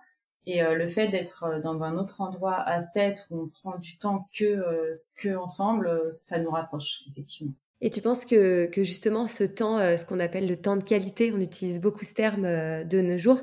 Et 0.50 0.62
le 0.64 0.88
fait 0.88 1.10
d'être 1.10 1.60
dans 1.62 1.84
un 1.84 1.98
autre 1.98 2.22
endroit 2.22 2.56
à 2.56 2.80
sept 2.80 3.28
où 3.30 3.42
on 3.42 3.48
prend 3.50 3.78
du 3.78 3.98
temps 3.98 4.30
que 4.34 4.98
que 5.18 5.36
ensemble, 5.36 6.08
ça 6.10 6.40
nous 6.40 6.50
rapproche, 6.50 7.02
effectivement. 7.12 7.54
Et 7.82 7.90
tu 7.90 8.02
penses 8.02 8.24
que, 8.24 8.68
que 8.68 8.84
justement 8.86 9.28
ce 9.28 9.44
temps, 9.44 9.78
ce 9.98 10.06
qu'on 10.06 10.22
appelle 10.22 10.48
le 10.48 10.56
temps 10.56 10.78
de 10.78 10.84
qualité, 10.84 11.34
on 11.34 11.42
utilise 11.42 11.82
beaucoup 11.82 12.06
ce 12.06 12.14
terme 12.14 12.44
de 12.44 13.02
nos 13.02 13.18
jours, 13.18 13.42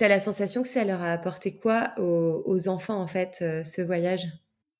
tu 0.00 0.04
as 0.06 0.08
la 0.08 0.18
sensation 0.18 0.62
que 0.62 0.68
ça 0.70 0.82
leur 0.82 1.02
a 1.02 1.12
apporté 1.12 1.58
quoi 1.58 1.92
aux, 1.98 2.68
enfants, 2.68 2.98
en 3.02 3.06
fait, 3.06 3.40
euh, 3.42 3.62
ce 3.64 3.82
voyage? 3.82 4.26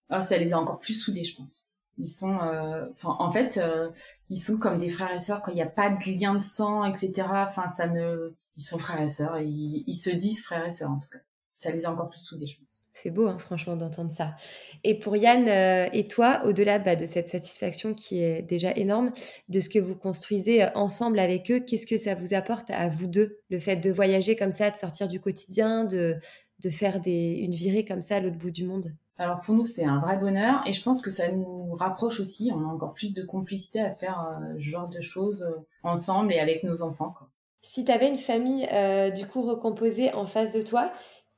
Ah, 0.09 0.23
Ça 0.23 0.39
les 0.39 0.55
a 0.55 0.59
encore 0.59 0.79
plus 0.79 0.95
soudés, 0.95 1.25
je 1.25 1.37
pense. 1.37 1.67
Ils 1.99 2.09
sont, 2.09 2.39
euh, 2.41 2.87
en 3.05 3.31
fait, 3.31 3.59
euh, 3.59 3.91
ils 4.31 4.39
sont 4.39 4.57
comme 4.57 4.79
des 4.79 4.89
frères 4.89 5.13
et 5.13 5.19
sœurs 5.19 5.43
quand 5.43 5.53
il 5.53 5.57
n'y 5.57 5.63
a 5.63 5.67
pas 5.67 5.91
de 5.91 6.19
lien 6.19 6.33
de 6.33 6.41
sang, 6.41 6.87
etc. 6.87 7.13
Enfin, 7.47 7.69
ça 7.69 7.87
ne, 7.87 8.33
ils 8.57 8.63
sont 8.63 8.79
frères 8.79 9.03
et 9.03 9.09
sœurs 9.09 9.39
ils 9.41 9.95
se 9.95 10.09
disent 10.09 10.43
frères 10.43 10.67
et 10.67 10.73
sœurs 10.73 10.93
en 10.93 10.99
tout 10.99 11.11
cas 11.11 11.19
ça 11.61 11.71
les 11.71 11.85
a 11.85 11.93
encore 11.93 12.09
plus 12.09 12.21
soudés, 12.21 12.47
je 12.47 12.59
pense. 12.59 12.87
C'est 12.95 13.11
beau, 13.11 13.27
hein, 13.27 13.37
franchement, 13.39 13.77
d'entendre 13.77 14.11
ça. 14.11 14.35
Et 14.83 14.99
pour 14.99 15.15
Yann 15.15 15.47
euh, 15.47 15.91
et 15.93 16.07
toi, 16.07 16.41
au-delà 16.47 16.79
bah, 16.79 16.97
de 16.97 17.05
cette 17.05 17.29
satisfaction 17.29 17.93
qui 17.93 18.23
est 18.23 18.41
déjà 18.41 18.73
énorme, 18.73 19.13
de 19.51 19.61
ce 19.61 19.69
que 19.69 19.79
vous 19.79 19.95
construisez 19.95 20.63
euh, 20.63 20.69
ensemble 20.75 21.19
avec 21.19 21.51
eux, 21.51 21.61
qu'est-ce 21.61 21.87
que 21.87 21.99
ça 21.99 22.15
vous 22.15 22.33
apporte 22.33 22.71
à 22.71 22.89
vous 22.89 23.07
deux 23.07 23.41
Le 23.51 23.59
fait 23.59 23.77
de 23.77 23.91
voyager 23.91 24.37
comme 24.37 24.53
ça, 24.53 24.71
de 24.71 24.77
sortir 24.77 25.07
du 25.07 25.21
quotidien, 25.21 25.85
de, 25.85 26.17
de 26.61 26.71
faire 26.71 26.99
des, 26.99 27.33
une 27.43 27.55
virée 27.55 27.85
comme 27.85 28.01
ça 28.01 28.17
à 28.17 28.21
l'autre 28.21 28.39
bout 28.39 28.51
du 28.51 28.65
monde? 28.65 28.95
Alors 29.19 29.41
pour 29.41 29.55
nous, 29.55 29.67
c'est 29.67 29.85
un 29.85 30.01
vrai 30.01 30.17
bonheur 30.17 30.63
et 30.67 30.73
je 30.73 30.83
pense 30.83 31.03
que 31.03 31.11
ça 31.11 31.31
nous 31.31 31.75
rapproche 31.75 32.21
aussi. 32.21 32.51
On 32.55 32.65
a 32.65 32.73
encore 32.73 32.95
plus 32.95 33.13
de 33.13 33.23
complicité 33.23 33.83
à 33.83 33.95
faire 33.95 34.27
euh, 34.41 34.55
ce 34.55 34.61
genre 34.61 34.89
de 34.89 35.03
choses 35.03 35.47
ensemble 35.83 36.33
et 36.33 36.39
avec 36.39 36.65
nos 36.65 36.81
enfants. 36.81 37.13
Si 37.61 37.85
tu 37.85 37.93
avais 37.93 38.09
une 38.09 38.17
famille 38.17 38.67
du 39.15 39.27
coup 39.27 39.43
recomposée 39.43 40.11
en 40.15 40.25
face 40.25 40.55
de 40.55 40.63
toi, 40.63 40.91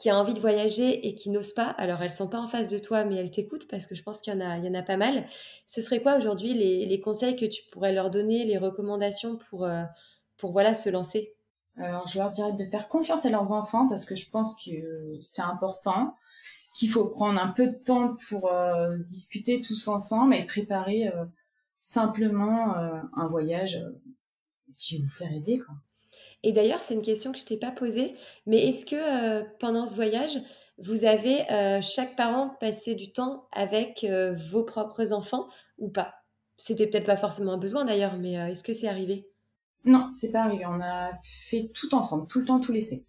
qui 0.03 0.11
a 0.11 0.19
envie 0.19 0.35
de 0.35 0.41
voyager 0.41 1.07
et 1.07 1.15
qui 1.15 1.31
n'ose 1.31 1.53
pas, 1.53 1.69
alors 1.79 2.03
elles 2.03 2.11
sont 2.11 2.27
pas 2.27 2.41
en 2.41 2.49
face 2.49 2.67
de 2.67 2.77
toi, 2.77 3.05
mais 3.05 3.15
elles 3.15 3.31
t'écoutent 3.31 3.69
parce 3.69 3.87
que 3.87 3.95
je 3.95 4.03
pense 4.03 4.21
qu'il 4.21 4.35
y 4.35 4.37
en 4.37 4.41
a, 4.41 4.59
y 4.59 4.69
en 4.69 4.75
a 4.75 4.83
pas 4.83 4.97
mal. 4.97 5.29
Ce 5.65 5.81
serait 5.81 6.03
quoi 6.03 6.17
aujourd'hui 6.17 6.55
les, 6.55 7.01
conseils 7.01 7.37
que 7.37 7.45
tu 7.45 7.63
pourrais 7.71 7.93
leur 7.93 8.11
donner, 8.11 8.45
les 8.45 8.59
recommandations 8.59 9.39
pour, 9.39 9.65
euh, 9.65 9.85
pour 10.39 10.51
voilà, 10.51 10.75
se 10.75 10.91
lancer? 10.91 11.37
Alors, 11.77 12.09
je 12.09 12.19
leur 12.19 12.31
dirais 12.31 12.53
de 12.53 12.65
faire 12.65 12.89
confiance 12.89 13.27
à 13.27 13.31
leurs 13.31 13.53
enfants 13.53 13.89
parce 13.89 14.05
que 14.05 14.17
je 14.17 14.29
pense 14.29 14.57
que 14.65 14.73
c'est 15.21 15.41
important, 15.41 16.17
qu'il 16.75 16.91
faut 16.91 17.05
prendre 17.05 17.41
un 17.41 17.53
peu 17.53 17.69
de 17.69 17.77
temps 17.77 18.17
pour 18.29 18.53
euh, 18.53 18.99
discuter 19.07 19.61
tous 19.61 19.87
ensemble 19.87 20.35
et 20.35 20.45
préparer 20.47 21.07
euh, 21.15 21.25
simplement 21.79 22.75
un 22.75 23.29
voyage 23.29 23.81
qui 24.77 25.01
vous 25.01 25.11
fait 25.11 25.29
rêver, 25.29 25.61
quoi. 25.61 25.77
Et 26.43 26.53
d'ailleurs, 26.53 26.81
c'est 26.81 26.95
une 26.95 27.03
question 27.03 27.33
que 27.33 27.39
je 27.39 27.45
t'ai 27.45 27.57
pas 27.57 27.71
posée, 27.71 28.15
mais 28.47 28.69
est-ce 28.69 28.85
que 28.85 28.97
euh, 28.97 29.45
pendant 29.61 29.87
ce 29.87 29.95
voyage, 29.95 30.39
vous 30.79 31.05
avez 31.05 31.49
euh, 31.53 31.81
chaque 31.81 32.17
parent 32.17 32.57
passé 32.61 32.95
du 32.95 33.13
temps 33.13 33.47
avec 33.53 34.05
euh, 34.05 34.35
vos 34.51 34.65
propres 34.65 35.13
enfants 35.13 35.47
ou 35.79 35.89
pas? 35.89 36.15
C'était 36.57 36.87
peut-être 36.87 37.07
pas 37.07 37.17
forcément 37.17 37.53
un 37.53 37.59
besoin 37.59 37.85
d'ailleurs, 37.85 38.17
mais 38.17 38.35
est-ce 38.35 38.63
que 38.63 38.73
c'est 38.73 38.89
arrivé? 38.89 39.29
Non, 39.85 40.11
c'est 40.15 40.31
pas 40.31 40.43
arrivé. 40.43 40.65
On 40.67 40.81
a 40.81 41.11
fait 41.49 41.71
tout 41.75 41.93
ensemble, 41.95 42.29
tout 42.29 42.41
le 42.41 42.45
temps, 42.45 42.61
tous 42.61 42.73
les 42.73 42.83
sept. 42.83 43.05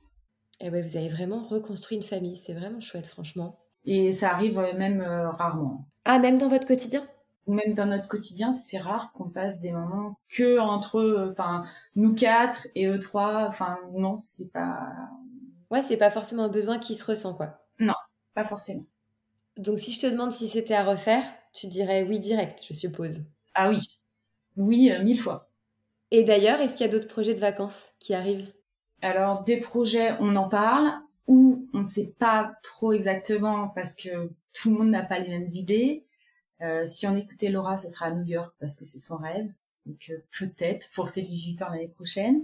Et 0.60 0.68
eh 0.68 0.70
ouais, 0.70 0.82
vous 0.82 0.98
avez 0.98 1.10
vraiment 1.10 1.44
reconstruit 1.44 1.98
une 1.98 2.04
famille. 2.04 2.38
C'est 2.38 2.54
vraiment 2.54 2.80
chouette, 2.80 3.08
franchement. 3.08 3.60
Et 3.86 4.12
ça 4.12 4.32
arrive 4.32 4.58
même 4.76 5.02
rarement. 5.02 5.88
Ah, 6.06 6.18
même 6.18 6.38
dans 6.38 6.48
votre 6.48 6.66
quotidien? 6.66 7.06
Même 7.48 7.74
dans 7.74 7.86
notre 7.86 8.08
quotidien, 8.08 8.54
c'est 8.54 8.78
rare 8.78 9.12
qu'on 9.14 9.30
passe 9.30 9.60
des 9.60 9.72
moments 9.72 10.18
que 10.30 10.60
entre, 10.60 11.30
enfin, 11.32 11.64
nous 11.96 12.14
quatre 12.14 12.68
et 12.76 12.88
eux 12.88 13.00
trois. 13.00 13.48
Enfin, 13.48 13.78
non, 13.94 14.20
c'est 14.22 14.52
pas. 14.52 14.94
Ouais, 15.70 15.82
c'est 15.82 15.98
pas 15.98 16.12
forcément 16.12 16.44
un 16.44 16.50
besoin 16.50 16.80
qui 16.80 16.96
se 16.96 17.06
ressent, 17.06 17.34
quoi. 17.34 17.66
Non, 17.80 17.96
pas 18.34 18.46
forcément. 18.46 18.86
Donc, 19.58 19.80
si 19.80 19.92
je 19.92 20.00
te 20.00 20.08
demande 20.08 20.32
si 20.32 20.48
c'était 20.50 20.74
à 20.74 20.84
refaire, 20.84 21.24
tu 21.54 21.68
dirais 21.68 22.04
oui 22.04 22.20
direct, 22.20 22.64
je 22.68 22.74
suppose. 22.74 23.24
Ah 23.54 23.70
oui, 23.70 23.80
oui, 24.58 24.92
euh, 24.92 25.04
mille 25.04 25.20
fois. 25.20 25.50
Et 26.12 26.24
d'ailleurs, 26.24 26.60
est-ce 26.62 26.74
qu'il 26.74 26.86
y 26.86 26.90
a 26.90 26.92
d'autres 26.92 27.08
projets 27.08 27.34
de 27.34 27.40
vacances 27.40 27.90
qui 28.00 28.14
arrivent? 28.14 28.54
Alors, 29.02 29.44
des 29.44 29.58
projets, 29.58 30.16
on 30.20 30.36
en 30.36 30.48
parle, 30.48 30.92
ou 31.28 31.68
on 31.74 31.80
ne 31.80 31.86
sait 31.86 32.14
pas 32.20 32.54
trop 32.64 32.94
exactement 32.94 33.70
parce 33.70 33.96
que 33.96 34.32
tout 34.54 34.70
le 34.72 34.78
monde 34.78 34.90
n'a 34.90 35.04
pas 35.04 35.20
les 35.20 35.30
mêmes 35.30 35.50
idées. 35.50 36.06
Euh, 36.62 36.86
si 36.86 37.08
on 37.08 37.16
écoutait 37.16 37.50
Laura, 37.50 37.78
ce 37.78 37.90
sera 37.90 38.08
à 38.08 38.12
New 38.12 38.26
York 38.26 38.54
parce 38.60 38.76
que 38.76 38.86
c'est 38.86 39.00
son 39.00 39.18
rêve. 39.18 39.48
Donc 39.86 40.10
euh, 40.10 40.18
peut-être 40.40 40.90
pour 40.96 41.10
ses 41.10 41.22
18 41.22 41.62
ans 41.64 41.70
l'année 41.72 41.90
prochaine. 41.90 42.44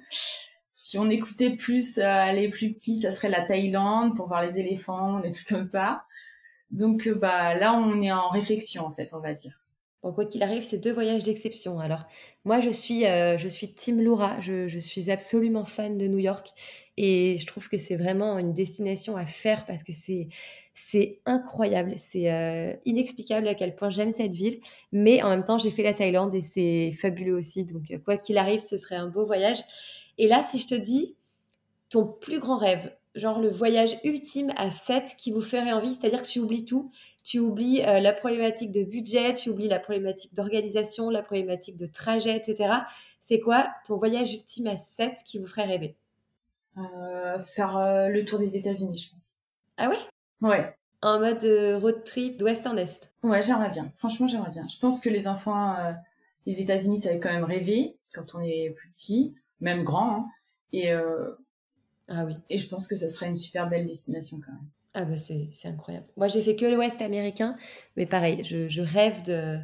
Si 0.76 0.98
on 0.98 1.10
écoutait 1.10 1.56
plus 1.56 2.00
euh, 2.00 2.32
les 2.32 2.50
plus 2.50 2.74
petits, 2.74 3.02
ça 3.02 3.12
serait 3.12 3.30
la 3.30 3.46
Thaïlande 3.46 4.16
pour 4.16 4.28
voir 4.28 4.46
les 4.46 4.60
éléphants, 4.60 5.20
des 5.20 5.32
trucs 5.32 5.48
comme 5.48 5.68
ça. 5.68 6.04
Donc 6.72 7.10
bah 7.10 7.56
là, 7.56 7.74
on 7.74 8.02
est 8.02 8.12
en 8.12 8.30
réflexion 8.30 8.86
en 8.86 8.92
fait, 8.92 9.14
on 9.14 9.20
va 9.20 9.34
dire. 9.34 9.60
Bon, 10.02 10.14
quoi 10.14 10.26
qu'il 10.26 10.44
arrive, 10.44 10.64
c'est 10.64 10.78
deux 10.78 10.94
voyages 10.94 11.24
d'exception. 11.24 11.80
Alors, 11.80 12.06
moi, 12.46 12.62
je 12.62 12.70
suis, 12.70 13.02
je 13.02 13.48
suis 13.50 13.74
Team 13.74 14.00
Laura. 14.00 14.40
Je, 14.40 14.78
suis 14.80 15.12
absolument 15.12 15.66
fan 15.66 15.98
de 15.98 16.08
New 16.08 16.20
York. 16.20 16.54
Et 16.96 17.36
je 17.36 17.46
trouve 17.46 17.68
que 17.68 17.78
c'est 17.78 17.98
vraiment 17.98 18.38
une 18.40 18.54
destination 18.54 19.18
à 19.18 19.26
faire 19.26 19.66
parce 19.66 19.84
que 19.84 19.92
c'est, 19.92 20.30
c'est 20.88 21.20
incroyable, 21.26 21.94
c'est 21.98 22.32
euh, 22.32 22.74
inexplicable 22.86 23.48
à 23.48 23.56
quel 23.56 23.76
point 23.76 23.90
j'aime 23.90 24.14
cette 24.14 24.34
ville, 24.34 24.60
mais 24.92 25.22
en 25.22 25.30
même 25.30 25.44
temps 25.44 25.58
j'ai 25.58 25.72
fait 25.72 25.84
la 25.84 25.94
Thaïlande 25.94 26.34
et 26.34 26.42
c'est 26.42 26.92
fabuleux 26.94 27.36
aussi, 27.36 27.66
donc 27.66 27.92
euh, 27.92 28.00
quoi 28.00 28.18
qu'il 28.18 28.38
arrive, 28.38 28.60
ce 28.60 28.78
serait 28.78 28.96
un 28.96 29.08
beau 29.08 29.26
voyage. 29.26 29.58
Et 30.18 30.28
là, 30.28 30.44
si 30.44 30.58
je 30.58 30.68
te 30.68 30.76
dis 30.76 31.16
ton 31.90 32.06
plus 32.06 32.40
grand 32.40 32.58
rêve, 32.58 32.92
genre 33.16 33.40
le 33.40 33.50
voyage 33.50 34.00
ultime 34.04 34.52
à 34.58 34.70
7 34.70 35.16
qui 35.18 35.32
vous 35.32 35.42
ferait 35.42 35.72
envie, 35.72 35.94
c'est-à-dire 35.94 36.24
que 36.24 36.28
tu 36.28 36.40
oublies 36.40 36.66
tout, 36.66 36.92
tu 37.24 37.40
oublies 37.40 37.82
euh, 37.84 38.00
la 38.00 38.14
problématique 38.14 38.72
de 38.72 38.84
budget, 38.84 39.34
tu 39.34 39.50
oublies 39.50 39.68
la 39.68 39.80
problématique 39.80 40.34
d'organisation, 40.34 41.10
la 41.10 41.24
problématique 41.24 41.78
de 41.78 41.86
trajet, 41.86 42.36
etc. 42.36 42.74
C'est 43.22 43.40
quoi 43.40 43.70
ton 43.86 43.98
voyage 43.98 44.34
ultime 44.34 44.68
à 44.68 44.78
7 44.78 45.24
qui 45.26 45.40
vous 45.40 45.46
ferait 45.46 45.66
rêver? 45.66 45.96
Faire 47.56 48.08
le 48.10 48.24
tour 48.24 48.40
des 48.40 48.56
États-Unis, 48.56 48.98
je 48.98 49.12
pense. 49.12 49.34
Ah 49.76 49.90
ouais? 49.90 49.98
Ouais. 50.42 50.76
En 51.02 51.20
mode 51.20 51.44
euh, 51.46 51.78
road 51.78 52.04
trip 52.04 52.38
d'ouest 52.38 52.66
en 52.68 52.78
est. 52.78 53.10
Ouais, 53.24 53.42
j'aimerais 53.42 53.70
bien. 53.70 53.92
Franchement, 53.98 54.28
j'aimerais 54.28 54.52
bien. 54.52 54.64
Je 54.70 54.80
pense 54.80 55.00
que 55.00 55.10
les 55.10 55.28
enfants, 55.28 55.76
euh, 55.76 55.94
les 56.46 56.62
États-Unis, 56.62 57.00
ça 57.02 57.12
va 57.12 57.18
quand 57.18 57.32
même 57.32 57.44
rêver 57.44 57.98
quand 58.14 58.36
on 58.36 58.42
est 58.42 58.72
plus 58.72 58.90
petit, 58.90 59.36
même 59.62 59.84
grand. 59.84 60.16
Hein. 60.16 60.26
Et 60.74 60.92
euh, 60.92 61.32
ah 62.08 62.26
oui. 62.26 62.36
Et 62.50 62.58
je 62.58 62.68
pense 62.68 62.88
que 62.88 62.96
ça 62.96 63.10
serait 63.10 63.28
une 63.28 63.36
super 63.36 63.70
belle 63.70 63.86
destination 63.86 64.40
quand 64.46 64.52
même. 64.52 64.68
Ah 64.96 65.06
bah 65.06 65.18
c'est 65.18 65.50
incroyable. 65.66 66.08
Moi 66.18 66.28
j'ai 66.28 66.42
fait 66.42 66.56
que 66.56 66.66
l'Ouest 66.66 67.00
américain, 67.02 67.56
mais 67.96 68.08
pareil, 68.08 68.44
je, 68.44 68.68
je 68.68 68.82
rêve 68.82 69.22
de, 69.24 69.60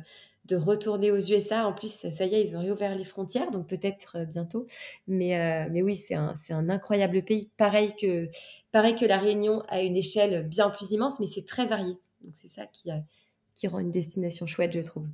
de 0.45 0.55
retourner 0.55 1.11
aux 1.11 1.19
USA. 1.19 1.67
En 1.67 1.73
plus, 1.73 1.91
ça, 1.91 2.25
y 2.25 2.35
est, 2.35 2.41
ils 2.41 2.55
ont 2.55 2.61
réouvert 2.61 2.95
les 2.95 3.03
frontières, 3.03 3.51
donc 3.51 3.67
peut-être 3.67 4.25
bientôt. 4.27 4.67
Mais, 5.07 5.67
mais 5.71 5.81
oui, 5.81 5.95
c'est 5.95 6.15
un, 6.15 6.33
un, 6.49 6.69
incroyable 6.69 7.23
pays. 7.23 7.49
Pareil 7.57 7.93
que 7.99 8.29
Pareil 8.75 8.97
que 8.97 9.05
la 9.05 9.19
Réunion 9.19 9.63
à 9.69 9.81
une 9.81 9.95
échelle 9.95 10.45
bien 10.49 10.69
plus 10.69 10.91
immense, 10.91 11.21
mais 11.21 11.27
c'est 11.27 11.45
très 11.45 11.65
varié. 11.65 11.93
Donc 12.19 12.33
c'est 12.33 12.49
ça 12.49 12.65
qui, 12.65 12.91
euh, 12.91 12.97
qui 13.55 13.69
rend 13.69 13.79
une 13.79 13.89
destination 13.89 14.47
chouette, 14.47 14.73
je 14.73 14.81
trouve. 14.81 15.07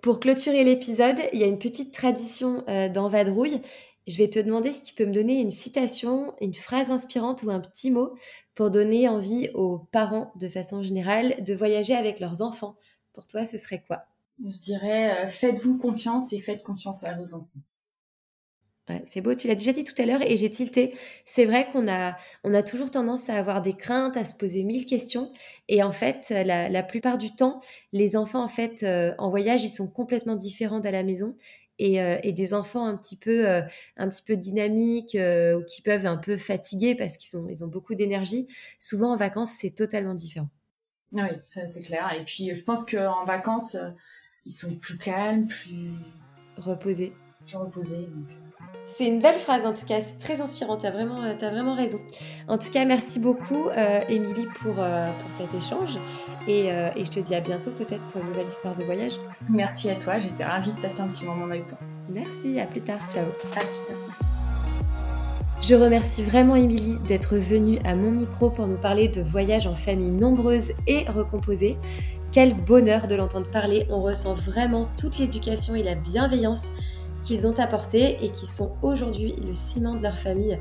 Pour 0.00 0.18
clôturer 0.18 0.64
l'épisode, 0.64 1.18
il 1.34 1.38
y 1.38 1.44
a 1.44 1.46
une 1.46 1.58
petite 1.58 1.92
tradition 1.92 2.64
euh, 2.66 2.88
dans 2.88 3.10
Vadrouille. 3.10 3.60
Je 4.06 4.16
vais 4.16 4.30
te 4.30 4.38
demander 4.38 4.72
si 4.72 4.84
tu 4.84 4.94
peux 4.94 5.04
me 5.04 5.12
donner 5.12 5.38
une 5.42 5.50
citation, 5.50 6.34
une 6.40 6.54
phrase 6.54 6.90
inspirante 6.90 7.42
ou 7.42 7.50
un 7.50 7.60
petit 7.60 7.90
mot 7.90 8.14
pour 8.54 8.70
donner 8.70 9.06
envie 9.06 9.50
aux 9.52 9.76
parents, 9.92 10.32
de 10.36 10.48
façon 10.48 10.82
générale, 10.82 11.44
de 11.44 11.52
voyager 11.52 11.94
avec 11.94 12.20
leurs 12.20 12.40
enfants. 12.40 12.78
Pour 13.18 13.26
toi, 13.26 13.44
ce 13.44 13.58
serait 13.58 13.82
quoi? 13.84 14.04
Je 14.46 14.60
dirais 14.60 15.24
euh, 15.24 15.26
faites-vous 15.26 15.76
confiance 15.78 16.32
et 16.32 16.38
faites 16.38 16.62
confiance 16.62 17.02
à 17.02 17.16
vos 17.16 17.34
enfants 17.34 17.60
c'est 19.06 19.20
beau, 19.20 19.34
tu 19.34 19.48
l'as 19.48 19.54
déjà 19.54 19.72
dit 19.72 19.84
tout 19.84 20.00
à 20.00 20.06
l'heure 20.06 20.22
et 20.22 20.36
j'ai 20.36 20.50
tilté. 20.50 20.94
C'est 21.24 21.44
vrai 21.44 21.68
qu'on 21.70 21.88
a, 21.88 22.16
on 22.44 22.54
a 22.54 22.62
toujours 22.62 22.90
tendance 22.90 23.28
à 23.28 23.34
avoir 23.34 23.60
des 23.60 23.74
craintes, 23.74 24.16
à 24.16 24.24
se 24.24 24.34
poser 24.34 24.64
mille 24.64 24.86
questions. 24.86 25.30
Et 25.68 25.82
en 25.82 25.92
fait, 25.92 26.30
la, 26.30 26.82
plupart 26.82 27.18
du 27.18 27.34
temps, 27.34 27.60
les 27.92 28.16
enfants 28.16 28.42
en 28.42 28.48
fait 28.48 28.82
euh, 28.82 29.12
en 29.18 29.30
voyage, 29.30 29.62
ils 29.62 29.68
sont 29.68 29.88
complètement 29.88 30.36
différents 30.36 30.80
de 30.80 30.88
la 30.88 31.02
maison. 31.02 31.36
Et, 31.80 32.00
euh, 32.00 32.18
et, 32.24 32.32
des 32.32 32.54
enfants 32.54 32.86
un 32.86 32.96
petit 32.96 33.16
peu, 33.16 33.46
euh, 33.46 33.62
un 33.96 34.08
petit 34.08 34.22
peu 34.22 34.36
dynamiques 34.36 35.16
ou 35.16 35.62
qui 35.68 35.82
peuvent 35.82 36.06
un 36.06 36.16
peu 36.16 36.36
fatiguer 36.36 36.94
parce 36.96 37.16
qu'ils 37.16 37.38
ils 37.50 37.62
ont 37.62 37.68
beaucoup 37.68 37.94
d'énergie. 37.94 38.48
Souvent 38.80 39.12
en 39.12 39.16
vacances, 39.16 39.52
c'est 39.60 39.74
totalement 39.76 40.14
différent. 40.14 40.48
Oui, 41.12 41.40
ça 41.40 41.66
c'est 41.68 41.82
clair. 41.82 42.12
Et 42.18 42.24
puis 42.24 42.54
je 42.54 42.62
pense 42.62 42.84
qu'en 42.84 43.24
vacances, 43.24 43.76
ils 44.46 44.52
sont 44.52 44.76
plus 44.76 44.98
calmes, 44.98 45.46
plus 45.46 45.92
reposés. 46.56 47.12
Plus 47.46 47.56
reposés. 47.56 48.06
Donc... 48.06 48.28
C'est 48.86 49.06
une 49.06 49.20
belle 49.20 49.38
phrase 49.38 49.66
en 49.66 49.74
tout 49.74 49.84
cas, 49.84 50.00
c'est 50.00 50.16
très 50.16 50.40
inspirant, 50.40 50.76
tu 50.78 50.86
as 50.86 50.90
vraiment, 50.90 51.22
euh, 51.22 51.34
as 51.40 51.50
vraiment 51.50 51.74
raison. 51.74 52.00
En 52.48 52.58
tout 52.58 52.70
cas, 52.70 52.84
merci 52.84 53.18
beaucoup 53.18 53.68
euh, 53.68 54.00
Émilie 54.08 54.46
pour, 54.60 54.76
euh, 54.78 55.10
pour 55.20 55.30
cet 55.30 55.52
échange 55.54 55.98
et, 56.46 56.68
et, 56.68 57.04
je 57.04 57.10
te 57.10 57.20
dis 57.20 57.34
à 57.34 57.40
bientôt 57.40 57.70
peut-être 57.70 58.02
pour 58.10 58.22
une 58.22 58.28
nouvelle 58.28 58.48
histoire 58.48 58.74
de 58.74 58.84
voyage. 58.84 59.14
Merci 59.48 59.90
à 59.90 59.96
toi, 59.96 60.18
j'étais 60.18 60.44
ravie 60.44 60.72
de 60.72 60.80
passer 60.80 61.02
un 61.02 61.08
petit 61.08 61.26
moment 61.26 61.44
avec 61.44 61.66
toi. 61.66 61.78
Merci, 62.08 62.58
à 62.58 62.66
plus 62.66 62.80
tard, 62.80 63.00
ciao. 63.12 63.24
À 63.26 63.30
plus 63.30 63.50
tard. 63.50 64.27
Je 65.60 65.74
remercie 65.74 66.22
vraiment 66.22 66.54
Émilie 66.54 66.98
d'être 67.08 67.36
venue 67.36 67.80
à 67.84 67.96
mon 67.96 68.12
micro 68.12 68.48
pour 68.48 68.68
nous 68.68 68.76
parler 68.76 69.08
de 69.08 69.22
voyages 69.22 69.66
en 69.66 69.74
famille 69.74 70.10
nombreuse 70.10 70.70
et 70.86 71.02
recomposée. 71.08 71.76
Quel 72.30 72.54
bonheur 72.54 73.08
de 73.08 73.16
l'entendre 73.16 73.50
parler, 73.50 73.84
on 73.90 74.00
ressent 74.00 74.34
vraiment 74.34 74.88
toute 74.96 75.18
l'éducation 75.18 75.74
et 75.74 75.82
la 75.82 75.96
bienveillance 75.96 76.68
qu'ils 77.24 77.46
ont 77.46 77.58
apporté 77.58 78.24
et 78.24 78.30
qui 78.30 78.46
sont 78.46 78.76
aujourd'hui 78.82 79.34
le 79.44 79.52
ciment 79.52 79.96
de 79.96 80.02
leur 80.02 80.16
famille. 80.16 80.58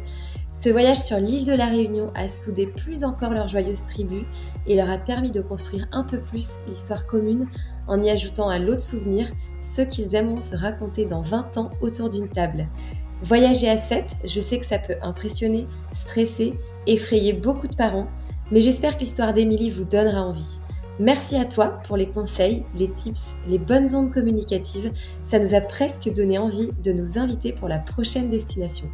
Ce 0.51 0.69
voyage 0.69 0.97
sur 0.97 1.17
l'île 1.17 1.45
de 1.45 1.53
la 1.53 1.67
Réunion 1.67 2.11
a 2.15 2.27
soudé 2.27 2.65
plus 2.65 3.03
encore 3.03 3.29
leur 3.29 3.47
joyeuse 3.47 3.83
tribu 3.83 4.25
et 4.65 4.75
leur 4.75 4.89
a 4.89 4.97
permis 4.97 5.29
de 5.29 5.41
construire 5.41 5.87
un 5.91 6.03
peu 6.03 6.19
plus 6.19 6.53
l'histoire 6.67 7.05
commune 7.05 7.47
en 7.87 8.03
y 8.03 8.09
ajoutant 8.09 8.49
un 8.49 8.57
lot 8.57 8.73
de 8.73 8.81
souvenirs, 8.81 9.31
ceux 9.61 9.85
qu'ils 9.85 10.15
aimeront 10.15 10.41
se 10.41 10.55
raconter 10.55 11.05
dans 11.05 11.21
20 11.21 11.57
ans 11.57 11.69
autour 11.81 12.09
d'une 12.09 12.29
table. 12.29 12.67
Voyager 13.23 13.69
à 13.69 13.77
7, 13.77 14.15
je 14.25 14.39
sais 14.39 14.59
que 14.59 14.65
ça 14.65 14.77
peut 14.77 14.95
impressionner, 15.01 15.67
stresser, 15.91 16.53
effrayer 16.85 17.33
beaucoup 17.33 17.67
de 17.67 17.75
parents, 17.75 18.07
mais 18.51 18.61
j'espère 18.61 18.95
que 18.95 19.01
l'histoire 19.01 19.33
d'Émilie 19.33 19.71
vous 19.71 19.85
donnera 19.85 20.21
envie. 20.21 20.59
Merci 20.99 21.35
à 21.35 21.45
toi 21.45 21.79
pour 21.85 21.97
les 21.97 22.07
conseils, 22.07 22.63
les 22.75 22.91
tips, 22.91 23.35
les 23.47 23.59
bonnes 23.59 23.95
ondes 23.95 24.11
communicatives. 24.11 24.91
Ça 25.23 25.37
nous 25.37 25.53
a 25.53 25.61
presque 25.61 26.11
donné 26.11 26.39
envie 26.39 26.71
de 26.83 26.91
nous 26.91 27.19
inviter 27.19 27.53
pour 27.53 27.67
la 27.67 27.77
prochaine 27.77 28.31
destination. 28.31 28.87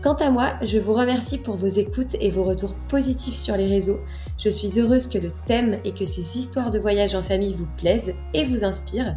Quant 0.00 0.14
à 0.14 0.30
moi, 0.30 0.54
je 0.62 0.78
vous 0.78 0.92
remercie 0.92 1.38
pour 1.38 1.56
vos 1.56 1.66
écoutes 1.66 2.14
et 2.20 2.30
vos 2.30 2.44
retours 2.44 2.74
positifs 2.88 3.36
sur 3.36 3.56
les 3.56 3.66
réseaux. 3.66 4.00
Je 4.38 4.48
suis 4.48 4.78
heureuse 4.78 5.08
que 5.08 5.18
le 5.18 5.30
thème 5.46 5.78
et 5.84 5.94
que 5.94 6.04
ces 6.04 6.38
histoires 6.38 6.70
de 6.70 6.78
voyage 6.78 7.14
en 7.14 7.22
famille 7.22 7.54
vous 7.54 7.68
plaisent 7.78 8.12
et 8.34 8.44
vous 8.44 8.64
inspirent. 8.64 9.16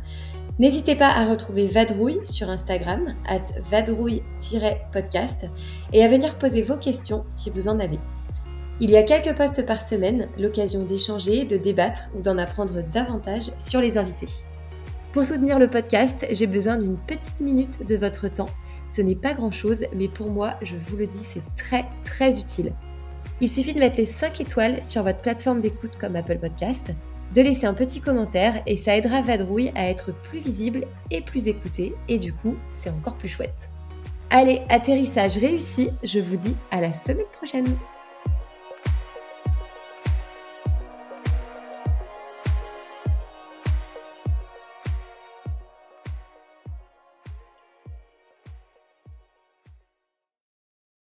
N'hésitez 0.59 0.95
pas 0.95 1.09
à 1.09 1.29
retrouver 1.29 1.67
Vadrouille 1.67 2.21
sur 2.25 2.49
Instagram, 2.49 3.13
at 3.27 3.45
vadrouille-podcast, 3.69 5.45
et 5.93 6.03
à 6.03 6.07
venir 6.07 6.39
poser 6.39 6.63
vos 6.63 6.77
questions 6.77 7.25
si 7.29 7.51
vous 7.51 7.67
en 7.67 7.79
avez. 7.79 7.99
Il 8.79 8.89
y 8.89 8.97
a 8.97 9.03
quelques 9.03 9.37
posts 9.37 9.63
par 9.67 9.79
semaine, 9.81 10.29
l'occasion 10.35 10.83
d'échanger, 10.83 11.45
de 11.45 11.57
débattre 11.57 12.09
ou 12.17 12.23
d'en 12.23 12.39
apprendre 12.39 12.81
davantage 12.91 13.51
sur 13.59 13.81
les 13.81 13.99
invités. 13.99 14.29
Pour 15.13 15.25
soutenir 15.25 15.59
le 15.59 15.69
podcast, 15.69 16.25
j'ai 16.31 16.47
besoin 16.47 16.77
d'une 16.77 16.97
petite 16.97 17.39
minute 17.39 17.85
de 17.85 17.95
votre 17.95 18.27
temps. 18.27 18.49
Ce 18.87 19.03
n'est 19.03 19.15
pas 19.15 19.35
grand-chose, 19.35 19.85
mais 19.95 20.07
pour 20.07 20.31
moi, 20.31 20.55
je 20.63 20.75
vous 20.75 20.97
le 20.97 21.05
dis, 21.05 21.23
c'est 21.23 21.43
très 21.55 21.85
très 22.03 22.39
utile. 22.39 22.73
Il 23.41 23.49
suffit 23.51 23.75
de 23.75 23.79
mettre 23.79 23.97
les 23.97 24.05
5 24.05 24.41
étoiles 24.41 24.81
sur 24.81 25.03
votre 25.03 25.21
plateforme 25.21 25.59
d'écoute 25.59 25.97
comme 25.97 26.15
Apple 26.15 26.39
Podcast, 26.39 26.93
de 27.33 27.41
laisser 27.41 27.65
un 27.65 27.73
petit 27.73 28.01
commentaire 28.01 28.61
et 28.65 28.77
ça 28.77 28.95
aidera 28.95 29.21
Vadrouille 29.21 29.71
à 29.75 29.89
être 29.89 30.13
plus 30.13 30.39
visible 30.39 30.87
et 31.11 31.21
plus 31.21 31.47
écouté 31.47 31.93
et 32.07 32.19
du 32.19 32.33
coup, 32.33 32.55
c'est 32.71 32.89
encore 32.89 33.15
plus 33.15 33.29
chouette. 33.29 33.69
Allez, 34.29 34.61
atterrissage 34.69 35.37
réussi, 35.37 35.89
je 36.03 36.19
vous 36.19 36.37
dis 36.37 36.55
à 36.71 36.81
la 36.81 36.91
semaine 36.91 37.25
prochaine 37.33 37.77